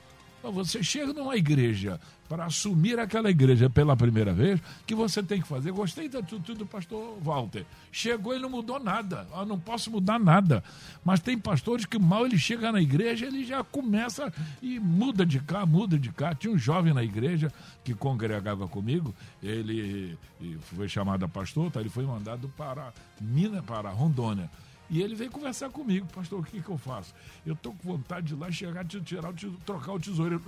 Você 0.50 0.82
chega 0.82 1.12
numa 1.12 1.36
igreja 1.36 2.00
para 2.28 2.46
assumir 2.46 2.98
aquela 2.98 3.30
igreja 3.30 3.68
pela 3.68 3.94
primeira 3.94 4.32
vez, 4.32 4.58
que 4.86 4.94
você 4.94 5.22
tem 5.22 5.40
que 5.40 5.46
fazer. 5.46 5.70
Gostei 5.70 6.08
da 6.08 6.20
atitude 6.20 6.54
do 6.54 6.66
pastor 6.66 7.18
Walter. 7.20 7.66
Chegou 7.90 8.34
e 8.34 8.38
não 8.38 8.48
mudou 8.48 8.80
nada. 8.80 9.26
Eu 9.36 9.44
não 9.44 9.60
posso 9.60 9.90
mudar 9.90 10.18
nada. 10.18 10.64
Mas 11.04 11.20
tem 11.20 11.38
pastores 11.38 11.84
que 11.84 11.98
mal 11.98 12.24
ele 12.24 12.38
chega 12.38 12.72
na 12.72 12.80
igreja, 12.80 13.26
ele 13.26 13.44
já 13.44 13.62
começa 13.62 14.32
e 14.62 14.80
muda 14.80 15.26
de 15.26 15.40
cá, 15.40 15.66
muda 15.66 15.98
de 15.98 16.10
cá. 16.10 16.34
Tinha 16.34 16.52
um 16.52 16.58
jovem 16.58 16.94
na 16.94 17.04
igreja 17.04 17.52
que 17.84 17.94
congregava 17.94 18.66
comigo, 18.66 19.14
ele 19.42 20.16
foi 20.62 20.88
chamado 20.88 21.24
a 21.24 21.28
pastor, 21.28 21.70
tá? 21.70 21.80
ele 21.80 21.90
foi 21.90 22.04
mandado 22.04 22.48
para 22.56 22.94
Minas, 23.20 23.62
para 23.64 23.90
Rondônia. 23.90 24.48
E 24.92 25.00
ele 25.00 25.14
veio 25.14 25.30
conversar 25.30 25.70
comigo, 25.70 26.06
pastor, 26.14 26.40
o 26.40 26.42
que, 26.42 26.60
que 26.60 26.68
eu 26.68 26.76
faço? 26.76 27.14
Eu 27.46 27.54
estou 27.54 27.72
com 27.72 27.96
vontade 27.96 28.26
de 28.26 28.34
ir 28.34 28.36
lá 28.36 28.50
chegar, 28.52 28.84
tirar, 28.84 29.32
trocar 29.64 29.92
o 29.94 29.98
tesouro. 29.98 30.40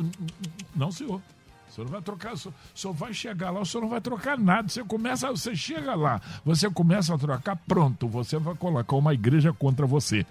Não, 0.76 0.92
senhor. 0.92 1.22
O 1.66 1.72
senhor 1.72 1.86
não 1.86 1.92
vai 1.92 2.02
trocar, 2.02 2.34
o 2.34 2.52
senhor 2.74 2.92
vai 2.92 3.14
chegar 3.14 3.50
lá, 3.50 3.60
o 3.60 3.64
senhor 3.64 3.80
não 3.80 3.88
vai 3.88 4.02
trocar 4.02 4.38
nada. 4.38 4.68
Você 4.68 4.84
começa, 4.84 5.30
você 5.30 5.56
chega 5.56 5.94
lá, 5.94 6.20
você 6.44 6.68
começa 6.68 7.14
a 7.14 7.18
trocar, 7.18 7.56
pronto, 7.56 8.06
você 8.06 8.38
vai 8.38 8.54
colocar 8.54 8.94
uma 8.96 9.14
igreja 9.14 9.50
contra 9.50 9.86
você. 9.86 10.26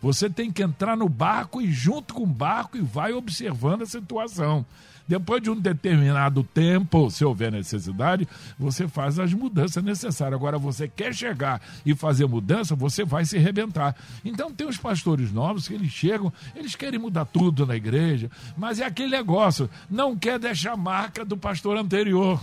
Você 0.00 0.30
tem 0.30 0.50
que 0.50 0.62
entrar 0.62 0.96
no 0.96 1.06
barco 1.06 1.60
e 1.60 1.70
junto 1.70 2.14
com 2.14 2.22
o 2.22 2.26
barco 2.26 2.78
e 2.78 2.80
vai 2.80 3.12
observando 3.12 3.82
a 3.82 3.86
situação. 3.86 4.64
Depois 5.10 5.42
de 5.42 5.50
um 5.50 5.56
determinado 5.56 6.44
tempo, 6.44 7.10
se 7.10 7.24
houver 7.24 7.50
necessidade, 7.50 8.28
você 8.56 8.86
faz 8.86 9.18
as 9.18 9.34
mudanças 9.34 9.82
necessárias. 9.82 10.38
Agora, 10.38 10.56
você 10.56 10.86
quer 10.86 11.12
chegar 11.12 11.60
e 11.84 11.96
fazer 11.96 12.26
mudança, 12.28 12.76
você 12.76 13.04
vai 13.04 13.24
se 13.24 13.36
arrebentar. 13.36 13.96
Então, 14.24 14.52
tem 14.52 14.68
os 14.68 14.76
pastores 14.76 15.32
novos 15.32 15.66
que 15.66 15.74
eles 15.74 15.90
chegam, 15.90 16.32
eles 16.54 16.76
querem 16.76 16.96
mudar 16.96 17.24
tudo 17.24 17.66
na 17.66 17.74
igreja, 17.74 18.30
mas 18.56 18.78
é 18.78 18.84
aquele 18.84 19.10
negócio, 19.10 19.68
não 19.90 20.16
quer 20.16 20.38
deixar 20.38 20.76
marca 20.76 21.24
do 21.24 21.36
pastor 21.36 21.76
anterior. 21.76 22.40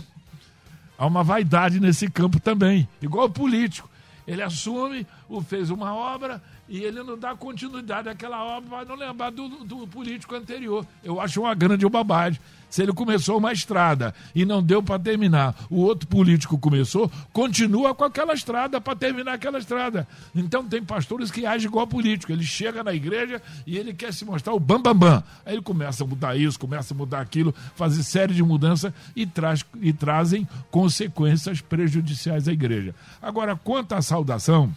Há 0.98 1.06
uma 1.06 1.24
vaidade 1.24 1.80
nesse 1.80 2.10
campo 2.10 2.38
também, 2.38 2.86
igual 3.00 3.28
o 3.28 3.30
político. 3.30 3.88
Ele 4.26 4.42
assume, 4.42 5.06
fez 5.46 5.70
uma 5.70 5.94
obra, 5.94 6.42
e 6.68 6.82
ele 6.84 7.02
não 7.02 7.18
dá 7.18 7.34
continuidade 7.34 8.10
àquela 8.10 8.44
obra, 8.44 8.68
vai 8.68 8.84
não 8.84 8.94
lembrar 8.94 9.30
do, 9.30 9.48
do 9.64 9.86
político 9.86 10.34
anterior. 10.34 10.86
Eu 11.02 11.18
acho 11.18 11.40
uma 11.40 11.54
grande 11.54 11.88
bobagem. 11.88 12.38
Se 12.70 12.82
ele 12.82 12.92
começou 12.92 13.38
uma 13.38 13.52
estrada 13.52 14.14
e 14.34 14.44
não 14.44 14.62
deu 14.62 14.82
para 14.82 14.98
terminar, 14.98 15.54
o 15.70 15.76
outro 15.76 16.06
político 16.06 16.58
começou, 16.58 17.10
continua 17.32 17.94
com 17.94 18.04
aquela 18.04 18.34
estrada 18.34 18.80
para 18.80 18.94
terminar 18.94 19.34
aquela 19.34 19.58
estrada. 19.58 20.06
Então 20.34 20.66
tem 20.66 20.82
pastores 20.82 21.30
que 21.30 21.46
agem 21.46 21.68
igual 21.68 21.86
político. 21.86 22.30
Ele 22.30 22.44
chega 22.44 22.84
na 22.84 22.92
igreja 22.92 23.40
e 23.66 23.78
ele 23.78 23.94
quer 23.94 24.12
se 24.12 24.24
mostrar 24.24 24.52
o 24.52 24.60
bam 24.60 24.80
bam 24.80 24.94
bam. 24.94 25.22
Aí 25.46 25.54
ele 25.54 25.62
começa 25.62 26.04
a 26.04 26.06
mudar 26.06 26.36
isso, 26.36 26.58
começa 26.58 26.92
a 26.92 26.96
mudar 26.96 27.20
aquilo, 27.20 27.54
fazer 27.74 28.02
série 28.02 28.34
de 28.34 28.42
mudanças 28.42 28.92
e, 29.16 29.26
traz, 29.26 29.64
e 29.80 29.92
trazem 29.92 30.46
consequências 30.70 31.60
prejudiciais 31.60 32.48
à 32.48 32.52
igreja. 32.52 32.94
Agora, 33.22 33.56
quanto 33.56 33.94
à 33.94 34.02
saudação, 34.02 34.74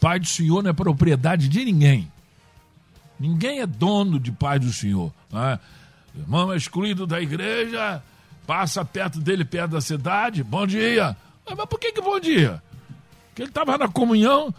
Pai 0.00 0.18
do 0.18 0.26
Senhor 0.26 0.62
não 0.62 0.70
é 0.70 0.74
propriedade 0.74 1.48
de 1.48 1.64
ninguém. 1.64 2.10
Ninguém 3.18 3.60
é 3.60 3.66
dono 3.66 4.20
de 4.20 4.30
Pai 4.30 4.58
do 4.58 4.72
Senhor. 4.72 5.12
Né? 5.32 5.54
O 5.54 5.60
irmão 6.16 6.54
excluído 6.54 7.06
da 7.06 7.20
igreja, 7.20 8.02
passa 8.46 8.84
perto 8.84 9.20
dele, 9.20 9.44
perto 9.44 9.72
da 9.72 9.80
cidade, 9.80 10.42
bom 10.42 10.66
dia. 10.66 11.16
Mas 11.46 11.66
por 11.66 11.78
que, 11.78 11.92
que 11.92 12.00
bom 12.00 12.18
dia? 12.18 12.62
Porque 13.28 13.42
ele 13.42 13.50
estava 13.50 13.76
na 13.76 13.88
comunhão, 13.88 14.54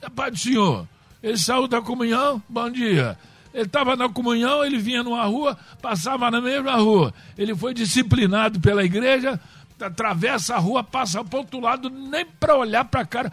é 0.00 0.08
Pai 0.08 0.30
do 0.30 0.38
Senhor. 0.38 0.86
Ele 1.22 1.36
saiu 1.36 1.68
da 1.68 1.80
comunhão, 1.80 2.42
bom 2.48 2.70
dia. 2.70 3.16
Ele 3.54 3.64
estava 3.64 3.94
na 3.96 4.08
comunhão, 4.08 4.64
ele 4.64 4.78
vinha 4.78 5.02
numa 5.02 5.24
rua, 5.24 5.58
passava 5.80 6.30
na 6.30 6.40
mesma 6.40 6.74
rua. 6.76 7.12
Ele 7.36 7.54
foi 7.54 7.74
disciplinado 7.74 8.58
pela 8.60 8.82
igreja, 8.82 9.38
atravessa 9.84 10.54
a 10.54 10.58
rua, 10.58 10.82
passa 10.82 11.24
para 11.24 11.38
outro 11.38 11.60
lado, 11.60 11.90
nem 11.90 12.24
para 12.24 12.56
olhar 12.56 12.84
para 12.84 13.00
a 13.00 13.06
cara. 13.06 13.32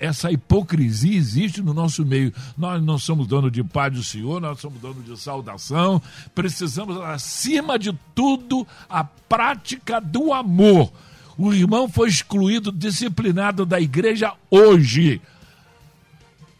Essa 0.00 0.30
hipocrisia 0.30 1.16
existe 1.16 1.62
no 1.62 1.74
nosso 1.74 2.04
meio. 2.04 2.32
Nós 2.56 2.82
não 2.82 2.98
somos 2.98 3.26
dono 3.26 3.50
de 3.50 3.62
paz 3.62 3.92
do 3.92 4.02
Senhor, 4.02 4.40
nós 4.40 4.60
somos 4.60 4.80
dono 4.80 5.02
de 5.02 5.18
saudação. 5.18 6.00
Precisamos, 6.34 7.00
acima 7.00 7.78
de 7.78 7.92
tudo, 8.14 8.66
a 8.88 9.04
prática 9.04 10.00
do 10.00 10.32
amor. 10.32 10.90
O 11.36 11.52
irmão 11.54 11.88
foi 11.88 12.08
excluído, 12.08 12.70
disciplinado 12.70 13.64
da 13.64 13.80
igreja 13.80 14.32
hoje. 14.50 15.20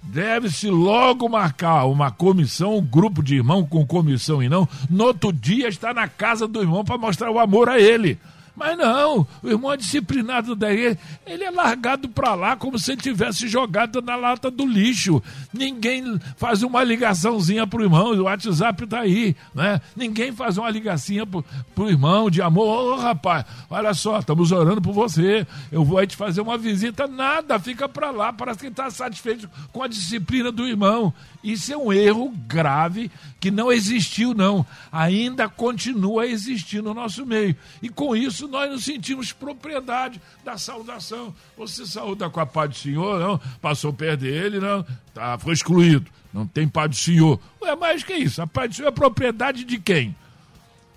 Deve-se 0.03 0.69
logo 0.71 1.29
marcar 1.29 1.85
uma 1.85 2.11
comissão, 2.11 2.79
um 2.79 2.85
grupo 2.85 3.23
de 3.23 3.37
irmão 3.37 3.65
com 3.65 3.87
comissão 3.87 4.43
e 4.43 4.49
não. 4.49 4.69
No 4.89 5.05
outro 5.05 5.33
dia 5.33 5.69
está 5.69 5.93
na 5.93 6.09
casa 6.09 6.49
do 6.49 6.61
irmão 6.61 6.85
para 6.85 6.97
mostrar 6.99 7.31
o 7.31 7.39
amor 7.39 7.69
a 7.69 7.79
ele. 7.79 8.19
Mas 8.61 8.77
não, 8.77 9.27
o 9.43 9.49
irmão 9.49 9.73
é 9.73 9.77
disciplinado 9.79 10.55
daí, 10.55 10.95
ele 11.27 11.45
é 11.45 11.51
largado 11.51 12.11
para 12.11 12.35
lá 12.35 12.57
como 12.57 12.79
se 12.79 12.93
ele 12.93 13.01
tivesse 13.01 13.49
jogado 13.49 14.03
na 14.03 14.17
lata 14.17 14.51
do 14.51 14.67
lixo. 14.67 15.23
Ninguém 15.51 16.21
faz 16.37 16.63
uma 16.63 16.85
ligaçãozinha 16.85 17.67
pro 17.67 17.83
irmão, 17.83 18.13
o 18.13 18.25
WhatsApp 18.25 18.87
tá 18.87 19.01
aí, 19.01 19.35
né? 19.55 19.81
Ninguém 19.97 20.31
faz 20.31 20.59
uma 20.59 20.69
ligacinha 20.69 21.25
pro, 21.25 21.43
pro 21.75 21.89
irmão 21.89 22.29
de 22.29 22.43
amor. 22.43 22.67
Ô, 22.67 22.93
oh, 22.93 22.97
rapaz, 22.97 23.47
olha 23.71 23.95
só, 23.95 24.19
estamos 24.19 24.53
orando 24.53 24.83
por 24.83 24.93
você. 24.93 25.47
Eu 25.73 25.83
vou 25.83 25.97
aí 25.97 26.07
te 26.07 26.15
fazer 26.15 26.43
uma 26.43 26.59
visita. 26.59 27.07
Nada, 27.07 27.59
fica 27.59 27.89
para 27.89 28.11
lá, 28.11 28.31
parece 28.31 28.59
que 28.59 28.67
está 28.67 28.91
satisfeito 28.91 29.49
com 29.73 29.83
a 29.83 29.89
disciplina 29.89 30.53
do 30.53 30.69
irmão. 30.69 31.15
Isso 31.43 31.73
é 31.73 31.77
um 31.79 31.91
erro 31.91 32.31
grave 32.47 33.11
que 33.41 33.51
não 33.51 33.73
existiu, 33.73 34.35
não. 34.35 34.67
Ainda 34.93 35.49
continua 35.49 36.25
a 36.25 36.27
existir 36.27 36.83
no 36.83 36.93
nosso 36.93 37.25
meio. 37.25 37.57
E 37.81 37.89
com 37.89 38.15
isso 38.15 38.50
nós 38.51 38.71
nos 38.71 38.85
sentimos 38.85 39.33
propriedade 39.33 40.21
da 40.45 40.59
saudação. 40.59 41.35
Você 41.57 41.87
saúda 41.87 42.29
com 42.29 42.41
a 42.41 42.47
paz 42.47 42.71
do 42.71 42.77
Senhor, 42.77 43.21
não? 43.21 43.41
Passou 43.61 43.93
perto 43.93 44.21
dele, 44.21 44.61
não? 44.61 44.85
Tá, 45.15 45.39
foi 45.39 45.55
excluído. 45.55 46.11
Não 46.33 46.47
tem 46.47 46.69
paz 46.69 46.91
do 46.91 46.97
Senhor. 46.97 47.41
Ué, 47.63 47.75
mas 47.77 48.03
que 48.03 48.15
isso? 48.15 48.43
A 48.43 48.47
paz 48.47 48.71
do 48.71 48.77
Senhor 48.77 48.89
é 48.89 48.93
propriedade 48.93 49.65
de 49.65 49.79
quem? 49.79 50.15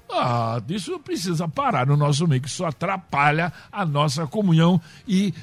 Ah, 0.09 0.61
isso 0.69 0.99
precisa 0.99 1.47
parar 1.47 1.87
no 1.87 1.97
nosso 1.97 2.27
meio, 2.27 2.41
que 2.41 2.47
isso 2.47 2.65
atrapalha 2.65 3.51
a 3.71 3.85
nossa 3.85 4.27
comunhão 4.27 4.79
e 5.07 5.33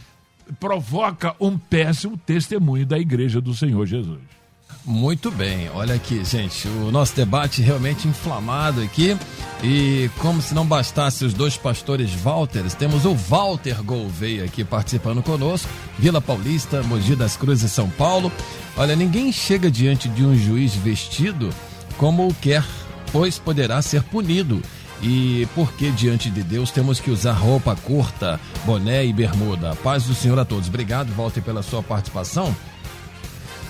provoca 0.58 1.34
um 1.40 1.56
péssimo 1.56 2.16
testemunho 2.16 2.86
da 2.86 2.98
igreja 2.98 3.40
do 3.40 3.54
Senhor 3.54 3.84
Jesus. 3.86 4.39
Muito 4.84 5.30
bem, 5.30 5.68
olha 5.74 5.94
aqui, 5.94 6.24
gente, 6.24 6.66
o 6.66 6.90
nosso 6.90 7.14
debate 7.14 7.60
realmente 7.60 8.08
inflamado 8.08 8.80
aqui. 8.80 9.16
E 9.62 10.10
como 10.18 10.40
se 10.40 10.54
não 10.54 10.64
bastasse 10.64 11.22
os 11.24 11.34
dois 11.34 11.56
pastores 11.56 12.10
Walters, 12.24 12.72
temos 12.74 13.04
o 13.04 13.14
Walter 13.14 13.82
Gouveia 13.82 14.44
aqui 14.44 14.64
participando 14.64 15.22
conosco, 15.22 15.68
Vila 15.98 16.20
Paulista, 16.20 16.82
Mogi 16.82 17.14
das 17.14 17.36
Cruzes, 17.36 17.70
São 17.70 17.90
Paulo. 17.90 18.32
Olha, 18.76 18.96
ninguém 18.96 19.30
chega 19.30 19.70
diante 19.70 20.08
de 20.08 20.24
um 20.24 20.34
juiz 20.34 20.74
vestido 20.74 21.50
como 21.98 22.26
o 22.26 22.34
quer, 22.34 22.64
pois 23.12 23.38
poderá 23.38 23.82
ser 23.82 24.02
punido. 24.04 24.62
E 25.02 25.46
porque 25.54 25.90
diante 25.90 26.30
de 26.30 26.42
Deus 26.42 26.70
temos 26.70 27.00
que 27.00 27.10
usar 27.10 27.32
roupa 27.32 27.74
curta, 27.76 28.40
boné 28.64 29.04
e 29.04 29.12
bermuda. 29.12 29.74
Paz 29.76 30.04
do 30.04 30.14
Senhor 30.14 30.38
a 30.38 30.44
todos. 30.44 30.68
Obrigado, 30.68 31.12
Walter, 31.14 31.42
pela 31.42 31.62
sua 31.62 31.82
participação. 31.82 32.54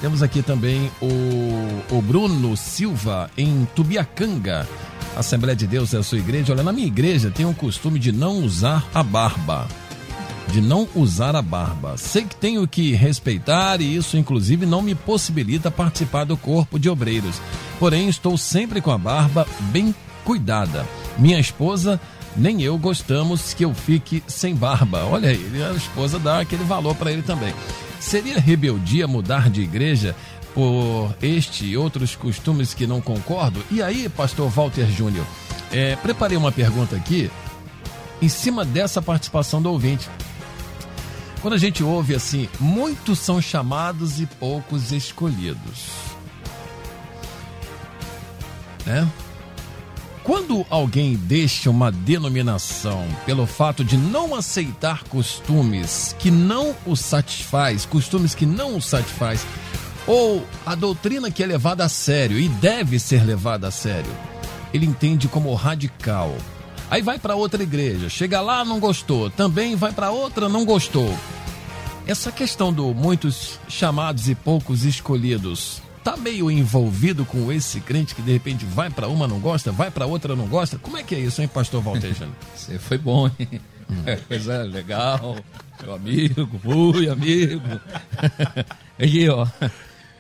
Temos 0.01 0.23
aqui 0.23 0.43
também 0.43 0.91
o, 1.01 1.95
o 1.95 2.01
Bruno 2.01 2.57
Silva, 2.57 3.31
em 3.37 3.69
Tubiacanga. 3.75 4.67
Assembleia 5.15 5.55
de 5.55 5.67
Deus 5.67 5.93
é 5.93 5.99
a 5.99 6.03
sua 6.03 6.19
igreja. 6.19 6.55
Olha, 6.55 6.63
na 6.63 6.73
minha 6.73 6.87
igreja 6.87 7.31
tem 7.31 7.45
o 7.45 7.53
costume 7.53 7.99
de 7.99 8.11
não 8.11 8.43
usar 8.43 8.87
a 8.95 9.03
barba. 9.03 9.69
De 10.49 10.61
não 10.63 10.89
usar 10.95 11.37
a 11.37 11.43
barba. 11.43 11.99
Sei 11.99 12.25
que 12.25 12.35
tenho 12.35 12.67
que 12.67 12.93
respeitar 12.95 13.83
e 13.83 13.95
isso, 13.95 14.17
inclusive, 14.17 14.65
não 14.65 14.81
me 14.81 14.95
possibilita 14.95 15.71
participar 15.71 16.25
do 16.25 16.37
corpo 16.37 16.79
de 16.79 16.89
obreiros. 16.89 17.41
Porém, 17.79 18.09
estou 18.09 18.39
sempre 18.39 18.81
com 18.81 18.91
a 18.91 18.99
barba 18.99 19.47
bem 19.71 19.95
cuidada. 20.25 20.87
Minha 21.19 21.39
esposa 21.39 22.01
nem 22.35 22.63
eu 22.63 22.79
gostamos 22.79 23.53
que 23.53 23.67
eu 23.67 23.75
fique 23.75 24.23
sem 24.27 24.55
barba. 24.55 25.05
Olha 25.05 25.29
aí, 25.29 25.63
a 25.63 25.75
esposa 25.75 26.19
dá 26.19 26.41
aquele 26.41 26.65
valor 26.65 26.95
para 26.95 27.13
ele 27.13 27.23
também. 27.23 27.53
Seria 28.01 28.41
rebeldia 28.41 29.07
mudar 29.07 29.51
de 29.51 29.61
igreja 29.61 30.17
por 30.55 31.15
este 31.23 31.67
e 31.67 31.77
outros 31.77 32.17
costumes 32.17 32.75
que 32.75 32.87
não 32.87 33.01
concordo? 33.01 33.63
E 33.71 33.83
aí, 33.83 34.09
pastor 34.09 34.49
Walter 34.49 34.87
Júnior, 34.87 35.27
é, 35.71 35.95
preparei 35.97 36.37
uma 36.37 36.51
pergunta 36.51 36.97
aqui 36.97 37.31
em 38.21 38.29
cima 38.29 38.65
dessa 38.65 39.01
participação 39.01 39.61
do 39.61 39.71
ouvinte. 39.71 40.09
Quando 41.41 41.55
a 41.55 41.59
gente 41.59 41.83
ouve 41.83 42.15
assim, 42.15 42.49
muitos 42.59 43.19
são 43.19 43.41
chamados 43.41 44.21
e 44.21 44.27
poucos 44.27 44.93
escolhidos. 44.93 45.89
Né? 48.85 49.07
Quando 50.23 50.67
alguém 50.69 51.17
deixa 51.17 51.71
uma 51.71 51.91
denominação 51.91 53.07
pelo 53.25 53.47
fato 53.47 53.83
de 53.83 53.97
não 53.97 54.35
aceitar 54.35 55.03
costumes 55.05 56.15
que 56.19 56.31
não 56.31 56.77
o 56.87 56.95
satisfaz, 56.95 57.87
costumes 57.87 58.35
que 58.35 58.45
não 58.45 58.77
o 58.77 58.83
satisfaz, 58.83 59.47
ou 60.07 60.47
a 60.67 60.75
doutrina 60.75 61.31
que 61.31 61.43
é 61.43 61.47
levada 61.47 61.85
a 61.85 61.89
sério 61.89 62.39
e 62.39 62.49
deve 62.49 62.99
ser 62.99 63.25
levada 63.25 63.69
a 63.69 63.71
sério, 63.71 64.11
ele 64.75 64.85
entende 64.85 65.27
como 65.27 65.55
radical. 65.55 66.37
Aí 66.91 67.01
vai 67.01 67.19
para 67.19 67.35
outra 67.35 67.63
igreja, 67.63 68.11
chega 68.11 68.43
lá, 68.43 68.63
não 68.65 68.79
gostou, 68.79 69.31
também 69.31 69.75
vai 69.75 69.93
para 69.93 70.11
outra, 70.11 70.49
não 70.49 70.67
gostou. 70.67 71.17
Essa 72.07 72.31
questão 72.31 72.73
do 72.73 72.93
muitos 72.93 73.59
chamados 73.69 74.29
e 74.29 74.35
poucos 74.35 74.85
escolhidos 74.85 75.81
tá 76.03 76.17
meio 76.17 76.51
envolvido 76.51 77.25
com 77.25 77.53
esse 77.53 77.81
crente 77.81 78.15
que 78.15 78.23
de 78.23 78.33
repente 78.33 78.65
vai 78.65 78.91
para 78.91 79.09
uma 79.09 79.29
não 79.29 79.39
gosta, 79.39 79.71
vai 79.71 79.91
para 79.91 80.07
outra 80.07 80.35
não 80.35 80.47
gosta? 80.47 80.79
Como 80.79 80.97
é 80.97 81.03
que 81.03 81.15
é 81.15 81.19
isso, 81.19 81.43
hein, 81.43 81.49
pastor 81.49 81.83
Valtejano? 81.83 82.35
Você 82.55 82.79
foi 82.79 82.99
bom, 82.99 83.29
hein? 83.39 83.61
É 84.07 84.17
coisa 84.17 84.63
legal, 84.63 85.37
meu 85.83 85.95
amigo, 85.95 86.61
fui 86.63 87.09
amigo. 87.09 87.81
Aqui, 88.99 89.29
ó. 89.29 89.47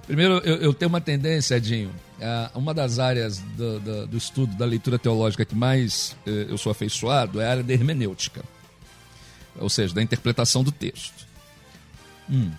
Primeiro, 0.06 0.38
eu, 0.38 0.56
eu, 0.56 0.74
tenho 0.74 0.88
uma 0.88 1.00
tendência, 1.00 1.54
Edinho. 1.54 1.92
É, 2.18 2.50
uma 2.56 2.74
das 2.74 2.98
áreas 2.98 3.38
do, 3.38 3.78
do, 3.78 4.06
do, 4.08 4.16
estudo 4.16 4.56
da 4.56 4.66
leitura 4.66 4.98
teológica 4.98 5.44
que 5.44 5.54
mais 5.54 6.16
eh, 6.26 6.46
eu 6.48 6.58
sou 6.58 6.72
afeiçoado 6.72 7.40
é 7.40 7.46
a 7.46 7.50
área 7.50 7.62
da 7.62 7.72
hermenêutica, 7.72 8.42
ou 9.56 9.70
seja, 9.70 9.94
da 9.94 10.02
interpretação 10.02 10.64
do 10.64 10.72
texto. 10.72 11.24
Hum. 12.28 12.50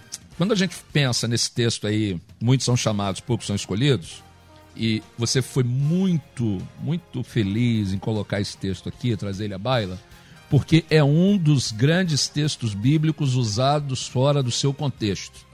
Quando 0.42 0.54
a 0.54 0.56
gente 0.56 0.76
pensa 0.92 1.28
nesse 1.28 1.52
texto 1.52 1.86
aí, 1.86 2.20
muitos 2.42 2.66
são 2.66 2.76
chamados, 2.76 3.22
poucos 3.22 3.46
são 3.46 3.56
escolhidos, 3.56 4.24
e 4.76 5.04
você 5.16 5.40
foi 5.40 5.62
muito, 5.62 6.58
muito 6.80 7.24
feliz 7.24 7.94
em 7.94 8.00
colocar 8.00 8.42
esse 8.42 8.58
texto 8.58 8.90
aqui, 8.90 9.16
trazer 9.16 9.46
ele 9.46 9.54
à 9.54 9.60
baila, 9.60 10.00
porque 10.50 10.84
é 10.90 11.04
um 11.04 11.38
dos 11.38 11.72
grandes 11.72 12.28
textos 12.28 12.74
bíblicos 12.74 13.36
usados 13.36 14.08
fora 14.08 14.42
do 14.42 14.50
seu 14.50 14.74
contexto. 14.74 15.46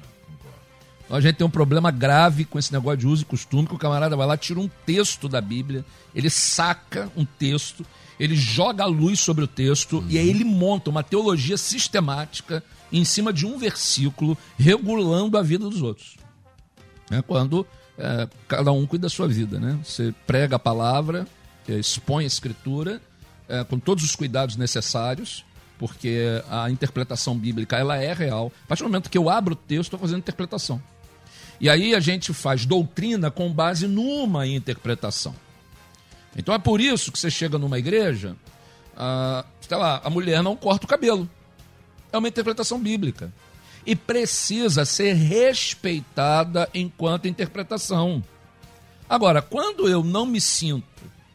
Então 1.03 1.17
a 1.17 1.19
gente 1.19 1.35
tem 1.35 1.45
um 1.45 1.49
problema 1.49 1.91
grave 1.91 2.45
com 2.45 2.57
esse 2.57 2.71
negócio 2.71 2.99
de 2.99 3.07
uso 3.07 3.23
e 3.23 3.25
costume, 3.25 3.67
que 3.67 3.75
o 3.75 3.77
camarada 3.77 4.15
vai 4.15 4.25
lá, 4.25 4.37
tira 4.37 4.61
um 4.61 4.69
texto 4.85 5.27
da 5.27 5.41
Bíblia, 5.41 5.83
ele 6.15 6.29
saca 6.29 7.11
um 7.13 7.25
texto, 7.25 7.85
ele 8.17 8.37
joga 8.37 8.85
a 8.85 8.87
luz 8.87 9.19
sobre 9.19 9.43
o 9.43 9.47
texto 9.47 9.97
uhum. 9.97 10.07
e 10.07 10.17
aí 10.17 10.29
ele 10.29 10.45
monta 10.45 10.89
uma 10.89 11.03
teologia 11.03 11.57
sistemática 11.57 12.63
em 12.91 13.03
cima 13.03 13.33
de 13.33 13.45
um 13.45 13.57
versículo, 13.57 14.37
regulando 14.57 15.37
a 15.37 15.41
vida 15.41 15.69
dos 15.69 15.81
outros. 15.81 16.17
É 17.11 17.21
quando 17.21 17.65
é, 17.97 18.27
cada 18.47 18.71
um 18.71 18.85
cuida 18.85 19.03
da 19.03 19.09
sua 19.09 19.27
vida, 19.27 19.59
né? 19.59 19.79
Você 19.83 20.13
prega 20.25 20.55
a 20.57 20.59
palavra, 20.59 21.27
é, 21.67 21.73
expõe 21.73 22.23
a 22.23 22.27
escritura 22.27 23.01
é, 23.47 23.63
com 23.63 23.79
todos 23.79 24.03
os 24.03 24.15
cuidados 24.15 24.55
necessários, 24.55 25.45
porque 25.79 26.41
a 26.49 26.69
interpretação 26.69 27.37
bíblica 27.37 27.77
ela 27.77 27.97
é 27.97 28.13
real. 28.13 28.51
A 28.65 28.67
partir 28.67 28.83
do 28.83 28.89
momento 28.89 29.09
que 29.09 29.17
eu 29.17 29.29
abro 29.29 29.53
o 29.53 29.55
texto, 29.55 29.83
estou 29.83 29.99
fazendo 29.99 30.19
interpretação. 30.19 30.81
E 31.59 31.69
aí 31.69 31.95
a 31.95 31.99
gente 31.99 32.33
faz 32.33 32.65
doutrina 32.65 33.31
com 33.31 33.51
base 33.51 33.87
numa 33.87 34.45
interpretação. 34.45 35.35
Então 36.35 36.53
é 36.53 36.59
por 36.59 36.79
isso 36.79 37.11
que 37.11 37.17
você 37.17 37.31
chega 37.31 37.57
numa 37.57 37.79
igreja, 37.79 38.35
ah, 38.95 39.43
sei 39.61 39.77
lá, 39.77 40.01
a 40.03 40.09
mulher 40.09 40.43
não 40.43 40.55
corta 40.55 40.85
o 40.85 40.89
cabelo. 40.89 41.27
É 42.11 42.17
uma 42.17 42.27
interpretação 42.27 42.79
bíblica. 42.79 43.31
E 43.85 43.95
precisa 43.95 44.85
ser 44.85 45.13
respeitada 45.13 46.69
enquanto 46.73 47.27
interpretação. 47.27 48.23
Agora, 49.09 49.41
quando 49.41 49.87
eu 49.87 50.03
não 50.03 50.25
me 50.25 50.41
sinto 50.41 50.85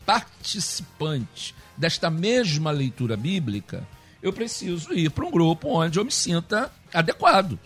participante 0.04 1.54
desta 1.76 2.10
mesma 2.10 2.70
leitura 2.70 3.16
bíblica, 3.16 3.86
eu 4.22 4.32
preciso 4.32 4.92
ir 4.92 5.10
para 5.10 5.24
um 5.24 5.30
grupo 5.30 5.68
onde 5.68 5.98
eu 5.98 6.04
me 6.04 6.12
sinta 6.12 6.70
adequado. 6.92 7.58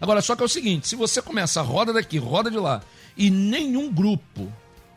Agora, 0.00 0.22
só 0.22 0.36
que 0.36 0.42
é 0.42 0.46
o 0.46 0.48
seguinte: 0.48 0.86
se 0.88 0.96
você 0.96 1.20
começa 1.20 1.60
a 1.60 1.62
roda 1.62 1.92
daqui, 1.92 2.18
roda 2.18 2.50
de 2.50 2.58
lá, 2.58 2.80
e 3.16 3.30
nenhum 3.30 3.92
grupo 3.92 4.52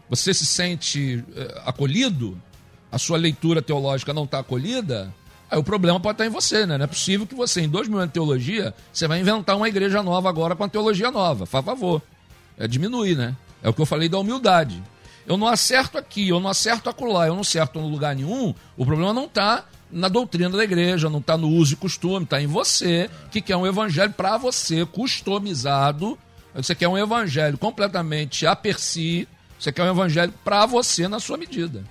você 0.09 0.33
se 0.33 0.45
sente 0.45 1.23
uh, 1.29 1.61
acolhido, 1.65 2.39
a 2.91 2.97
sua 2.97 3.17
leitura 3.17 3.61
teológica 3.61 4.13
não 4.13 4.25
está 4.25 4.39
acolhida, 4.39 5.13
aí 5.51 5.59
o 5.59 5.63
problema 5.63 5.99
pode 5.99 6.13
estar 6.13 6.25
em 6.25 6.29
você, 6.29 6.65
né? 6.65 6.77
Não 6.77 6.85
é 6.85 6.87
possível 6.87 7.27
que 7.27 7.35
você, 7.35 7.61
em 7.61 7.69
dois 7.69 7.89
mil 7.89 7.97
anos 7.97 8.09
de 8.09 8.13
teologia, 8.13 8.73
você 8.91 9.05
vai 9.07 9.19
inventar 9.19 9.57
uma 9.57 9.67
igreja 9.67 10.01
nova 10.01 10.29
agora 10.29 10.55
com 10.55 10.63
a 10.63 10.69
teologia 10.69 11.11
nova. 11.11 11.45
Faz 11.45 11.65
favor. 11.65 12.01
É 12.57 12.67
diminuir, 12.67 13.17
né? 13.17 13.35
É 13.61 13.69
o 13.69 13.73
que 13.73 13.81
eu 13.81 13.85
falei 13.85 14.07
da 14.07 14.17
humildade. 14.17 14.81
Eu 15.27 15.37
não 15.37 15.47
acerto 15.47 15.97
aqui, 15.97 16.29
eu 16.29 16.39
não 16.39 16.49
acerto 16.49 16.89
acolá, 16.89 17.27
eu 17.27 17.33
não 17.33 17.41
acerto 17.41 17.77
em 17.77 17.91
lugar 17.91 18.15
nenhum, 18.15 18.55
o 18.75 18.85
problema 18.85 19.13
não 19.13 19.25
está 19.25 19.65
na 19.91 20.07
doutrina 20.07 20.49
da 20.57 20.63
igreja, 20.63 21.09
não 21.09 21.19
está 21.19 21.37
no 21.37 21.49
uso 21.49 21.73
e 21.73 21.75
costume, 21.75 22.23
está 22.23 22.41
em 22.41 22.47
você, 22.47 23.09
que 23.29 23.41
quer 23.41 23.57
um 23.57 23.67
evangelho 23.67 24.13
para 24.13 24.37
você, 24.37 24.85
customizado. 24.85 26.17
Você 26.55 26.73
quer 26.73 26.87
um 26.87 26.97
evangelho 26.97 27.57
completamente 27.57 28.45
a 28.45 28.55
per 28.55 28.79
si, 28.79 29.27
você 29.59 29.71
quer 29.71 29.83
um 29.83 29.91
evangelho 29.91 30.33
para 30.43 30.65
você 30.65 31.07
na 31.07 31.19
sua 31.19 31.37
medida. 31.37 31.83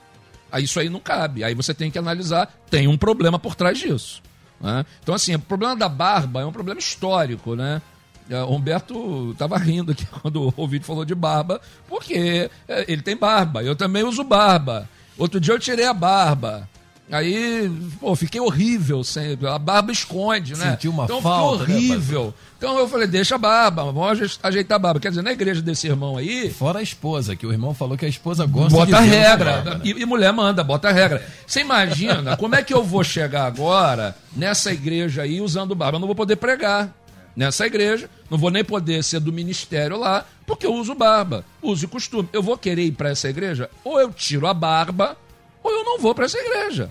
Aí 0.51 0.65
isso 0.65 0.81
aí 0.81 0.89
não 0.89 1.01
cabe. 1.01 1.45
Aí 1.45 1.55
você 1.55 1.73
tem 1.73 1.91
que 1.91 1.99
analisar, 1.99 2.53
tem 2.71 2.89
um 2.89 2.97
problema 2.97 3.39
por 3.39 3.55
trás 3.55 3.79
disso. 3.79 4.23
Né? 4.61 4.85
Então, 5.03 5.15
assim, 5.15 5.35
o 5.35 5.39
problema 5.39 5.77
da 5.77 5.89
barba 5.89 6.43
é 6.43 6.47
um 6.47 6.53
problema 6.53 6.79
histórico, 6.79 7.55
né? 7.55 7.81
É, 8.29 8.41
o 8.43 8.55
Humberto 8.55 9.31
estava 9.33 9.59
rindo 9.59 9.91
aqui 9.91 10.07
quando 10.23 10.55
o 10.57 10.69
vídeo 10.69 10.87
falou 10.87 11.05
de 11.05 11.15
barba, 11.15 11.61
porque 11.89 12.49
é, 12.69 12.85
ele 12.87 13.03
tem 13.03 13.17
barba, 13.17 13.63
eu 13.63 13.75
também 13.75 14.05
uso 14.05 14.23
barba. 14.23 14.89
Outro 15.19 15.41
dia 15.41 15.53
eu 15.55 15.59
tirei 15.59 15.87
a 15.87 15.93
barba. 15.93 16.69
Aí, 17.11 17.71
pô, 17.99 18.15
fiquei 18.15 18.41
horrível 18.41 19.03
sempre. 19.03 19.49
A 19.49 19.59
barba 19.59 19.91
esconde, 19.91 20.57
né? 20.57 20.71
Sentiu 20.71 20.93
uma 20.93 21.05
então, 21.05 21.21
falta, 21.21 21.67
né, 21.67 21.75
horrível. 21.75 22.27
Né, 22.27 22.33
então 22.57 22.79
eu 22.79 22.89
falei, 22.89 23.09
deixa 23.09 23.35
a 23.35 23.39
barba, 23.39 23.85
vamos 23.91 24.39
ajeitar 24.43 24.77
a 24.77 24.79
barba. 24.79 25.01
Quer 25.01 25.09
dizer, 25.09 25.23
na 25.23 25.33
igreja 25.33 25.61
desse 25.61 25.89
irmão 25.89 26.17
aí. 26.17 26.51
Fora 26.51 26.79
a 26.79 26.83
esposa, 26.83 27.35
que 27.35 27.47
o 27.47 27.53
irmão 27.53 27.75
falou 27.75 27.97
que 27.97 28.07
a 28.07 28.09
esposa 28.09 28.47
gosta 28.47 28.71
bota 28.71 28.87
de. 28.87 28.93
Bota 28.93 29.05
regra. 29.05 29.53
Barba, 29.53 29.75
né? 29.77 29.81
e, 29.85 29.91
e, 29.91 30.07
mulher 30.07 30.33
manda, 30.33 30.63
bota 30.63 30.89
a 30.89 30.93
regra. 30.93 31.27
Você 31.47 31.61
imagina 31.61 32.37
como 32.37 32.55
é 32.55 32.63
que 32.63 32.73
eu 32.73 32.85
vou 32.85 33.03
chegar 33.03 33.47
agora 33.47 34.15
nessa 34.37 34.73
igreja 34.73 35.23
aí 35.23 35.41
usando 35.41 35.75
barba? 35.75 35.97
Eu 35.97 36.01
não 36.01 36.07
vou 36.07 36.17
poder 36.17 36.37
pregar 36.37 36.95
nessa 37.35 37.67
igreja, 37.67 38.09
não 38.29 38.39
vou 38.39 38.51
nem 38.51 38.65
poder 38.65 39.03
ser 39.03 39.21
do 39.21 39.33
ministério 39.33 39.99
lá, 39.99 40.27
porque 40.47 40.67
eu 40.67 40.75
uso 40.75 40.95
barba, 40.95 41.45
uso 41.63 41.85
e 41.85 41.89
costume. 41.89 42.29
Eu 42.33 42.43
vou 42.43 42.57
querer 42.57 42.85
ir 42.85 42.93
para 42.93 43.11
essa 43.11 43.29
igreja? 43.29 43.71
Ou 43.83 43.99
eu 44.01 44.13
tiro 44.13 44.47
a 44.47 44.55
barba, 44.55 45.17
ou 45.63 45.71
eu 45.71 45.85
não 45.85 45.99
vou 45.99 46.15
para 46.15 46.27
essa 46.27 46.39
igreja. 46.39 46.91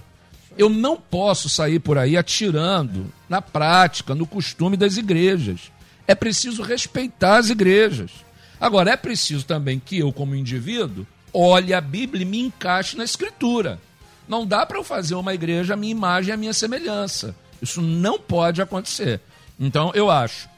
Eu 0.60 0.68
não 0.68 0.98
posso 0.98 1.48
sair 1.48 1.80
por 1.80 1.98
aí 1.98 2.18
atirando 2.18 3.06
na 3.30 3.42
prática, 3.42 4.14
no 4.14 4.28
costume 4.28 4.76
das 4.76 4.98
igrejas. 4.98 5.72
É 6.06 6.14
preciso 6.14 6.62
respeitar 6.62 7.38
as 7.38 7.50
igrejas. 7.50 8.12
Agora, 8.60 8.92
é 8.92 8.98
preciso 8.98 9.46
também 9.46 9.80
que 9.80 10.00
eu, 10.00 10.12
como 10.12 10.36
indivíduo, 10.36 11.08
olhe 11.34 11.74
a 11.74 11.80
Bíblia 11.80 12.24
e 12.24 12.26
me 12.26 12.42
encaixe 12.42 12.98
na 12.98 13.06
Escritura. 13.06 13.80
Não 14.28 14.46
dá 14.46 14.66
para 14.66 14.78
eu 14.78 14.84
fazer 14.84 15.16
uma 15.16 15.34
igreja 15.34 15.76
a 15.76 15.78
minha 15.78 15.92
imagem 15.92 16.32
e 16.32 16.34
a 16.34 16.38
minha 16.38 16.52
semelhança. 16.52 17.34
Isso 17.62 17.82
não 17.82 18.20
pode 18.20 18.62
acontecer. 18.62 19.22
Então, 19.58 19.94
eu 19.96 20.12
acho 20.12 20.50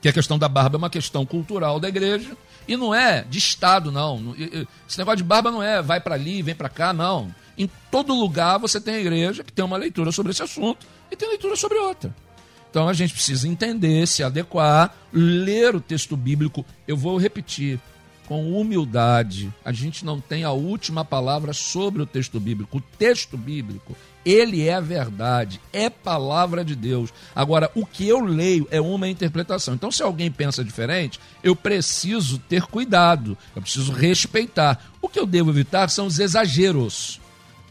que 0.00 0.08
a 0.08 0.12
questão 0.12 0.38
da 0.38 0.48
barba 0.48 0.76
é 0.76 0.78
uma 0.78 0.88
questão 0.88 1.26
cultural 1.26 1.80
da 1.80 1.88
igreja 1.88 2.36
e 2.68 2.76
não 2.76 2.94
é 2.94 3.24
de 3.28 3.38
Estado, 3.38 3.90
não. 3.90 4.36
Esse 4.88 4.98
negócio 4.98 5.16
de 5.16 5.24
barba 5.24 5.50
não 5.50 5.60
é 5.60 5.82
vai 5.82 6.00
para 6.00 6.14
ali, 6.14 6.42
vem 6.42 6.54
para 6.54 6.68
cá, 6.68 6.92
não. 6.92 7.34
Em 7.56 7.68
todo 7.90 8.14
lugar 8.14 8.58
você 8.58 8.80
tem 8.80 8.94
a 8.94 9.00
igreja 9.00 9.44
que 9.44 9.52
tem 9.52 9.64
uma 9.64 9.76
leitura 9.76 10.12
sobre 10.12 10.32
esse 10.32 10.42
assunto 10.42 10.86
e 11.10 11.16
tem 11.16 11.28
leitura 11.28 11.56
sobre 11.56 11.78
outra. 11.78 12.14
Então 12.70 12.88
a 12.88 12.92
gente 12.92 13.12
precisa 13.12 13.46
entender, 13.46 14.06
se 14.06 14.22
adequar, 14.22 14.94
ler 15.12 15.76
o 15.76 15.80
texto 15.80 16.16
bíblico. 16.16 16.64
Eu 16.88 16.96
vou 16.96 17.18
repetir, 17.18 17.78
com 18.32 18.58
humildade. 18.58 19.52
A 19.62 19.72
gente 19.72 20.04
não 20.06 20.20
tem 20.20 20.44
a 20.44 20.52
última 20.52 21.04
palavra 21.04 21.52
sobre 21.52 22.00
o 22.00 22.06
texto 22.06 22.40
bíblico. 22.40 22.78
O 22.78 22.80
texto 22.80 23.36
bíblico, 23.36 23.94
ele 24.24 24.66
é 24.66 24.74
a 24.74 24.80
verdade, 24.80 25.60
é 25.72 25.90
palavra 25.90 26.64
de 26.64 26.74
Deus. 26.74 27.12
Agora, 27.34 27.70
o 27.74 27.84
que 27.84 28.08
eu 28.08 28.24
leio 28.24 28.66
é 28.70 28.80
uma 28.80 29.08
interpretação. 29.08 29.74
Então, 29.74 29.90
se 29.90 30.02
alguém 30.02 30.30
pensa 30.30 30.64
diferente, 30.64 31.20
eu 31.42 31.54
preciso 31.54 32.38
ter 32.38 32.62
cuidado, 32.62 33.36
eu 33.54 33.60
preciso 33.60 33.92
respeitar. 33.92 34.92
O 35.02 35.08
que 35.08 35.18
eu 35.18 35.26
devo 35.26 35.50
evitar 35.50 35.90
são 35.90 36.06
os 36.06 36.18
exageros 36.18 37.20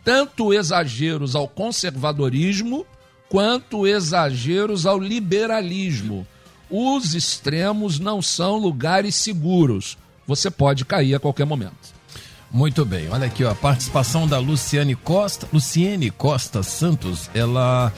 tanto 0.03 0.53
exageros 0.53 1.35
ao 1.35 1.47
conservadorismo 1.47 2.85
quanto 3.29 3.87
exageros 3.87 4.85
ao 4.85 4.99
liberalismo. 4.99 6.27
Os 6.69 7.13
extremos 7.13 7.99
não 7.99 8.21
são 8.21 8.57
lugares 8.57 9.15
seguros. 9.15 9.97
Você 10.27 10.49
pode 10.49 10.85
cair 10.85 11.15
a 11.15 11.19
qualquer 11.19 11.45
momento. 11.45 12.01
Muito 12.49 12.83
bem, 12.83 13.07
olha 13.09 13.27
aqui 13.27 13.45
ó, 13.45 13.51
a 13.51 13.55
participação 13.55 14.27
da 14.27 14.37
Luciane 14.37 14.93
Costa, 14.93 15.47
Luciene 15.53 16.09
Costa 16.09 16.61
Santos, 16.61 17.29
ela 17.33 17.93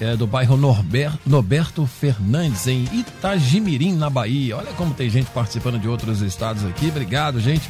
é 0.00 0.16
do 0.16 0.26
bairro 0.26 0.56
Norberto, 0.56 1.86
Fernandes, 1.86 2.66
em 2.66 2.84
Itagimirim, 2.92 3.94
na 3.94 4.10
Bahia. 4.10 4.56
Olha 4.56 4.72
como 4.74 4.94
tem 4.94 5.08
gente 5.08 5.30
participando 5.30 5.80
de 5.80 5.88
outros 5.88 6.20
estados 6.20 6.64
aqui. 6.64 6.88
Obrigado, 6.88 7.40
gente. 7.40 7.68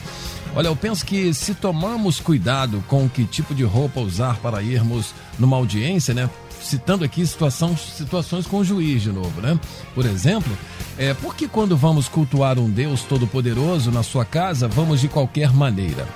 Olha, 0.56 0.68
eu 0.68 0.74
penso 0.74 1.04
que 1.04 1.34
se 1.34 1.54
tomarmos 1.54 2.18
cuidado 2.18 2.82
com 2.88 3.06
que 3.10 3.26
tipo 3.26 3.54
de 3.54 3.62
roupa 3.62 4.00
usar 4.00 4.38
para 4.38 4.62
irmos 4.62 5.14
numa 5.38 5.54
audiência, 5.54 6.14
né? 6.14 6.30
Citando 6.62 7.04
aqui 7.04 7.26
situação, 7.26 7.76
situações 7.76 8.46
com 8.46 8.60
o 8.60 8.64
juiz 8.64 9.02
de 9.02 9.12
novo, 9.12 9.38
né? 9.42 9.60
Por 9.94 10.06
exemplo, 10.06 10.50
é, 10.96 11.12
porque 11.12 11.46
quando 11.46 11.76
vamos 11.76 12.08
cultuar 12.08 12.58
um 12.58 12.70
Deus 12.70 13.02
todo-poderoso 13.02 13.90
na 13.90 14.02
sua 14.02 14.24
casa, 14.24 14.66
vamos 14.66 15.02
de 15.02 15.08
qualquer 15.08 15.52
maneira? 15.52 16.08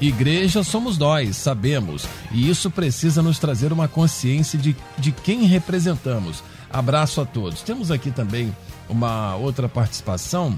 Igreja 0.00 0.62
somos 0.62 0.96
nós, 0.96 1.36
sabemos, 1.36 2.06
e 2.30 2.48
isso 2.48 2.70
precisa 2.70 3.20
nos 3.20 3.40
trazer 3.40 3.72
uma 3.72 3.88
consciência 3.88 4.56
de, 4.56 4.76
de 4.96 5.10
quem 5.10 5.42
representamos. 5.42 6.44
Abraço 6.70 7.20
a 7.20 7.24
todos. 7.26 7.62
Temos 7.62 7.90
aqui 7.90 8.12
também 8.12 8.56
uma 8.88 9.34
outra 9.34 9.68
participação. 9.68 10.56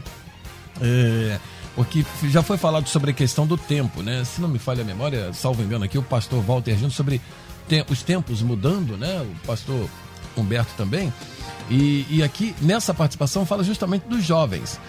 É, 0.82 1.38
porque 1.74 2.04
já 2.24 2.42
foi 2.42 2.56
falado 2.56 2.88
sobre 2.88 3.10
a 3.10 3.14
questão 3.14 3.46
do 3.46 3.56
tempo, 3.56 4.02
né? 4.02 4.24
Se 4.24 4.40
não 4.40 4.48
me 4.48 4.58
falha 4.58 4.82
a 4.82 4.84
memória, 4.84 5.32
salvo 5.32 5.62
engano 5.62 5.84
aqui, 5.84 5.98
o 5.98 6.02
pastor 6.02 6.42
Walter 6.42 6.72
agindo 6.72 6.90
sobre 6.90 7.20
os 7.88 8.02
tempos 8.02 8.42
mudando, 8.42 8.96
né? 8.96 9.20
O 9.20 9.46
pastor 9.46 9.88
Humberto 10.36 10.72
também. 10.76 11.12
E, 11.70 12.04
e 12.10 12.22
aqui, 12.22 12.54
nessa 12.60 12.92
participação, 12.92 13.46
fala 13.46 13.62
justamente 13.62 14.02
dos 14.08 14.24
jovens. 14.24 14.80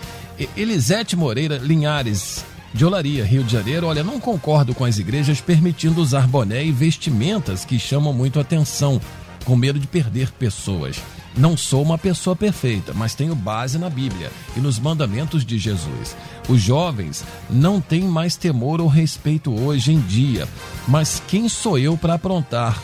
Elisete 0.58 1.16
Moreira 1.16 1.58
Linhares, 1.58 2.44
de 2.74 2.86
Olaria, 2.86 3.24
Rio 3.24 3.44
de 3.44 3.52
Janeiro, 3.52 3.86
olha, 3.88 4.04
não 4.04 4.20
concordo 4.20 4.74
com 4.74 4.86
as 4.86 4.98
igrejas 4.98 5.40
permitindo 5.40 6.02
usar 6.02 6.28
boné 6.28 6.64
e 6.66 6.72
vestimentas 6.72 7.66
que 7.66 7.78
chamam 7.78 8.14
muito 8.14 8.40
atenção, 8.40 9.00
com 9.46 9.56
medo 9.56 9.80
de 9.80 9.88
perder 9.88 10.32
pessoas. 10.32 10.98
Não 11.36 11.56
sou 11.56 11.82
uma 11.82 11.98
pessoa 11.98 12.36
perfeita, 12.36 12.94
mas 12.94 13.16
tenho 13.16 13.34
base 13.34 13.78
na 13.78 13.90
Bíblia 13.90 14.32
e 14.56 14.60
nos 14.60 14.78
mandamentos 14.78 15.46
de 15.46 15.58
Jesus. 15.58 16.16
Os 16.50 16.62
jovens 16.62 17.24
não 17.50 17.80
têm 17.80 18.04
mais 18.04 18.36
temor 18.36 18.82
ou 18.82 18.88
respeito 18.88 19.54
hoje 19.54 19.94
em 19.94 20.00
dia, 20.00 20.48
mas 20.88 21.22
quem 21.28 21.48
sou 21.48 21.78
eu 21.78 21.96
para 21.96 22.16
aprontar? 22.16 22.82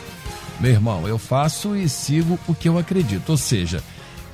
Meu 0.58 0.72
irmão, 0.72 1.06
eu 1.06 1.18
faço 1.18 1.76
e 1.76 1.88
sigo 1.88 2.38
o 2.48 2.54
que 2.54 2.68
eu 2.68 2.78
acredito, 2.78 3.30
ou 3.30 3.36
seja, 3.36 3.82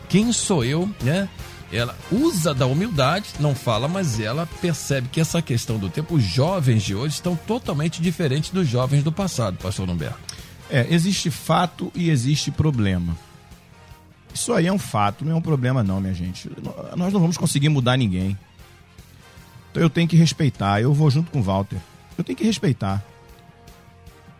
quem 0.09 0.33
sou 0.33 0.65
eu, 0.65 0.89
né? 1.03 1.29
Ela 1.73 1.97
usa 2.13 2.55
da 2.55 2.67
humildade, 2.67 3.31
não 3.41 3.53
fala, 3.53 3.89
mas 3.89 4.21
ela 4.21 4.49
percebe 4.61 5.09
que 5.09 5.21
essa 5.21 5.43
questão 5.43 5.77
do 5.77 5.91
tempo, 5.91 6.15
os 6.15 6.23
jovens 6.23 6.85
de 6.85 6.95
hoje 6.95 7.17
estão 7.17 7.35
totalmente 7.35 8.01
diferentes 8.01 8.51
dos 8.51 8.69
jovens 8.69 9.03
do 9.03 9.11
passado, 9.11 9.57
pastor 9.57 9.91
Humberto. 9.91 10.19
É, 10.71 10.87
existe 10.89 11.31
fato 11.31 11.91
e 11.95 12.11
existe 12.11 12.51
problema. 12.53 13.17
Isso 14.35 14.53
aí 14.53 14.67
é 14.67 14.73
um 14.73 14.79
fato, 14.79 15.25
não 15.25 15.31
é 15.31 15.35
um 15.37 15.41
problema 15.41 15.85
não, 15.85 16.01
minha 16.01 16.13
gente. 16.13 16.51
Nós 16.97 17.13
não 17.13 17.21
vamos 17.21 17.37
conseguir 17.37 17.69
mudar 17.69 17.97
ninguém. 17.97 18.37
Então 19.71 19.81
eu 19.81 19.89
tenho 19.89 20.09
que 20.09 20.17
respeitar. 20.17 20.83
Eu 20.83 20.93
vou 20.93 21.09
junto 21.09 21.31
com 21.31 21.39
o 21.39 21.43
Walter. 21.43 21.79
Eu 22.19 22.25
tenho 22.25 22.37
que 22.37 22.45
respeitar. 22.45 23.03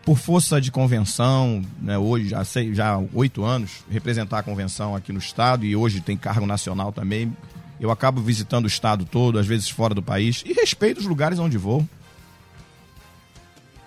Por 0.03 0.17
força 0.17 0.59
de 0.59 0.69
convenção, 0.69 1.63
né, 1.81 1.97
hoje 1.97 2.27
já 2.27 2.43
sei, 2.43 2.75
já 2.75 3.01
oito 3.13 3.43
anos, 3.43 3.83
representar 3.89 4.39
a 4.39 4.43
convenção 4.43 4.95
aqui 4.95 5.13
no 5.13 5.17
estado 5.17 5.65
e 5.65 5.75
hoje 5.75 6.01
tem 6.01 6.17
cargo 6.17 6.45
nacional 6.45 6.91
também. 6.91 7.35
Eu 7.79 7.89
acabo 7.89 8.21
visitando 8.21 8.65
o 8.65 8.67
estado 8.67 9.05
todo, 9.05 9.39
às 9.39 9.47
vezes 9.47 9.69
fora 9.69 9.93
do 9.93 10.03
país, 10.03 10.43
e 10.45 10.53
respeito 10.53 10.99
os 10.99 11.05
lugares 11.05 11.39
onde 11.39 11.57
vou. 11.57 11.87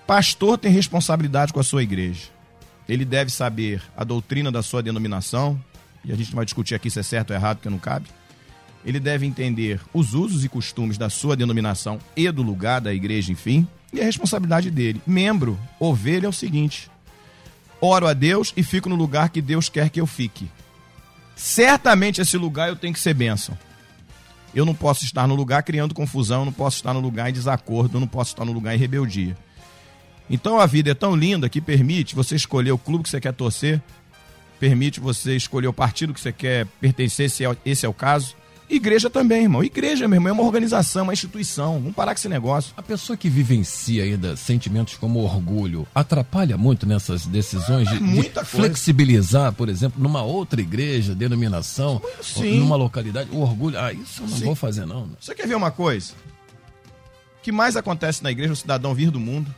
Pastor 0.06 0.56
tem 0.56 0.72
responsabilidade 0.72 1.52
com 1.52 1.60
a 1.60 1.64
sua 1.64 1.82
igreja. 1.82 2.28
Ele 2.88 3.04
deve 3.04 3.30
saber 3.30 3.82
a 3.94 4.02
doutrina 4.02 4.50
da 4.50 4.62
sua 4.62 4.82
denominação, 4.82 5.62
e 6.04 6.12
a 6.12 6.16
gente 6.16 6.30
não 6.30 6.36
vai 6.36 6.44
discutir 6.44 6.74
aqui 6.74 6.90
se 6.90 6.98
é 6.98 7.02
certo 7.02 7.30
ou 7.30 7.36
errado, 7.36 7.56
porque 7.56 7.70
não 7.70 7.78
cabe 7.78 8.06
ele 8.84 9.00
deve 9.00 9.26
entender 9.26 9.80
os 9.92 10.14
usos 10.14 10.44
e 10.44 10.48
costumes 10.48 10.96
da 10.96 11.10
sua 11.10 11.36
denominação 11.36 11.98
e 12.16 12.30
do 12.30 12.42
lugar 12.42 12.80
da 12.80 12.94
igreja, 12.94 13.32
enfim, 13.32 13.66
e 13.92 14.00
a 14.00 14.04
responsabilidade 14.04 14.70
dele. 14.70 15.00
Membro, 15.06 15.58
ovelha 15.78 16.26
é 16.26 16.28
o 16.28 16.32
seguinte: 16.32 16.90
oro 17.80 18.06
a 18.06 18.12
Deus 18.12 18.52
e 18.56 18.62
fico 18.62 18.88
no 18.88 18.94
lugar 18.94 19.30
que 19.30 19.42
Deus 19.42 19.68
quer 19.68 19.90
que 19.90 20.00
eu 20.00 20.06
fique. 20.06 20.48
Certamente 21.36 22.20
esse 22.20 22.36
lugar 22.36 22.68
eu 22.68 22.76
tenho 22.76 22.92
que 22.92 23.00
ser 23.00 23.14
bênção. 23.14 23.56
Eu 24.54 24.64
não 24.64 24.74
posso 24.74 25.04
estar 25.04 25.26
no 25.26 25.34
lugar 25.34 25.62
criando 25.62 25.94
confusão, 25.94 26.40
eu 26.40 26.46
não 26.46 26.52
posso 26.52 26.76
estar 26.76 26.94
no 26.94 27.00
lugar 27.00 27.28
em 27.28 27.32
desacordo, 27.32 27.96
eu 27.96 28.00
não 28.00 28.08
posso 28.08 28.32
estar 28.32 28.44
no 28.44 28.52
lugar 28.52 28.74
em 28.74 28.78
rebeldia. 28.78 29.36
Então 30.30 30.58
a 30.58 30.66
vida 30.66 30.90
é 30.90 30.94
tão 30.94 31.14
linda 31.14 31.48
que 31.48 31.60
permite 31.60 32.14
você 32.14 32.34
escolher 32.34 32.72
o 32.72 32.78
clube 32.78 33.04
que 33.04 33.10
você 33.10 33.20
quer 33.20 33.32
torcer, 33.32 33.80
permite 34.58 35.00
você 35.00 35.36
escolher 35.36 35.68
o 35.68 35.72
partido 35.72 36.12
que 36.12 36.20
você 36.20 36.32
quer 36.32 36.66
pertencer, 36.80 37.30
se 37.30 37.44
é, 37.44 37.56
esse 37.64 37.86
é 37.86 37.88
o 37.88 37.94
caso, 37.94 38.36
Igreja 38.70 39.08
também, 39.08 39.44
irmão. 39.44 39.64
Igreja, 39.64 40.06
meu 40.06 40.16
irmão, 40.16 40.28
é 40.28 40.32
uma 40.32 40.42
organização, 40.42 41.04
uma 41.04 41.12
instituição. 41.12 41.78
Vamos 41.80 41.94
parar 41.94 42.12
com 42.12 42.18
esse 42.18 42.28
negócio. 42.28 42.74
A 42.76 42.82
pessoa 42.82 43.16
que 43.16 43.30
vivencia 43.30 44.04
ainda 44.04 44.36
sentimentos 44.36 44.94
como 44.98 45.20
orgulho 45.20 45.86
atrapalha 45.94 46.58
muito 46.58 46.86
nessas 46.86 47.24
decisões 47.24 47.88
de, 47.88 47.96
é 47.96 48.00
Muita 48.00 48.42
de 48.42 48.48
flexibilizar, 48.48 49.52
por 49.54 49.70
exemplo, 49.70 50.02
numa 50.02 50.22
outra 50.22 50.60
igreja, 50.60 51.14
denominação, 51.14 52.02
Sim. 52.20 52.58
numa 52.60 52.76
localidade. 52.76 53.30
O 53.32 53.40
orgulho, 53.40 53.78
ah, 53.78 53.92
isso 53.92 54.22
eu 54.22 54.28
não 54.28 54.36
Sim. 54.36 54.44
vou 54.44 54.54
fazer, 54.54 54.84
não. 54.84 55.08
Você 55.18 55.34
quer 55.34 55.46
ver 55.46 55.54
uma 55.54 55.70
coisa? 55.70 56.12
O 57.38 57.42
que 57.42 57.50
mais 57.50 57.74
acontece 57.74 58.22
na 58.22 58.30
igreja 58.30 58.52
o 58.52 58.56
cidadão 58.56 58.94
vir 58.94 59.10
do 59.10 59.18
mundo. 59.18 59.52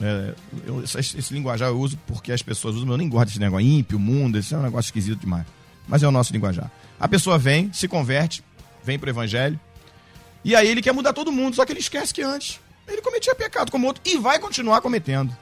É, 0.00 0.34
eu, 0.66 0.82
esse, 0.82 0.98
esse, 1.18 1.34
linguajar 1.34 1.68
eu 1.68 1.78
uso 1.78 1.98
porque 2.06 2.30
as 2.30 2.42
pessoas 2.42 2.76
usam, 2.76 2.90
eu 2.90 2.96
nem 2.96 3.08
gosto 3.08 3.28
desse 3.28 3.40
negócio 3.40 3.66
ímpio, 3.66 3.98
mundo, 3.98 4.38
esse 4.38 4.54
é 4.54 4.56
um 4.58 4.62
negócio 4.62 4.88
esquisito 4.88 5.20
demais. 5.20 5.44
Mas 5.88 6.02
é 6.02 6.08
o 6.08 6.12
nosso 6.12 6.32
linguajar. 6.32 6.70
A 7.00 7.08
pessoa 7.08 7.38
vem, 7.38 7.72
se 7.72 7.88
converte, 7.88 8.44
vem 8.84 8.98
pro 8.98 9.10
evangelho, 9.10 9.58
e 10.44 10.54
aí 10.54 10.68
ele 10.68 10.82
quer 10.82 10.92
mudar 10.92 11.12
todo 11.12 11.32
mundo, 11.32 11.56
só 11.56 11.64
que 11.64 11.72
ele 11.72 11.80
esquece 11.80 12.14
que 12.14 12.22
antes 12.22 12.60
ele 12.92 13.02
cometia 13.02 13.34
pecado 13.34 13.70
como 13.70 13.86
outro 13.86 14.02
e 14.04 14.16
vai 14.16 14.38
continuar 14.38 14.80
cometendo. 14.80 15.36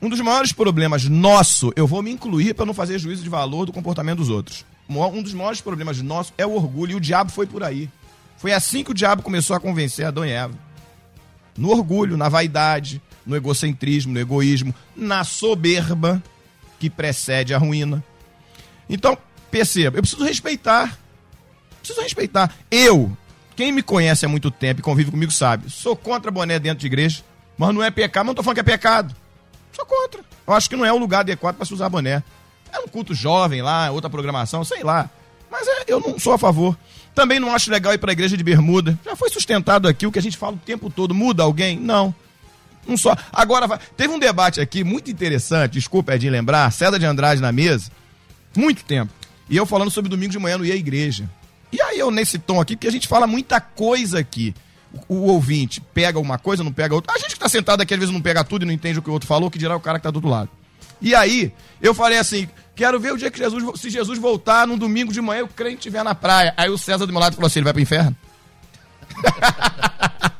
Um 0.00 0.08
dos 0.08 0.20
maiores 0.20 0.52
problemas 0.52 1.04
nosso, 1.04 1.72
eu 1.76 1.86
vou 1.86 2.02
me 2.02 2.10
incluir 2.10 2.54
para 2.54 2.64
não 2.64 2.72
fazer 2.72 2.98
juízo 2.98 3.22
de 3.22 3.28
valor 3.28 3.66
do 3.66 3.72
comportamento 3.72 4.18
dos 4.18 4.30
outros. 4.30 4.64
Um 4.88 5.22
dos 5.22 5.34
maiores 5.34 5.60
problemas 5.60 6.00
nosso 6.00 6.32
é 6.38 6.46
o 6.46 6.54
orgulho, 6.54 6.92
e 6.92 6.94
o 6.94 7.00
diabo 7.00 7.30
foi 7.30 7.46
por 7.46 7.62
aí. 7.62 7.88
Foi 8.36 8.52
assim 8.52 8.82
que 8.82 8.90
o 8.90 8.94
diabo 8.94 9.22
começou 9.22 9.54
a 9.54 9.60
convencer 9.60 10.06
Adão 10.06 10.24
e 10.24 10.30
Eva. 10.30 10.54
No 11.56 11.70
orgulho, 11.70 12.16
na 12.16 12.28
vaidade, 12.28 13.02
no 13.30 13.36
egocentrismo, 13.36 14.12
no 14.12 14.20
egoísmo, 14.20 14.74
na 14.94 15.24
soberba 15.24 16.22
que 16.78 16.90
precede 16.90 17.54
a 17.54 17.58
ruína. 17.58 18.02
Então, 18.88 19.16
perceba, 19.50 19.98
eu 19.98 20.02
preciso 20.02 20.24
respeitar. 20.24 20.98
Preciso 21.78 22.02
respeitar. 22.02 22.52
Eu, 22.70 23.16
quem 23.54 23.70
me 23.70 23.82
conhece 23.82 24.26
há 24.26 24.28
muito 24.28 24.50
tempo 24.50 24.80
e 24.80 24.82
convive 24.82 25.10
comigo 25.10 25.30
sabe, 25.30 25.70
sou 25.70 25.94
contra 25.94 26.30
boné 26.30 26.58
dentro 26.58 26.80
de 26.80 26.86
igreja, 26.86 27.22
mas 27.56 27.74
não 27.74 27.82
é 27.82 27.90
pecado, 27.90 28.24
mas 28.24 28.28
não 28.28 28.34
tô 28.34 28.42
falando 28.42 28.56
que 28.56 28.60
é 28.60 28.64
pecado. 28.64 29.14
Sou 29.72 29.86
contra. 29.86 30.20
Eu 30.46 30.52
acho 30.52 30.68
que 30.68 30.76
não 30.76 30.84
é 30.84 30.92
o 30.92 30.98
lugar 30.98 31.20
adequado 31.20 31.56
para 31.56 31.64
se 31.64 31.72
usar 31.72 31.88
boné. 31.88 32.22
É 32.72 32.78
um 32.80 32.88
culto 32.88 33.14
jovem 33.14 33.62
lá, 33.62 33.90
outra 33.90 34.10
programação, 34.10 34.64
sei 34.64 34.82
lá. 34.82 35.08
Mas 35.50 35.66
é, 35.66 35.84
eu 35.86 36.00
não 36.00 36.18
sou 36.18 36.32
a 36.32 36.38
favor. 36.38 36.76
Também 37.14 37.40
não 37.40 37.54
acho 37.54 37.70
legal 37.70 37.92
ir 37.92 37.98
para 37.98 38.10
a 38.10 38.12
igreja 38.12 38.36
de 38.36 38.44
bermuda. 38.44 38.98
Já 39.04 39.16
foi 39.16 39.30
sustentado 39.30 39.88
aqui 39.88 40.06
o 40.06 40.12
que 40.12 40.18
a 40.18 40.22
gente 40.22 40.36
fala 40.36 40.54
o 40.54 40.58
tempo 40.58 40.88
todo. 40.88 41.14
Muda 41.14 41.42
alguém? 41.42 41.78
Não. 41.78 42.14
Não 42.90 42.96
só. 42.96 43.16
Agora, 43.32 43.78
teve 43.96 44.12
um 44.12 44.18
debate 44.18 44.60
aqui 44.60 44.82
muito 44.82 45.12
interessante, 45.12 45.74
desculpa, 45.74 46.12
Edinho, 46.12 46.32
lembrar, 46.32 46.70
César 46.72 46.98
de 46.98 47.06
Andrade 47.06 47.40
na 47.40 47.52
mesa, 47.52 47.88
muito 48.56 48.84
tempo. 48.84 49.12
E 49.48 49.56
eu 49.56 49.64
falando 49.64 49.92
sobre 49.92 50.10
domingo 50.10 50.32
de 50.32 50.38
manhã 50.40 50.58
não 50.58 50.64
ia 50.64 50.74
à 50.74 50.76
igreja. 50.76 51.30
E 51.72 51.80
aí 51.80 52.00
eu 52.00 52.10
nesse 52.10 52.36
tom 52.36 52.60
aqui, 52.60 52.74
porque 52.74 52.88
a 52.88 52.92
gente 52.92 53.06
fala 53.06 53.28
muita 53.28 53.60
coisa 53.60 54.18
aqui. 54.18 54.52
O, 55.08 55.14
o 55.14 55.22
ouvinte 55.26 55.80
pega 55.80 56.18
uma 56.18 56.36
coisa, 56.36 56.64
não 56.64 56.72
pega 56.72 56.96
outra. 56.96 57.14
A 57.14 57.18
gente 57.18 57.34
que 57.34 57.38
tá 57.38 57.48
sentado 57.48 57.80
aqui 57.80 57.94
às 57.94 58.00
vezes 58.00 58.12
não 58.12 58.20
pega 58.20 58.42
tudo 58.42 58.64
e 58.64 58.66
não 58.66 58.72
entende 58.72 58.98
o 58.98 59.02
que 59.02 59.08
o 59.08 59.12
outro 59.12 59.28
falou, 59.28 59.48
que 59.48 59.58
dirá 59.58 59.76
o 59.76 59.80
cara 59.80 60.00
que 60.00 60.02
tá 60.02 60.10
do 60.10 60.16
outro 60.16 60.28
lado. 60.28 60.50
E 61.00 61.14
aí, 61.14 61.52
eu 61.80 61.94
falei 61.94 62.18
assim: 62.18 62.48
quero 62.74 62.98
ver 62.98 63.12
o 63.12 63.16
dia 63.16 63.30
que 63.30 63.38
Jesus, 63.38 63.80
se 63.80 63.88
Jesus 63.88 64.18
voltar 64.18 64.66
num 64.66 64.76
domingo 64.76 65.12
de 65.12 65.20
manhã, 65.20 65.44
o 65.44 65.48
crente 65.48 65.76
estiver 65.76 66.02
na 66.02 66.14
praia. 66.14 66.52
Aí 66.56 66.68
o 66.68 66.76
César 66.76 67.06
do 67.06 67.12
meu 67.12 67.20
lado 67.20 67.36
falou 67.36 67.46
assim: 67.46 67.60
ele 67.60 67.64
vai 67.64 67.72
pro 67.72 67.82
inferno? 67.82 68.16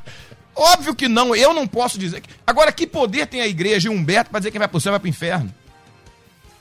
Óbvio 0.55 0.93
que 0.93 1.07
não, 1.07 1.35
eu 1.35 1.53
não 1.53 1.67
posso 1.67 1.97
dizer. 1.97 2.23
Agora, 2.45 2.71
que 2.71 2.85
poder 2.85 3.27
tem 3.27 3.41
a 3.41 3.47
igreja 3.47 3.87
e 3.87 3.91
Humberto 3.91 4.29
para 4.29 4.39
dizer 4.39 4.51
que 4.51 4.59
vai 4.59 4.67
pro 4.67 4.79
céu 4.79 4.91
vai 4.91 4.99
pro 4.99 5.09
inferno? 5.09 5.53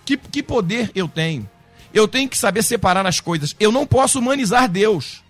Que, 0.05 0.17
que 0.17 0.43
poder 0.43 0.91
eu 0.95 1.09
tenho? 1.09 1.49
Eu 1.93 2.07
tenho 2.07 2.29
que 2.29 2.39
saber 2.39 2.63
separar 2.63 3.07
as 3.07 3.21
coisas. 3.21 3.55
Eu 3.59 3.73
não 3.73 3.87
posso 3.87 4.19
humanizar 4.19 4.69
Deus. 4.69 5.23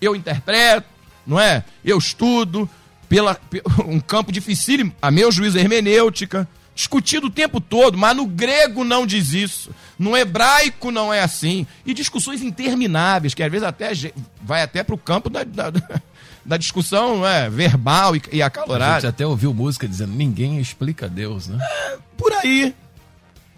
Eu 0.00 0.16
interpreto, 0.16 0.88
não 1.26 1.38
é? 1.38 1.64
Eu 1.84 1.98
estudo 1.98 2.68
pela 3.08 3.38
um 3.86 4.00
campo 4.00 4.32
difícil, 4.32 4.92
a 5.00 5.10
meu 5.10 5.30
juízo 5.30 5.58
hermenêutica, 5.58 6.48
discutido 6.74 7.26
o 7.26 7.30
tempo 7.30 7.60
todo, 7.60 7.98
mas 7.98 8.16
no 8.16 8.26
grego 8.26 8.84
não 8.84 9.06
diz 9.06 9.32
isso, 9.34 9.70
no 9.98 10.16
hebraico 10.16 10.90
não 10.90 11.12
é 11.12 11.20
assim, 11.20 11.66
e 11.84 11.92
discussões 11.92 12.40
intermináveis, 12.40 13.34
que 13.34 13.42
às 13.42 13.50
vezes 13.50 13.66
até 13.66 13.90
vai 14.40 14.62
até 14.62 14.82
para 14.82 14.94
o 14.94 14.98
campo 14.98 15.28
da, 15.28 15.44
da, 15.44 15.70
da, 16.44 16.56
discussão 16.56 17.26
é? 17.26 17.48
verbal 17.48 18.16
e, 18.16 18.22
e 18.32 18.42
acalorada. 18.42 18.92
A 18.92 19.00
gente 19.00 19.06
até 19.08 19.26
ouviu 19.26 19.52
música 19.52 19.86
dizendo, 19.86 20.12
ninguém 20.12 20.58
explica 20.58 21.08
Deus, 21.08 21.48
né? 21.48 21.58
É, 21.60 21.98
por 22.16 22.32
aí, 22.32 22.74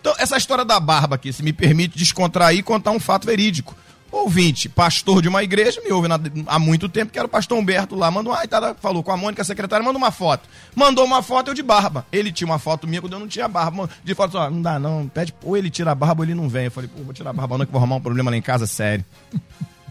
então, 0.02 0.12
essa 0.18 0.36
história 0.36 0.64
da 0.64 0.80
barba 0.80 1.14
aqui, 1.14 1.32
se 1.32 1.44
me 1.44 1.52
permite 1.52 1.96
descontrair 1.96 2.58
e 2.58 2.62
contar 2.62 2.90
um 2.90 2.98
fato 2.98 3.24
verídico. 3.24 3.76
Ouvinte, 4.10 4.68
pastor 4.68 5.22
de 5.22 5.28
uma 5.28 5.44
igreja, 5.44 5.80
me 5.80 5.92
ouve 5.92 6.08
há 6.46 6.58
muito 6.58 6.88
tempo, 6.88 7.12
que 7.12 7.18
era 7.18 7.24
o 7.24 7.30
pastor 7.30 7.56
Humberto 7.56 7.94
lá, 7.94 8.10
mandou, 8.10 8.32
ai, 8.34 8.48
tá, 8.48 8.74
falou 8.74 9.02
com 9.02 9.12
a 9.12 9.16
Mônica, 9.16 9.40
a 9.40 9.44
secretária, 9.44 9.82
mandou 9.82 10.02
uma 10.02 10.10
foto. 10.10 10.48
Mandou 10.74 11.04
uma 11.04 11.22
foto, 11.22 11.48
eu 11.52 11.54
de 11.54 11.62
barba. 11.62 12.04
Ele 12.12 12.32
tinha 12.32 12.46
uma 12.46 12.58
foto 12.58 12.86
minha 12.86 13.00
quando 13.00 13.12
eu 13.12 13.20
não 13.20 13.28
tinha 13.28 13.46
barba. 13.46 13.88
De 14.02 14.12
foto, 14.12 14.36
ó, 14.36 14.50
não 14.50 14.60
dá 14.60 14.76
não, 14.76 15.08
pede, 15.08 15.32
ou 15.44 15.56
ele 15.56 15.70
tira 15.70 15.92
a 15.92 15.94
barba 15.94 16.22
ou 16.22 16.24
ele 16.26 16.34
não 16.34 16.48
vem. 16.48 16.64
Eu 16.64 16.72
falei, 16.72 16.90
pô, 16.94 17.04
vou 17.04 17.14
tirar 17.14 17.30
a 17.30 17.32
barba 17.32 17.56
não, 17.56 17.64
que 17.64 17.70
vou 17.70 17.78
arrumar 17.78 17.96
um 17.96 18.00
problema 18.00 18.28
lá 18.28 18.36
em 18.36 18.42
casa, 18.42 18.66
sério. 18.66 19.04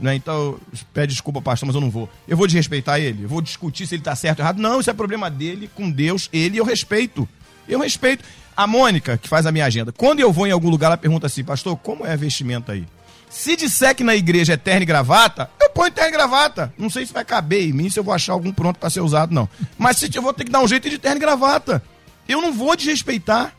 Né? 0.02 0.16
Então, 0.16 0.60
pede 0.94 1.14
desculpa, 1.14 1.42
pastor, 1.42 1.68
mas 1.68 1.76
eu 1.76 1.82
não 1.82 1.92
vou. 1.92 2.10
Eu 2.28 2.36
vou 2.36 2.48
desrespeitar 2.48 3.00
ele, 3.00 3.24
eu 3.24 3.30
vou 3.30 3.42
discutir 3.42 3.86
se 3.86 3.96
ele 3.96 4.02
tá 4.02 4.16
certo 4.16 4.40
ou 4.40 4.44
errado. 4.44 4.60
Não, 4.60 4.80
isso 4.80 4.90
é 4.90 4.94
problema 4.94 5.30
dele, 5.30 5.70
com 5.74 5.90
Deus, 5.90 6.28
ele 6.34 6.58
eu 6.58 6.66
respeito. 6.66 7.30
Eu 7.68 7.80
respeito. 7.80 8.24
A 8.58 8.68
Mônica, 8.68 9.18
que 9.18 9.30
faz 9.30 9.46
a 9.46 9.52
minha 9.52 9.66
agenda, 9.66 9.94
quando 9.94 10.20
eu 10.20 10.32
vou 10.32 10.46
em 10.46 10.52
algum 10.52 10.70
lugar, 10.70 10.88
ela 10.88 10.98
pergunta 10.98 11.28
assim, 11.28 11.44
pastor, 11.44 11.78
como 11.78 12.06
é 12.06 12.12
a 12.12 12.18
vestimenta 12.18 12.74
aí? 12.74 12.86
Se 13.30 13.56
disser 13.56 13.96
que 13.96 14.04
na 14.04 14.14
igreja 14.14 14.54
é 14.54 14.58
terno 14.58 14.84
e 14.84 14.86
gravata, 14.86 15.50
eu 15.60 15.70
ponho 15.70 15.90
terno 15.90 16.10
e 16.10 16.12
gravata. 16.12 16.74
Não 16.78 16.90
sei 16.90 17.06
se 17.06 17.14
vai 17.14 17.24
caber 17.24 17.70
em 17.70 17.72
mim, 17.72 17.90
se 17.90 17.98
eu 17.98 18.04
vou 18.04 18.14
achar 18.14 18.34
algum 18.34 18.52
pronto 18.52 18.78
para 18.78 18.90
ser 18.90 19.00
usado, 19.00 19.34
não. 19.34 19.48
Mas 19.78 19.98
se 19.98 20.10
eu 20.14 20.22
vou 20.22 20.34
ter 20.34 20.44
que 20.44 20.52
dar 20.52 20.60
um 20.60 20.68
jeito 20.68 20.90
de 20.90 20.98
terno 20.98 21.18
e 21.18 21.22
gravata. 21.22 21.82
Eu 22.28 22.42
não 22.42 22.52
vou 22.52 22.76
desrespeitar. 22.76 23.56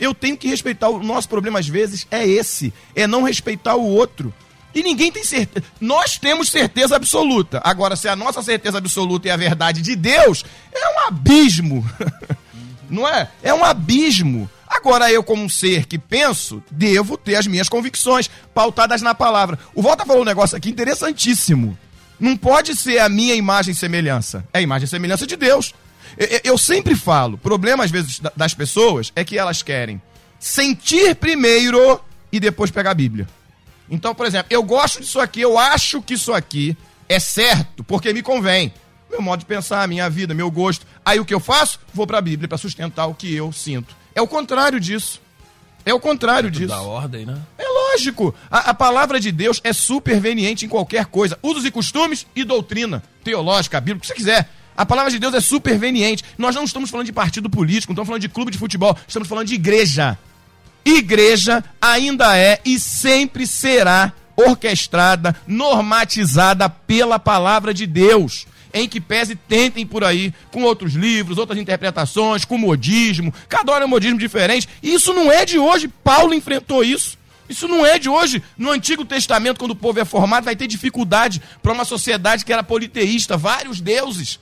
Eu 0.00 0.14
tenho 0.14 0.38
que 0.38 0.48
respeitar. 0.48 0.88
O 0.88 1.02
nosso 1.02 1.28
problema, 1.28 1.58
às 1.58 1.68
vezes, 1.68 2.06
é 2.10 2.26
esse: 2.26 2.72
é 2.94 3.06
não 3.06 3.22
respeitar 3.22 3.76
o 3.76 3.84
outro. 3.84 4.32
E 4.74 4.82
ninguém 4.82 5.10
tem 5.10 5.24
certeza. 5.24 5.66
Nós 5.80 6.18
temos 6.18 6.48
certeza 6.48 6.96
absoluta. 6.96 7.60
Agora, 7.64 7.96
se 7.96 8.08
a 8.08 8.16
nossa 8.16 8.42
certeza 8.42 8.78
absoluta 8.78 9.28
é 9.28 9.32
a 9.32 9.36
verdade 9.36 9.82
de 9.82 9.96
Deus, 9.96 10.44
é 10.72 10.88
um 10.88 11.08
abismo. 11.08 11.84
não 12.88 13.08
é? 13.08 13.28
É 13.42 13.52
um 13.52 13.64
abismo. 13.64 14.50
Agora, 14.66 15.10
eu, 15.10 15.22
como 15.22 15.42
um 15.42 15.48
ser 15.48 15.86
que 15.86 15.98
penso, 15.98 16.62
devo 16.70 17.16
ter 17.16 17.36
as 17.36 17.46
minhas 17.46 17.68
convicções 17.68 18.30
pautadas 18.54 19.02
na 19.02 19.14
palavra. 19.14 19.58
O 19.74 19.82
Volta 19.82 20.06
falou 20.06 20.22
um 20.22 20.26
negócio 20.26 20.56
aqui 20.56 20.70
interessantíssimo. 20.70 21.76
Não 22.18 22.36
pode 22.36 22.76
ser 22.76 22.98
a 22.98 23.08
minha 23.08 23.34
imagem 23.34 23.72
e 23.72 23.76
semelhança. 23.76 24.44
É 24.52 24.58
a 24.58 24.62
imagem 24.62 24.84
e 24.84 24.88
semelhança 24.88 25.26
de 25.26 25.36
Deus. 25.36 25.74
Eu, 26.44 26.58
sempre 26.58 26.94
falo, 26.94 27.38
problema 27.38 27.84
às 27.84 27.90
vezes 27.90 28.20
das 28.36 28.52
pessoas 28.52 29.12
é 29.16 29.24
que 29.24 29.38
elas 29.38 29.62
querem 29.62 30.00
sentir 30.38 31.14
primeiro 31.14 32.00
e 32.30 32.38
depois 32.38 32.70
pegar 32.70 32.90
a 32.90 32.94
Bíblia. 32.94 33.26
Então, 33.90 34.14
por 34.14 34.24
exemplo, 34.24 34.46
eu 34.50 34.62
gosto 34.62 35.00
disso 35.00 35.18
aqui, 35.18 35.40
eu 35.40 35.58
acho 35.58 36.00
que 36.00 36.14
isso 36.14 36.32
aqui 36.32 36.76
é 37.08 37.18
certo, 37.18 37.82
porque 37.82 38.12
me 38.12 38.22
convém. 38.22 38.72
Meu 39.10 39.20
modo 39.20 39.40
de 39.40 39.46
pensar, 39.46 39.88
minha 39.88 40.08
vida, 40.08 40.32
meu 40.32 40.48
gosto. 40.50 40.86
Aí 41.04 41.18
o 41.18 41.24
que 41.24 41.34
eu 41.34 41.40
faço? 41.40 41.80
Vou 41.92 42.06
para 42.06 42.18
a 42.18 42.20
Bíblia 42.22 42.48
para 42.48 42.56
sustentar 42.56 43.06
o 43.06 43.14
que 43.14 43.34
eu 43.34 43.50
sinto. 43.50 43.96
É 44.14 44.22
o 44.22 44.28
contrário 44.28 44.78
disso. 44.78 45.20
É 45.84 45.92
o 45.92 45.98
contrário 45.98 46.46
é 46.46 46.50
disso. 46.50 46.68
Da 46.68 46.82
ordem, 46.82 47.26
né? 47.26 47.36
É 47.58 47.64
lógico. 47.66 48.32
A, 48.48 48.70
a, 48.70 48.74
palavra 48.74 49.18
de 49.18 49.32
Deus 49.32 49.60
é 49.64 49.72
superveniente 49.72 50.64
em 50.64 50.68
qualquer 50.68 51.06
coisa. 51.06 51.36
Usos 51.42 51.64
e 51.64 51.70
costumes 51.70 52.26
e 52.36 52.44
doutrina 52.44 53.02
teológica, 53.24 53.80
bíblica, 53.80 53.98
o 53.98 54.00
que 54.02 54.06
você 54.08 54.14
quiser. 54.14 54.48
A 54.76 54.86
palavra 54.86 55.10
de 55.10 55.18
Deus 55.18 55.34
é 55.34 55.40
superveniente. 55.40 56.24
Nós 56.38 56.54
não 56.54 56.64
estamos 56.64 56.90
falando 56.90 57.06
de 57.06 57.12
partido 57.12 57.50
político, 57.50 57.92
não 57.92 57.94
estamos 57.94 58.06
falando 58.06 58.22
de 58.22 58.28
clube 58.28 58.52
de 58.52 58.58
futebol, 58.58 58.96
estamos 59.06 59.28
falando 59.28 59.48
de 59.48 59.54
igreja. 59.54 60.16
Igreja 60.84 61.64
ainda 61.80 62.36
é 62.36 62.60
e 62.64 62.78
sempre 62.78 63.46
será 63.46 64.12
orquestrada, 64.36 65.36
normatizada 65.46 66.68
pela 66.68 67.18
palavra 67.18 67.74
de 67.74 67.86
Deus. 67.86 68.46
Em 68.72 68.88
que 68.88 69.00
pese 69.00 69.34
tentem 69.34 69.84
por 69.84 70.04
aí 70.04 70.32
com 70.52 70.62
outros 70.62 70.94
livros, 70.94 71.38
outras 71.38 71.58
interpretações, 71.58 72.44
com 72.44 72.56
modismo, 72.56 73.34
cada 73.48 73.72
hora 73.72 73.84
é 73.84 73.86
um 73.86 73.90
modismo 73.90 74.18
diferente. 74.18 74.68
Isso 74.82 75.12
não 75.12 75.30
é 75.30 75.44
de 75.44 75.58
hoje. 75.58 75.88
Paulo 75.88 76.32
enfrentou 76.32 76.84
isso. 76.84 77.18
Isso 77.48 77.66
não 77.66 77.84
é 77.84 77.98
de 77.98 78.08
hoje. 78.08 78.40
No 78.56 78.70
Antigo 78.70 79.04
Testamento, 79.04 79.58
quando 79.58 79.72
o 79.72 79.76
povo 79.76 79.98
é 79.98 80.04
formado, 80.04 80.44
vai 80.44 80.54
ter 80.54 80.68
dificuldade 80.68 81.42
para 81.60 81.72
uma 81.72 81.84
sociedade 81.84 82.44
que 82.44 82.52
era 82.52 82.62
politeísta, 82.62 83.36
vários 83.36 83.80
deuses. 83.80 84.38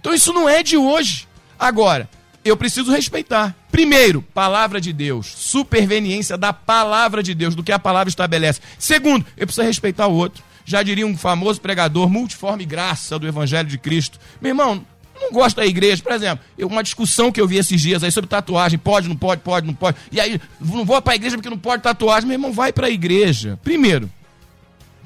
Então 0.00 0.14
isso 0.14 0.32
não 0.32 0.48
é 0.48 0.62
de 0.62 0.78
hoje. 0.78 1.28
Agora, 1.58 2.08
eu 2.44 2.56
preciso 2.56 2.90
respeitar. 2.90 3.54
Primeiro, 3.70 4.22
palavra 4.22 4.80
de 4.80 4.92
Deus, 4.92 5.26
superveniência 5.26 6.36
da 6.36 6.52
palavra 6.52 7.22
de 7.22 7.34
Deus, 7.34 7.54
do 7.54 7.62
que 7.62 7.72
a 7.72 7.78
palavra 7.78 8.08
estabelece. 8.08 8.60
Segundo, 8.78 9.24
eu 9.36 9.46
preciso 9.46 9.66
respeitar 9.66 10.06
o 10.06 10.14
outro. 10.14 10.42
Já 10.64 10.82
diria 10.82 11.06
um 11.06 11.16
famoso 11.16 11.60
pregador, 11.60 12.08
multiforme 12.08 12.64
graça 12.64 13.18
do 13.18 13.26
Evangelho 13.26 13.68
de 13.68 13.78
Cristo. 13.78 14.18
Meu 14.40 14.50
irmão, 14.50 14.84
não 15.20 15.32
gosto 15.32 15.56
da 15.56 15.66
igreja. 15.66 16.02
Por 16.02 16.12
exemplo, 16.12 16.44
uma 16.62 16.82
discussão 16.82 17.30
que 17.30 17.40
eu 17.40 17.46
vi 17.46 17.56
esses 17.56 17.80
dias 17.80 18.02
aí 18.02 18.10
sobre 18.10 18.28
tatuagem. 18.28 18.78
Pode, 18.78 19.08
não 19.08 19.16
pode, 19.16 19.42
pode, 19.42 19.66
não 19.66 19.74
pode. 19.74 19.96
E 20.10 20.20
aí, 20.20 20.40
não 20.60 20.84
vou 20.84 21.00
para 21.02 21.12
a 21.12 21.16
igreja 21.16 21.36
porque 21.36 21.50
não 21.50 21.58
pode 21.58 21.82
tatuagem. 21.82 22.26
Meu 22.26 22.34
irmão, 22.34 22.52
vai 22.52 22.72
para 22.72 22.86
a 22.86 22.90
igreja. 22.90 23.58
Primeiro, 23.62 24.10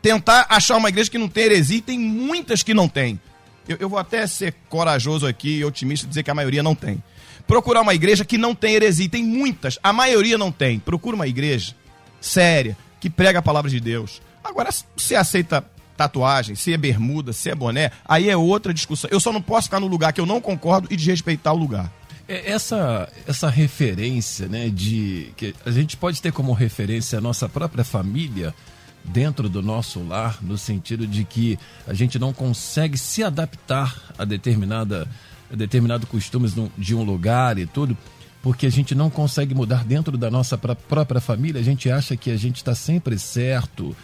tentar 0.02 0.46
achar 0.48 0.76
uma 0.76 0.88
igreja 0.88 1.10
que 1.10 1.18
não 1.18 1.28
tem 1.28 1.44
heresia. 1.44 1.78
E 1.78 1.82
tem 1.82 1.98
muitas 1.98 2.62
que 2.62 2.74
não 2.74 2.88
tem. 2.88 3.18
Eu, 3.68 3.78
eu 3.80 3.88
vou 3.88 3.98
até 3.98 4.26
ser 4.26 4.54
corajoso 4.68 5.26
aqui 5.26 5.58
e 5.58 5.64
otimista 5.64 6.06
dizer 6.06 6.22
que 6.22 6.30
a 6.30 6.34
maioria 6.34 6.62
não 6.62 6.74
tem 6.74 7.02
procurar 7.46 7.82
uma 7.82 7.94
igreja 7.94 8.24
que 8.24 8.38
não 8.38 8.54
tem 8.54 8.74
heresia. 8.74 9.08
Tem 9.08 9.22
muitas, 9.22 9.78
a 9.82 9.92
maioria 9.92 10.38
não 10.38 10.50
tem. 10.50 10.78
Procura 10.78 11.16
uma 11.16 11.26
igreja 11.26 11.74
séria, 12.20 12.76
que 13.00 13.10
prega 13.10 13.38
a 13.38 13.42
palavra 13.42 13.70
de 13.70 13.78
Deus. 13.78 14.22
Agora, 14.42 14.70
se 14.96 15.14
aceita 15.14 15.64
tatuagem, 15.96 16.54
se 16.54 16.72
é 16.72 16.76
bermuda, 16.76 17.32
se 17.32 17.50
é 17.50 17.54
boné, 17.54 17.90
aí 18.04 18.28
é 18.28 18.36
outra 18.36 18.74
discussão. 18.74 19.08
Eu 19.12 19.20
só 19.20 19.32
não 19.32 19.42
posso 19.42 19.66
ficar 19.66 19.80
no 19.80 19.86
lugar 19.86 20.12
que 20.12 20.20
eu 20.20 20.26
não 20.26 20.40
concordo 20.40 20.88
e 20.90 20.96
desrespeitar 20.96 21.54
o 21.54 21.56
lugar. 21.56 21.92
É, 22.26 22.50
essa, 22.50 23.08
essa 23.26 23.48
referência, 23.48 24.48
né, 24.48 24.68
de 24.68 25.32
que 25.36 25.54
a 25.64 25.70
gente 25.70 25.96
pode 25.96 26.20
ter 26.20 26.32
como 26.32 26.52
referência 26.52 27.18
a 27.18 27.20
nossa 27.20 27.48
própria 27.48 27.84
família 27.84 28.54
dentro 29.04 29.48
do 29.48 29.62
nosso 29.62 30.02
lar, 30.02 30.38
no 30.42 30.56
sentido 30.56 31.06
de 31.06 31.24
que 31.24 31.58
a 31.86 31.92
gente 31.92 32.18
não 32.18 32.32
consegue 32.32 32.96
se 32.96 33.22
adaptar 33.22 33.94
a 34.16 34.24
determinada 34.24 35.06
determinados 35.50 36.08
costumes 36.08 36.54
de 36.76 36.94
um 36.94 37.02
lugar 37.02 37.58
e 37.58 37.66
tudo, 37.66 37.96
porque 38.42 38.66
a 38.66 38.70
gente 38.70 38.94
não 38.94 39.08
consegue 39.08 39.54
mudar 39.54 39.84
dentro 39.84 40.16
da 40.18 40.30
nossa 40.30 40.58
própria 40.58 41.20
família, 41.20 41.60
a 41.60 41.64
gente 41.64 41.90
acha 41.90 42.16
que 42.16 42.30
a 42.30 42.36
gente 42.36 42.56
está 42.56 42.74
sempre 42.74 43.18
certo 43.18 43.96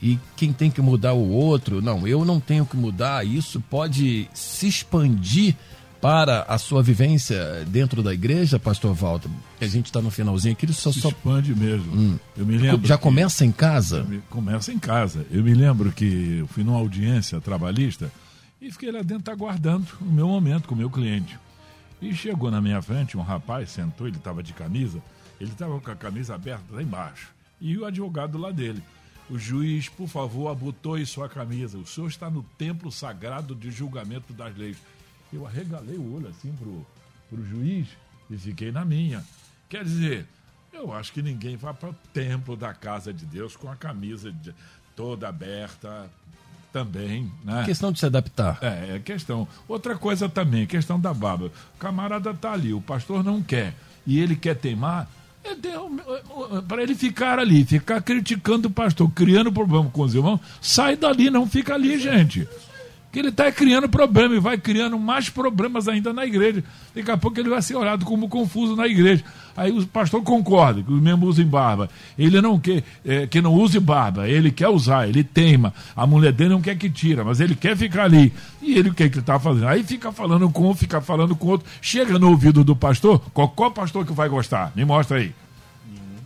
e 0.00 0.18
quem 0.36 0.52
tem 0.52 0.70
que 0.70 0.80
mudar 0.80 1.12
o 1.12 1.28
outro. 1.28 1.82
Não, 1.82 2.06
eu 2.06 2.24
não 2.24 2.38
tenho 2.38 2.64
que 2.64 2.76
mudar. 2.76 3.26
Isso 3.26 3.60
pode 3.60 4.28
se 4.32 4.68
expandir 4.68 5.56
para 6.00 6.42
a 6.42 6.56
sua 6.58 6.82
vivência 6.82 7.64
dentro 7.66 8.02
da 8.02 8.14
igreja, 8.14 8.58
Pastor 8.58 8.94
Walter. 8.94 9.28
A 9.60 9.66
gente 9.66 9.86
está 9.86 10.00
no 10.00 10.10
finalzinho 10.10 10.52
aqui, 10.52 10.72
só 10.72 10.92
se 10.92 10.98
expande 10.98 11.54
mesmo. 11.54 11.92
Hum. 11.92 12.18
Eu 12.36 12.46
me 12.46 12.56
lembro. 12.56 12.86
Já 12.86 12.96
começa 12.96 13.44
em 13.44 13.50
casa? 13.50 14.06
Começa 14.30 14.72
em 14.72 14.78
casa. 14.78 15.26
Eu 15.30 15.42
me 15.42 15.54
lembro 15.54 15.90
que 15.90 16.38
eu 16.40 16.46
fui 16.46 16.62
numa 16.62 16.78
audiência 16.78 17.40
trabalhista 17.40 18.12
e 18.60 18.70
fiquei 18.70 18.90
lá 18.90 19.02
dentro 19.02 19.32
aguardando 19.32 19.86
o 20.00 20.04
meu 20.04 20.28
momento 20.28 20.68
com 20.68 20.74
o 20.74 20.78
meu 20.78 20.90
cliente. 20.90 21.38
E 22.00 22.14
chegou 22.14 22.50
na 22.50 22.60
minha 22.60 22.80
frente 22.80 23.16
um 23.16 23.22
rapaz, 23.22 23.70
sentou, 23.70 24.06
ele 24.06 24.16
estava 24.16 24.42
de 24.42 24.52
camisa, 24.52 25.02
ele 25.40 25.50
estava 25.50 25.80
com 25.80 25.90
a 25.90 25.96
camisa 25.96 26.34
aberta 26.34 26.64
lá 26.70 26.82
embaixo. 26.82 27.32
E 27.60 27.76
o 27.76 27.84
advogado 27.84 28.38
lá 28.38 28.50
dele. 28.50 28.82
O 29.28 29.38
juiz, 29.38 29.88
por 29.88 30.08
favor, 30.08 30.48
abotoe 30.48 31.04
sua 31.04 31.28
camisa. 31.28 31.76
O 31.76 31.86
senhor 31.86 32.08
está 32.08 32.30
no 32.30 32.42
templo 32.56 32.90
sagrado 32.90 33.54
de 33.54 33.70
julgamento 33.70 34.32
das 34.32 34.56
leis. 34.56 34.78
Eu 35.32 35.46
arregalei 35.46 35.96
o 35.96 36.14
olho 36.14 36.28
assim 36.28 36.52
pro, 36.52 36.86
pro 37.28 37.44
juiz 37.44 37.88
e 38.30 38.38
fiquei 38.38 38.72
na 38.72 38.84
minha. 38.84 39.22
Quer 39.68 39.84
dizer, 39.84 40.26
eu 40.72 40.92
acho 40.92 41.12
que 41.12 41.20
ninguém 41.20 41.56
vai 41.56 41.74
para 41.74 41.90
o 41.90 41.96
templo 42.12 42.56
da 42.56 42.72
casa 42.72 43.12
de 43.12 43.26
Deus 43.26 43.54
com 43.54 43.70
a 43.70 43.76
camisa 43.76 44.32
de, 44.32 44.54
toda 44.98 45.28
aberta, 45.28 46.10
também, 46.72 47.30
né? 47.44 47.64
Questão 47.64 47.90
de 47.92 47.98
se 47.98 48.06
adaptar. 48.06 48.58
É, 48.60 48.96
é 48.96 48.98
questão. 48.98 49.46
Outra 49.66 49.96
coisa 49.96 50.28
também, 50.28 50.66
questão 50.66 50.98
da 50.98 51.12
barba. 51.12 51.46
O 51.46 51.78
camarada 51.78 52.32
tá 52.34 52.52
ali, 52.52 52.72
o 52.72 52.80
pastor 52.80 53.24
não 53.24 53.42
quer 53.42 53.74
e 54.06 54.18
ele 54.18 54.36
quer 54.36 54.56
teimar, 54.56 55.08
é 55.44 55.54
para 56.66 56.82
ele 56.82 56.94
ficar 56.94 57.38
ali, 57.38 57.64
ficar 57.64 58.00
criticando 58.02 58.68
o 58.68 58.70
pastor, 58.70 59.10
criando 59.10 59.52
problema 59.52 59.88
com 59.90 60.02
os 60.02 60.14
irmãos, 60.14 60.40
sai 60.60 60.96
dali, 60.96 61.30
não 61.30 61.46
fica 61.46 61.74
ali, 61.74 61.98
gente 61.98 62.46
que 63.10 63.18
ele 63.18 63.28
está 63.28 63.50
criando 63.50 63.88
problema 63.88 64.34
e 64.34 64.40
vai 64.40 64.58
criando 64.58 64.98
mais 64.98 65.30
problemas 65.30 65.88
ainda 65.88 66.12
na 66.12 66.26
igreja. 66.26 66.62
Daqui 66.94 67.10
a 67.10 67.16
pouco 67.16 67.40
ele 67.40 67.48
vai 67.48 67.62
ser 67.62 67.74
olhado 67.74 68.04
como 68.04 68.28
confuso 68.28 68.76
na 68.76 68.86
igreja. 68.86 69.24
Aí 69.56 69.72
o 69.72 69.86
pastor 69.86 70.22
concorda 70.22 70.82
que 70.82 70.92
os 70.92 71.00
membros 71.00 71.30
usem 71.30 71.46
barba. 71.46 71.88
Ele 72.18 72.40
não 72.40 72.58
quer 72.58 72.84
é, 73.04 73.26
que 73.26 73.40
não 73.40 73.54
use 73.54 73.80
barba, 73.80 74.28
ele 74.28 74.50
quer 74.50 74.68
usar, 74.68 75.08
ele 75.08 75.24
teima. 75.24 75.72
A 75.96 76.06
mulher 76.06 76.32
dele 76.32 76.50
não 76.50 76.60
quer 76.60 76.76
que 76.76 76.90
tira, 76.90 77.24
mas 77.24 77.40
ele 77.40 77.54
quer 77.54 77.76
ficar 77.76 78.04
ali. 78.04 78.32
E 78.60 78.78
ele 78.78 78.90
o 78.90 78.94
que 78.94 79.04
ele 79.04 79.18
está 79.18 79.40
fazendo? 79.40 79.68
Aí 79.68 79.82
fica 79.82 80.12
falando 80.12 80.48
com 80.50 80.70
um, 80.70 80.74
fica 80.74 81.00
falando 81.00 81.34
com 81.34 81.48
outro. 81.48 81.66
Chega 81.80 82.18
no 82.18 82.28
ouvido 82.28 82.62
do 82.62 82.76
pastor, 82.76 83.20
qual, 83.32 83.48
qual 83.48 83.70
pastor 83.70 84.04
que 84.04 84.12
vai 84.12 84.28
gostar? 84.28 84.70
Me 84.76 84.84
mostra 84.84 85.16
aí. 85.16 85.32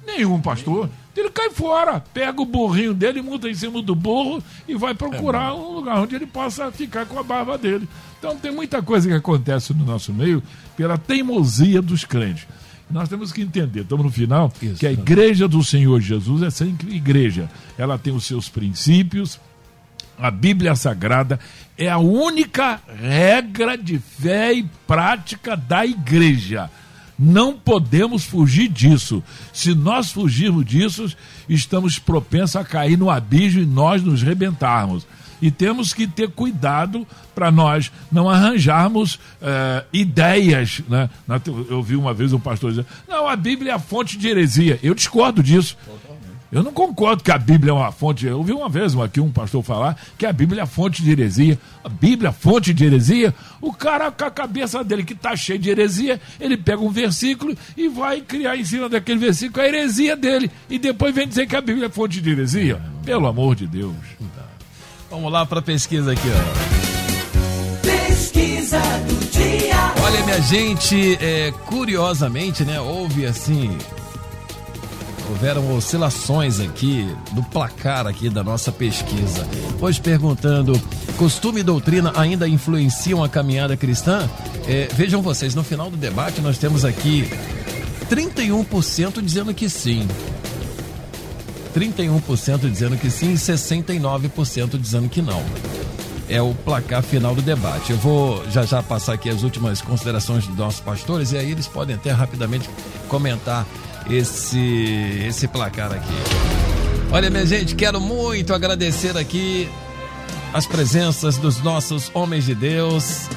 Nenhum 0.05 0.41
pastor. 0.41 0.91
Ele 1.17 1.31
cai 1.31 1.51
fora, 1.51 2.03
pega 2.13 2.41
o 2.41 2.47
burrinho 2.47 2.95
dele, 2.95 3.21
monta 3.21 3.49
em 3.49 3.55
cima 3.55 3.83
do 3.83 3.95
burro 3.95 4.43
e 4.67 4.75
vai 4.75 4.95
procurar 4.95 5.51
é 5.51 5.53
um 5.53 5.75
lugar 5.75 5.99
onde 5.99 6.15
ele 6.15 6.27
possa 6.27 6.73
ficar 6.73 7.05
com 7.05 7.19
a 7.19 7.23
barba 7.23 7.59
dele. 7.59 7.87
Então 8.19 8.37
tem 8.37 8.51
muita 8.51 8.83
coisa 8.83 9.09
que 9.09 9.15
acontece 9.15 9.75
no 9.75 9.85
nosso 9.85 10.13
meio 10.13 10.43
pela 10.77 10.97
teimosia 10.97 11.83
dos 11.83 12.05
crentes. 12.05 12.47
Nós 12.91 13.09
temos 13.09 13.33
que 13.33 13.43
entender, 13.43 13.81
estamos 13.81 14.05
no 14.05 14.13
final, 14.13 14.53
Isso. 14.61 14.77
que 14.77 14.87
a 14.87 14.93
igreja 14.93 15.49
do 15.49 15.63
Senhor 15.65 16.01
Jesus 16.01 16.43
é 16.43 16.51
sempre 16.51 16.95
igreja. 16.95 17.49
Ela 17.77 17.99
tem 17.99 18.15
os 18.15 18.25
seus 18.25 18.49
princípios, 18.49 19.41
a 20.19 20.31
Bíblia 20.31 20.77
Sagrada 20.77 21.41
é 21.77 21.89
a 21.89 21.99
única 21.99 22.81
regra 22.87 23.77
de 23.77 23.99
fé 23.99 24.53
e 24.53 24.63
prática 24.87 25.57
da 25.57 25.85
igreja. 25.85 26.71
Não 27.25 27.57
podemos 27.57 28.25
fugir 28.25 28.67
disso. 28.67 29.23
Se 29.53 29.77
nós 29.77 30.11
fugirmos 30.11 30.67
disso, 30.67 31.17
estamos 31.49 31.97
propensos 31.97 32.57
a 32.57 32.65
cair 32.65 32.99
no 32.99 33.09
abismo 33.09 33.63
e 33.63 33.67
nós 33.67 34.03
nos 34.03 34.25
rebentarmos. 34.25 35.07
E 35.41 35.49
temos 35.49 35.95
que 35.95 36.09
ter 36.09 36.31
cuidado 36.31 37.07
para 37.33 37.49
nós 37.53 37.93
não 38.11 38.29
arranjarmos 38.29 39.15
uh, 39.15 39.87
ideias. 39.93 40.83
Né? 40.89 41.09
Eu 41.71 41.81
vi 41.81 41.95
uma 41.95 42.13
vez 42.13 42.33
um 42.33 42.41
pastor 42.41 42.71
dizer: 42.71 42.87
não, 43.09 43.29
a 43.29 43.37
Bíblia 43.37 43.71
é 43.71 43.75
a 43.75 43.79
fonte 43.79 44.19
de 44.19 44.27
heresia. 44.27 44.81
Eu 44.83 44.93
discordo 44.93 45.45
disso. 45.45 45.77
Eu 46.53 46.63
não 46.63 46.71
concordo 46.71 47.25
que 47.25 47.31
a 47.31 47.39
Bíblia 47.39 47.71
é 47.71 47.73
uma 47.73 47.91
fonte. 47.91 48.27
Eu 48.27 48.37
ouvi 48.37 48.53
uma 48.53 48.69
vez 48.69 48.95
aqui 48.95 49.19
um 49.19 49.33
pastor 49.33 49.63
falar 49.63 49.97
que 50.19 50.27
a 50.27 50.33
Bíblia 50.35 50.61
é 50.61 50.65
a 50.65 50.67
fonte 50.67 51.03
de 51.03 51.11
heresia. 51.11 51.59
A 51.83 51.89
Bíblia 51.89 52.29
é 52.29 52.33
fonte 52.33 52.75
de 52.75 52.85
heresia. 52.85 53.35
O 53.59 53.73
cara, 53.73 54.13
com 54.13 54.27
a 54.27 54.31
cabeça 54.31 54.85
dele 54.85 55.03
que 55.03 55.15
está 55.15 55.35
cheio 55.35 55.59
de 55.59 55.71
heresia, 55.71 56.21
ele 56.39 56.59
pega 56.59 56.83
um 56.83 56.91
versículo 56.91 57.57
e 57.75 57.89
vai 57.89 58.21
criar 58.21 58.55
em 58.55 58.65
cima 58.67 58.87
daquele 58.87 59.19
versículo 59.19 59.65
a 59.65 59.67
heresia 59.67 60.15
dele. 60.15 60.51
E 60.69 60.79
depois 60.79 61.15
vem 61.15 61.27
dizer 61.27 61.47
que 61.47 61.57
a 61.57 61.61
Bíblia 61.63 61.87
é 61.87 61.89
fonte 61.89 62.21
de 62.21 62.31
heresia. 62.31 62.83
Pelo 63.03 63.27
amor 63.27 63.55
de 63.55 63.67
Deus. 63.67 63.97
Vamos 65.11 65.33
lá 65.33 65.47
para 65.47 65.61
a 65.61 65.63
pesquisa 65.63 66.13
aqui, 66.13 66.29
ó. 66.29 66.83
Pesquisa 67.81 68.79
do 69.09 69.31
dia. 69.31 69.59
dia. 69.59 69.95
Olha, 70.05 70.23
minha 70.25 70.41
gente, 70.43 71.17
é, 71.19 71.51
curiosamente, 71.65 72.63
né? 72.63 72.79
Houve 72.79 73.25
assim. 73.25 73.75
Houveram 75.33 75.75
oscilações 75.75 76.61
aqui 76.61 77.09
do 77.33 77.43
placar 77.43 78.07
aqui 78.07 78.29
da 78.29 78.45
nossa 78.45 78.71
pesquisa. 78.71 79.49
Hoje 79.81 79.99
perguntando, 79.99 80.79
costume 81.17 81.61
e 81.61 81.63
doutrina 81.63 82.13
ainda 82.15 82.47
influenciam 82.47 83.25
a 83.25 83.31
caminhada 83.31 83.75
cristã? 83.75 84.29
É, 84.69 84.89
vejam 84.93 85.23
vocês, 85.23 85.55
no 85.55 85.65
final 85.65 85.91
do 85.91 85.97
debate 85.97 86.43
nós 86.43 86.59
temos 86.59 86.85
aqui 86.85 87.27
31% 88.11 89.23
dizendo 89.23 89.55
que 89.55 89.71
sim. 89.71 90.07
31% 91.75 92.71
dizendo 92.71 92.99
que 92.99 93.11
sim 93.11 93.33
e 93.33 93.37
69% 93.37 94.79
dizendo 94.79 95.09
que 95.09 95.23
não. 95.23 95.43
É 96.29 96.43
o 96.43 96.53
placar 96.55 97.03
final 97.03 97.35
do 97.35 97.41
debate. 97.41 97.91
Eu 97.91 97.97
vou 97.97 98.45
já 98.51 98.67
já 98.67 98.83
passar 98.83 99.15
aqui 99.15 99.31
as 99.31 99.43
últimas 99.43 99.81
considerações 99.81 100.47
dos 100.47 100.57
nossos 100.57 100.81
pastores 100.81 101.33
e 101.33 101.39
aí 101.39 101.51
eles 101.51 101.67
podem 101.67 101.97
até 101.97 102.11
rapidamente 102.11 102.69
comentar 103.09 103.67
esse, 104.11 105.25
esse 105.27 105.49
placar 105.49 105.93
aqui. 105.93 106.13
Olha, 107.11 107.29
minha 107.29 107.45
gente, 107.45 107.75
quero 107.75 108.01
muito 108.01 108.55
agradecer 108.55 109.17
aqui 109.17 109.69
as 110.53 110.67
presenças 110.67 111.37
dos 111.37 111.63
nossos 111.63 112.11
homens 112.15 112.45
de 112.45 112.55
Deus. 112.55 113.29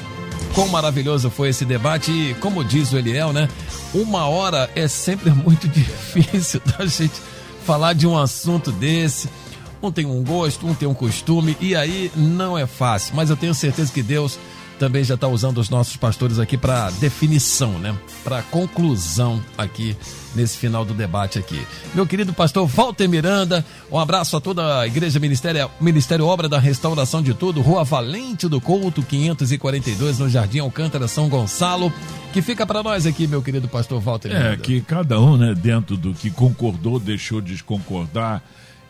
Quão 0.54 0.68
maravilhoso 0.68 1.30
foi 1.30 1.50
esse 1.50 1.64
debate 1.64 2.10
e, 2.10 2.34
como 2.40 2.64
diz 2.64 2.92
o 2.92 2.98
Eliel, 2.98 3.32
né? 3.32 3.48
Uma 3.92 4.26
hora 4.26 4.70
é 4.74 4.88
sempre 4.88 5.30
muito 5.32 5.68
difícil 5.68 6.60
da 6.64 6.86
gente 6.86 7.20
falar 7.64 7.92
de 7.92 8.06
um 8.06 8.16
assunto 8.16 8.72
desse. 8.72 9.28
Um 9.82 9.92
tem 9.92 10.06
um 10.06 10.24
gosto, 10.24 10.66
um 10.66 10.74
tem 10.74 10.88
um 10.88 10.94
costume, 10.94 11.56
e 11.60 11.76
aí 11.76 12.10
não 12.16 12.56
é 12.56 12.66
fácil. 12.66 13.14
Mas 13.14 13.28
eu 13.28 13.36
tenho 13.36 13.54
certeza 13.54 13.92
que 13.92 14.02
Deus 14.02 14.38
também 14.78 15.02
já 15.02 15.14
está 15.14 15.26
usando 15.26 15.58
os 15.58 15.68
nossos 15.68 15.96
pastores 15.96 16.38
aqui 16.38 16.56
para 16.56 16.90
definição, 16.90 17.78
né? 17.78 17.96
Para 18.22 18.42
conclusão 18.42 19.42
aqui 19.56 19.96
nesse 20.34 20.58
final 20.58 20.84
do 20.84 20.92
debate 20.92 21.38
aqui. 21.38 21.66
Meu 21.94 22.06
querido 22.06 22.32
pastor 22.32 22.66
Walter 22.66 23.08
Miranda, 23.08 23.64
um 23.90 23.98
abraço 23.98 24.36
a 24.36 24.40
toda 24.40 24.80
a 24.80 24.86
Igreja 24.86 25.18
Ministério, 25.18 25.70
Ministério 25.80 26.26
Obra 26.26 26.48
da 26.48 26.58
Restauração 26.58 27.22
de 27.22 27.32
Tudo, 27.32 27.62
Rua 27.62 27.84
Valente 27.84 28.48
do 28.48 28.60
Couto, 28.60 29.02
542, 29.02 30.18
no 30.18 30.28
Jardim 30.28 30.58
Alcântara, 30.58 31.08
São 31.08 31.28
Gonçalo. 31.28 31.92
Que 32.32 32.42
fica 32.42 32.66
para 32.66 32.82
nós 32.82 33.06
aqui, 33.06 33.26
meu 33.26 33.40
querido 33.40 33.66
pastor 33.66 33.98
Walter 34.00 34.28
Miranda. 34.28 34.54
É, 34.54 34.56
que 34.58 34.82
cada 34.82 35.18
um, 35.18 35.38
né, 35.38 35.54
dentro 35.54 35.96
do 35.96 36.12
que 36.12 36.30
concordou, 36.30 37.00
deixou 37.00 37.40
de 37.40 37.52
desconcordar, 37.52 38.42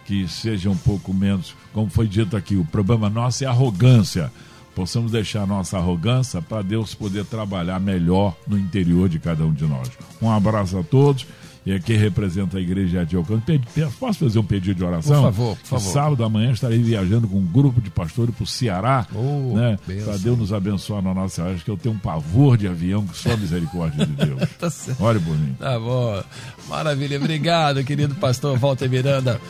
que 0.05 0.27
seja 0.27 0.69
um 0.69 0.77
pouco 0.77 1.15
menos, 1.15 1.55
como 1.73 1.89
foi 1.89 2.09
dito 2.09 2.37
aqui, 2.37 2.57
o 2.57 2.65
problema 2.65 3.09
nosso 3.09 3.45
é 3.45 3.47
arrogância. 3.47 4.33
Possamos 4.77 5.11
deixar 5.11 5.47
nossa 5.47 5.79
arrogância 5.79 6.43
para 6.43 6.61
Deus 6.61 6.95
poder 6.95 7.25
trabalhar 7.25 7.81
melhor 7.81 8.37
no 8.47 8.59
interior 8.59 9.09
de 9.09 9.19
cada 9.19 9.43
um 9.43 9.51
de 9.51 9.65
nós. 9.65 9.91
Um 10.21 10.31
abraço 10.31 10.77
a 10.79 10.83
todos. 10.83 11.27
E 11.67 11.73
aqui 11.75 11.95
representa 11.95 12.59
a 12.59 12.61
igreja 12.61 13.05
de 13.05 13.17
Alcântara. 13.17 13.61
Posso 13.99 14.21
fazer 14.21 14.39
um 14.39 14.45
pedido 14.45 14.77
de 14.77 14.85
oração? 14.85 15.17
Por 15.17 15.23
favor, 15.33 15.57
por 15.57 15.67
favor. 15.67 15.93
Sábado 15.93 16.23
amanhã 16.25 16.53
estarei 16.53 16.79
viajando 16.79 17.27
com 17.27 17.39
um 17.39 17.45
grupo 17.45 17.81
de 17.81 17.91
pastores 17.91 18.33
para 18.35 18.45
o 18.45 18.47
Ceará, 18.47 19.05
Oh, 19.15 19.57
né? 19.57 19.77
Para 20.05 20.17
Deus 20.17 20.39
nos 20.39 20.53
abençoar 20.53 21.03
na 21.03 21.13
nossa 21.13 21.43
viagem, 21.43 21.63
que 21.65 21.71
eu 21.71 21.77
tenho 21.77 21.95
um 21.95 21.99
pavor 21.99 22.57
de 22.57 22.69
avião, 22.69 23.05
que 23.05 23.17
só 23.19 23.33
a 23.33 23.37
misericórdia 23.37 24.07
de 24.07 24.13
Deus. 24.13 24.37
Tá 24.59 24.71
certo. 24.71 25.03
Olha 25.03 25.19
por 25.21 25.37
mim. 25.37 25.55
Tá 25.59 25.79
bom. 25.79 26.23
Maravilha. 26.69 27.19
Obrigado, 27.19 27.83
querido 27.85 28.15
pastor 28.15 28.57
Walter 28.59 28.89
Miranda. 28.89 29.41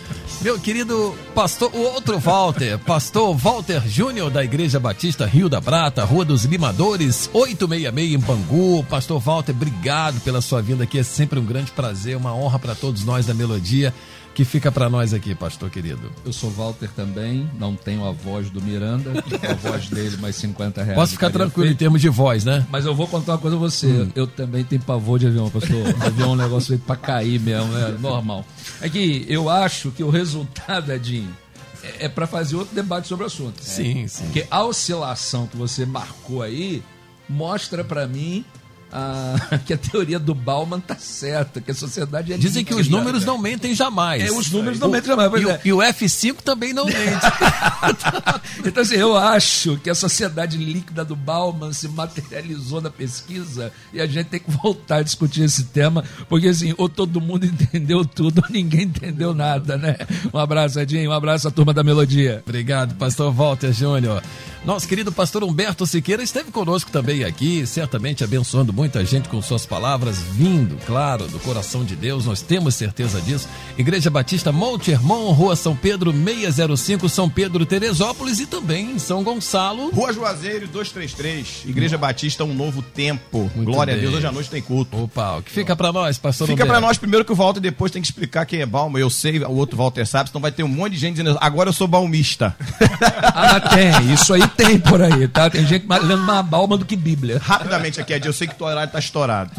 Meu 0.41 0.59
querido 0.59 1.15
pastor, 1.35 1.71
o 1.75 1.79
outro 1.79 2.19
Walter, 2.19 2.79
pastor 2.79 3.35
Walter 3.37 3.83
Júnior 3.89 4.31
da 4.31 4.43
Igreja 4.45 4.81
Batista 4.81 5.27
Rio 5.27 5.49
da 5.49 5.61
Prata, 5.61 6.05
Rua 6.05 6.25
dos 6.25 6.45
Limadores, 6.45 7.29
866 7.33 8.15
em 8.15 8.19
Bangu. 8.19 8.85
Pastor 8.85 9.21
Walter, 9.21 9.53
obrigado 9.53 10.21
pela 10.21 10.41
sua 10.41 10.61
vinda 10.63 10.85
aqui. 10.85 10.99
É 10.99 11.03
sempre 11.03 11.39
um 11.39 11.45
grande 11.45 11.71
prazer, 11.73 12.06
uma 12.15 12.35
honra 12.35 12.59
para 12.59 12.75
todos 12.75 13.05
nós 13.05 13.27
da 13.27 13.35
Melodia. 13.35 13.93
Que 14.35 14.45
fica 14.45 14.71
para 14.71 14.91
nós 14.91 15.15
aqui, 15.15 15.35
pastor 15.35 15.71
querido. 15.71 16.13
Eu 16.23 16.31
sou 16.31 16.51
Walter 16.51 16.91
também, 16.95 17.51
não 17.59 17.75
tenho 17.75 18.05
a 18.05 18.13
voz 18.13 18.51
do 18.51 18.61
Miranda, 18.61 19.25
a 19.49 19.55
voz 19.55 19.89
dele 19.89 20.19
mais 20.19 20.37
50 20.37 20.83
reais. 20.83 20.95
Posso 20.95 21.13
ficar 21.13 21.31
tranquilo 21.31 21.65
em 21.65 21.69
feito. 21.71 21.79
termos 21.79 22.03
de 22.03 22.11
voz, 22.11 22.45
né? 22.45 22.67
Mas 22.71 22.85
eu 22.85 22.95
vou 22.95 23.09
contar 23.09 23.33
uma 23.33 23.39
coisa 23.39 23.57
a 23.57 23.59
você. 23.59 24.07
Eu 24.15 24.27
também 24.27 24.63
tenho 24.63 24.83
pavor 24.83 25.19
de 25.19 25.27
avião, 25.27 25.49
pastor. 25.49 25.79
avião 26.05 26.29
é 26.29 26.33
um 26.33 26.37
negócio 26.37 26.69
feito 26.69 26.83
pra 26.83 26.97
cair 26.97 27.41
mesmo, 27.41 27.75
é 27.79 27.93
normal. 27.93 28.45
É 28.83 28.91
que 28.91 29.25
eu 29.27 29.49
acho 29.49 29.91
que 29.91 30.05
o 30.05 30.11
resultado, 30.11 30.93
Edinho, 30.93 31.35
é, 31.83 32.05
é 32.05 32.09
para 32.11 32.27
fazer 32.27 32.57
outro 32.57 32.75
debate 32.75 33.09
sobre 33.09 33.25
o 33.25 33.27
assunto. 33.29 33.63
Sim, 33.63 34.07
sim. 34.07 34.25
Porque 34.25 34.47
a 34.51 34.63
oscilação 34.63 35.47
que 35.47 35.57
você 35.57 35.87
marcou 35.87 36.43
aí 36.43 36.83
mostra 37.27 37.83
pra 37.83 38.07
mim 38.07 38.45
ah, 38.93 39.35
que 39.67 39.73
a 39.75 39.79
teoria 39.79 40.19
do 40.19 40.35
Bauman 40.35 40.81
tá 40.81 40.97
certa, 40.97 41.61
que 41.61 41.71
a 41.71 41.75
sociedade 41.75 42.33
é 42.33 42.39
Dizem 42.39 42.65
que 42.65 42.75
os 42.75 42.89
números 42.89 43.25
não 43.25 43.39
mentem 43.39 43.75
jamais. 43.75 44.23
É, 44.23 44.31
os 44.31 44.51
números 44.51 44.79
não 44.79 44.89
mentem 44.89 45.09
jamais, 45.09 45.33
E, 45.43 45.45
o- 45.47 45.51
é. 45.51 45.61
e 45.65 45.73
o 45.73 45.79
F5 45.79 46.37
também 46.45 46.73
não 46.73 46.85
mente. 46.87 46.97
Então, 48.65 48.83
assim, 48.83 48.97
eu 48.97 49.17
acho 49.17 49.77
que 49.79 49.89
a 49.91 49.95
sociedade 49.95 50.57
líquida 50.57 51.05
do 51.05 51.15
Bauman 51.15 51.73
se 51.73 51.89
materializou 51.89 52.81
na 52.81 52.91
pesquisa 52.91 53.73
e 53.93 54.01
a 54.01 54.07
gente 54.07 54.27
tem 54.27 54.41
que 54.41 54.51
voltar 54.51 54.97
a 54.97 55.03
discutir 55.03 55.43
esse 55.43 55.65
tema, 55.65 56.05
porque, 56.29 56.49
assim, 56.49 56.75
ou 56.77 56.89
todo 56.89 57.21
mundo 57.21 57.45
entendeu 57.47 58.05
tudo 58.05 58.43
ou 58.45 58.51
ninguém 58.51 58.83
entendeu 58.83 59.35
nada, 59.35 59.77
né? 59.77 59.97
Um 60.33 60.39
abraço, 60.39 60.81
Edinho, 60.81 61.11
um 61.11 61.13
abraço 61.13 61.47
à 61.49 61.51
turma 61.51 61.73
da 61.73 61.85
Melodia. 61.85 62.43
Obrigado, 62.47 62.95
pastor 62.97 63.33
Walter 63.33 63.73
Júnior. 63.73 64.23
Nosso 64.65 64.89
querido 64.89 65.13
pastor 65.13 65.45
Humberto 65.45 65.87
Siqueira 65.87 66.23
esteve 66.23 66.51
conosco 66.51 66.91
também 66.91 67.23
aqui, 67.23 67.65
certamente 67.67 68.25
abençoando 68.25 68.73
muita 68.77 69.03
gente 69.07 69.27
com 69.31 69.41
suas 69.41 69.65
palavras, 69.65 70.19
vindo, 70.19 70.77
claro, 70.85 71.27
do 71.29 71.39
coração 71.39 71.83
de 71.83 71.97
Deus, 71.97 72.27
nós 72.27 72.43
temos 72.43 72.75
certeza 72.75 73.23
disso. 73.23 73.49
Igreja 73.79 74.11
Batista 74.11 74.53
Monte 74.53 74.91
Hermon, 74.91 75.31
Rua 75.33 75.57
São 75.57 75.75
Pedro 75.75 76.13
605, 76.13 77.09
São 77.09 77.27
Pedro, 77.27 77.65
Teresópolis 77.65 78.39
e 78.39 78.45
também 78.45 78.93
em 78.93 78.99
São 78.99 79.25
Gonçalo. 79.25 79.91
Rua 79.93 80.13
Juazeiro 80.13 80.69
233, 80.69 81.63
Igreja 81.65 81.97
Batista 81.97 82.45
Um 82.45 82.53
Novo 82.53 82.83
Tempo. 82.83 83.51
Muito 83.57 83.65
Glória 83.73 83.95
bem. 83.95 84.03
a 84.03 84.05
Deus, 84.05 84.15
hoje 84.19 84.27
à 84.27 84.33
noite 84.33 84.51
tem 84.51 84.61
culto. 84.61 85.05
Opa, 85.05 85.39
o 85.39 85.43
que 85.43 85.51
fica 85.51 85.75
pra 85.75 85.91
nós, 85.91 86.19
pastor 86.19 86.47
Fica 86.47 86.67
pra 86.67 86.75
Humberto? 86.75 86.87
nós 86.87 86.99
primeiro 86.99 87.25
que 87.25 87.33
o 87.33 87.35
Walter 87.35 87.61
depois 87.61 87.91
tem 87.91 88.03
que 88.03 88.09
explicar 88.09 88.45
quem 88.45 88.61
é 88.61 88.67
Balma. 88.67 88.99
Eu 88.99 89.09
sei, 89.09 89.39
o 89.39 89.53
outro 89.53 89.79
Walter 89.79 90.05
sabe, 90.07 90.29
senão 90.29 90.43
vai 90.43 90.53
ter 90.53 90.63
um 90.63 90.69
monte 90.69 90.93
de 90.93 90.99
gente 90.99 91.13
dizendo 91.17 91.39
agora 91.41 91.71
eu 91.71 91.73
sou 91.73 91.89
balmista. 91.89 92.55
Ah, 93.39 93.61
tem, 93.61 94.15
isso 94.15 94.33
aí 94.33 94.47
tem 94.49 94.79
por 94.79 95.01
aí, 95.01 95.29
tá? 95.29 95.51
Tem 95.51 95.67
gente 95.67 95.87
lendo 95.87 96.23
mais 96.23 96.45
Bauman 96.47 96.79
do 96.79 96.87
que 96.87 96.97
Bíblia. 96.97 97.39
Rapidamente 97.39 98.01
aqui, 98.01 98.15
Ed, 98.15 98.27
eu 98.27 98.33
sei 98.33 98.47
que 98.49 98.55
o 98.55 98.57
teu 98.57 98.66
horário 98.67 98.93
tá 98.93 98.99
estourado. 98.99 99.53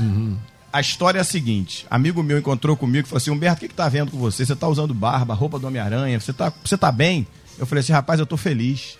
A 0.71 0.81
história 0.81 1.19
é 1.19 1.21
a 1.21 1.25
seguinte: 1.25 1.85
amigo 1.89 2.21
meu 2.21 2.37
encontrou 2.37 2.75
comigo 2.77 3.07
e 3.07 3.09
falou 3.09 3.17
assim: 3.17 3.31
Humberto, 3.31 3.57
o 3.57 3.59
que, 3.61 3.67
que 3.67 3.75
tá 3.75 3.89
vendo 3.89 4.11
com 4.11 4.17
você? 4.17 4.45
Você 4.45 4.55
tá 4.55 4.67
usando 4.67 4.93
barba, 4.93 5.33
roupa 5.33 5.57
do 5.57 5.67
Homem-Aranha, 5.67 6.19
você 6.19 6.33
tá, 6.33 6.51
você 6.63 6.77
tá 6.77 6.91
bem? 6.91 7.27
Eu 7.57 7.65
falei 7.65 7.79
assim, 7.79 7.91
rapaz, 7.91 8.19
eu 8.19 8.25
tô 8.25 8.37
feliz. 8.37 8.97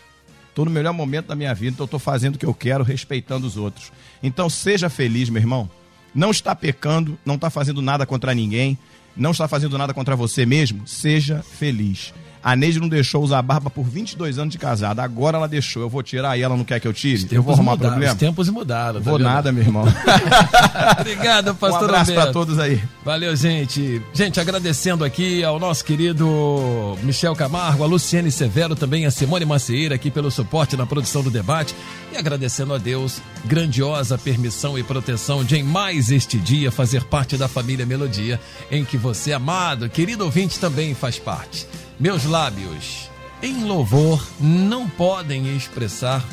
Tô 0.56 0.66
no 0.66 0.72
melhor 0.72 0.92
momento 0.92 1.28
da 1.28 1.36
minha 1.36 1.54
vida, 1.54 1.74
então 1.74 1.84
eu 1.84 1.88
tô 1.88 2.00
fazendo 2.00 2.36
o 2.36 2.40
que 2.40 2.46
eu 2.46 2.54
quero, 2.54 2.84
respeitando 2.84 3.46
os 3.46 3.58
outros. 3.58 3.92
Então 4.24 4.50
seja 4.50 4.90
feliz, 4.90 5.30
meu 5.30 5.40
irmão. 5.42 5.70
Não 6.16 6.32
está 6.32 6.56
pecando, 6.56 7.18
não 7.24 7.36
está 7.36 7.50
fazendo 7.50 7.80
nada 7.80 8.08
contra 8.08 8.34
ninguém, 8.34 8.76
não 9.16 9.32
está 9.32 9.48
fazendo 9.48 9.78
nada 9.78 9.94
contra 9.94 10.16
você 10.16 10.48
mesmo. 10.48 10.88
Seja 10.88 11.44
feliz. 11.44 12.12
A 12.48 12.56
Neide 12.56 12.80
não 12.80 12.88
deixou 12.88 13.22
usar 13.22 13.42
barba 13.42 13.70
por 13.70 13.84
22 13.84 14.40
anos 14.40 14.54
de 14.54 14.58
casada. 14.58 15.04
Agora 15.04 15.36
ela 15.36 15.50
deixou. 15.50 15.82
Eu 15.82 15.90
vou 15.90 16.02
tirar 16.02 16.38
e 16.38 16.42
ela 16.42 16.56
não 16.56 16.64
quer 16.64 16.80
que 16.80 16.88
eu 16.88 16.94
tire? 16.94 17.28
Eu 17.30 17.44
vou 17.44 17.54
arrumar 17.54 17.74
mudaram, 17.74 17.90
problema? 17.92 18.14
Os 18.14 18.18
tempos 18.18 18.48
mudaram. 18.48 19.02
tá 19.02 19.10
Vou 19.10 19.18
vendo? 19.18 19.28
nada, 19.28 19.52
meu 19.52 19.64
irmão. 19.66 19.84
Obrigado, 20.98 21.52
um 21.52 21.56
pastor 21.56 21.84
abraço 21.84 22.12
Humberto. 22.12 22.32
pra 22.32 22.32
todos 22.32 22.58
aí. 22.58 22.82
Valeu, 23.04 23.36
gente. 23.36 24.02
Gente, 24.14 24.40
agradecendo 24.40 25.04
aqui 25.04 25.44
ao 25.44 25.60
nosso 25.60 25.84
querido 25.84 26.98
Michel 27.04 27.36
Camargo, 27.36 27.84
a 27.84 27.86
Luciene 27.86 28.32
Severo, 28.32 28.78
também 28.78 29.06
a 29.06 29.12
Simone 29.12 29.44
Macieira 29.44 29.96
aqui 29.96 30.10
pelo 30.10 30.32
suporte 30.32 30.78
na 30.78 30.86
produção 30.86 31.22
do 31.22 31.30
debate. 31.30 31.76
E 32.14 32.18
agradecendo 32.18 32.74
a 32.74 32.78
Deus, 32.78 33.22
grandiosa 33.44 34.18
permissão 34.18 34.80
e 34.80 34.84
proteção 34.84 35.44
de 35.44 35.58
em 35.58 35.64
mais 35.64 36.12
este 36.12 36.38
dia 36.38 36.72
fazer 36.72 37.04
parte 37.04 37.36
da 37.36 37.50
família 37.50 37.86
Melodia, 37.86 38.40
em 38.72 38.86
que 38.86 38.96
você, 38.96 39.34
amado, 39.34 39.90
querido 39.90 40.24
ouvinte, 40.24 40.58
também 40.58 40.96
faz 40.96 41.20
parte. 41.20 41.68
Meus 42.00 42.26
lábios, 42.26 43.10
em 43.42 43.64
louvor, 43.64 44.24
não 44.40 44.88
podem 44.88 45.56
expressar 45.56 46.24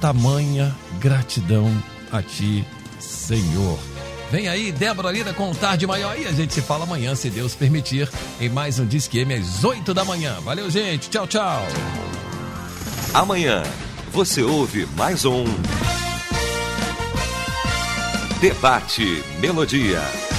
tamanha 0.00 0.74
gratidão 0.98 1.70
a 2.10 2.22
ti, 2.22 2.64
Senhor. 2.98 3.78
Vem 4.30 4.48
aí, 4.48 4.72
Débora 4.72 5.12
Lira 5.12 5.34
com 5.34 5.50
um 5.50 5.54
tarde 5.54 5.86
maior 5.86 6.18
e 6.18 6.26
a 6.26 6.32
gente 6.32 6.54
se 6.54 6.62
fala 6.62 6.84
amanhã, 6.84 7.14
se 7.14 7.28
Deus 7.28 7.54
permitir, 7.54 8.10
em 8.40 8.48
mais 8.48 8.78
um 8.78 8.86
Disque 8.86 9.18
M 9.18 9.34
às 9.34 9.62
8 9.62 9.92
da 9.92 10.06
manhã. 10.06 10.40
Valeu, 10.40 10.70
gente. 10.70 11.10
Tchau, 11.10 11.26
tchau. 11.26 11.62
Amanhã 13.12 13.62
você 14.10 14.42
ouve 14.42 14.86
mais 14.96 15.26
um 15.26 15.44
Debate 18.40 19.22
Melodia. 19.38 20.33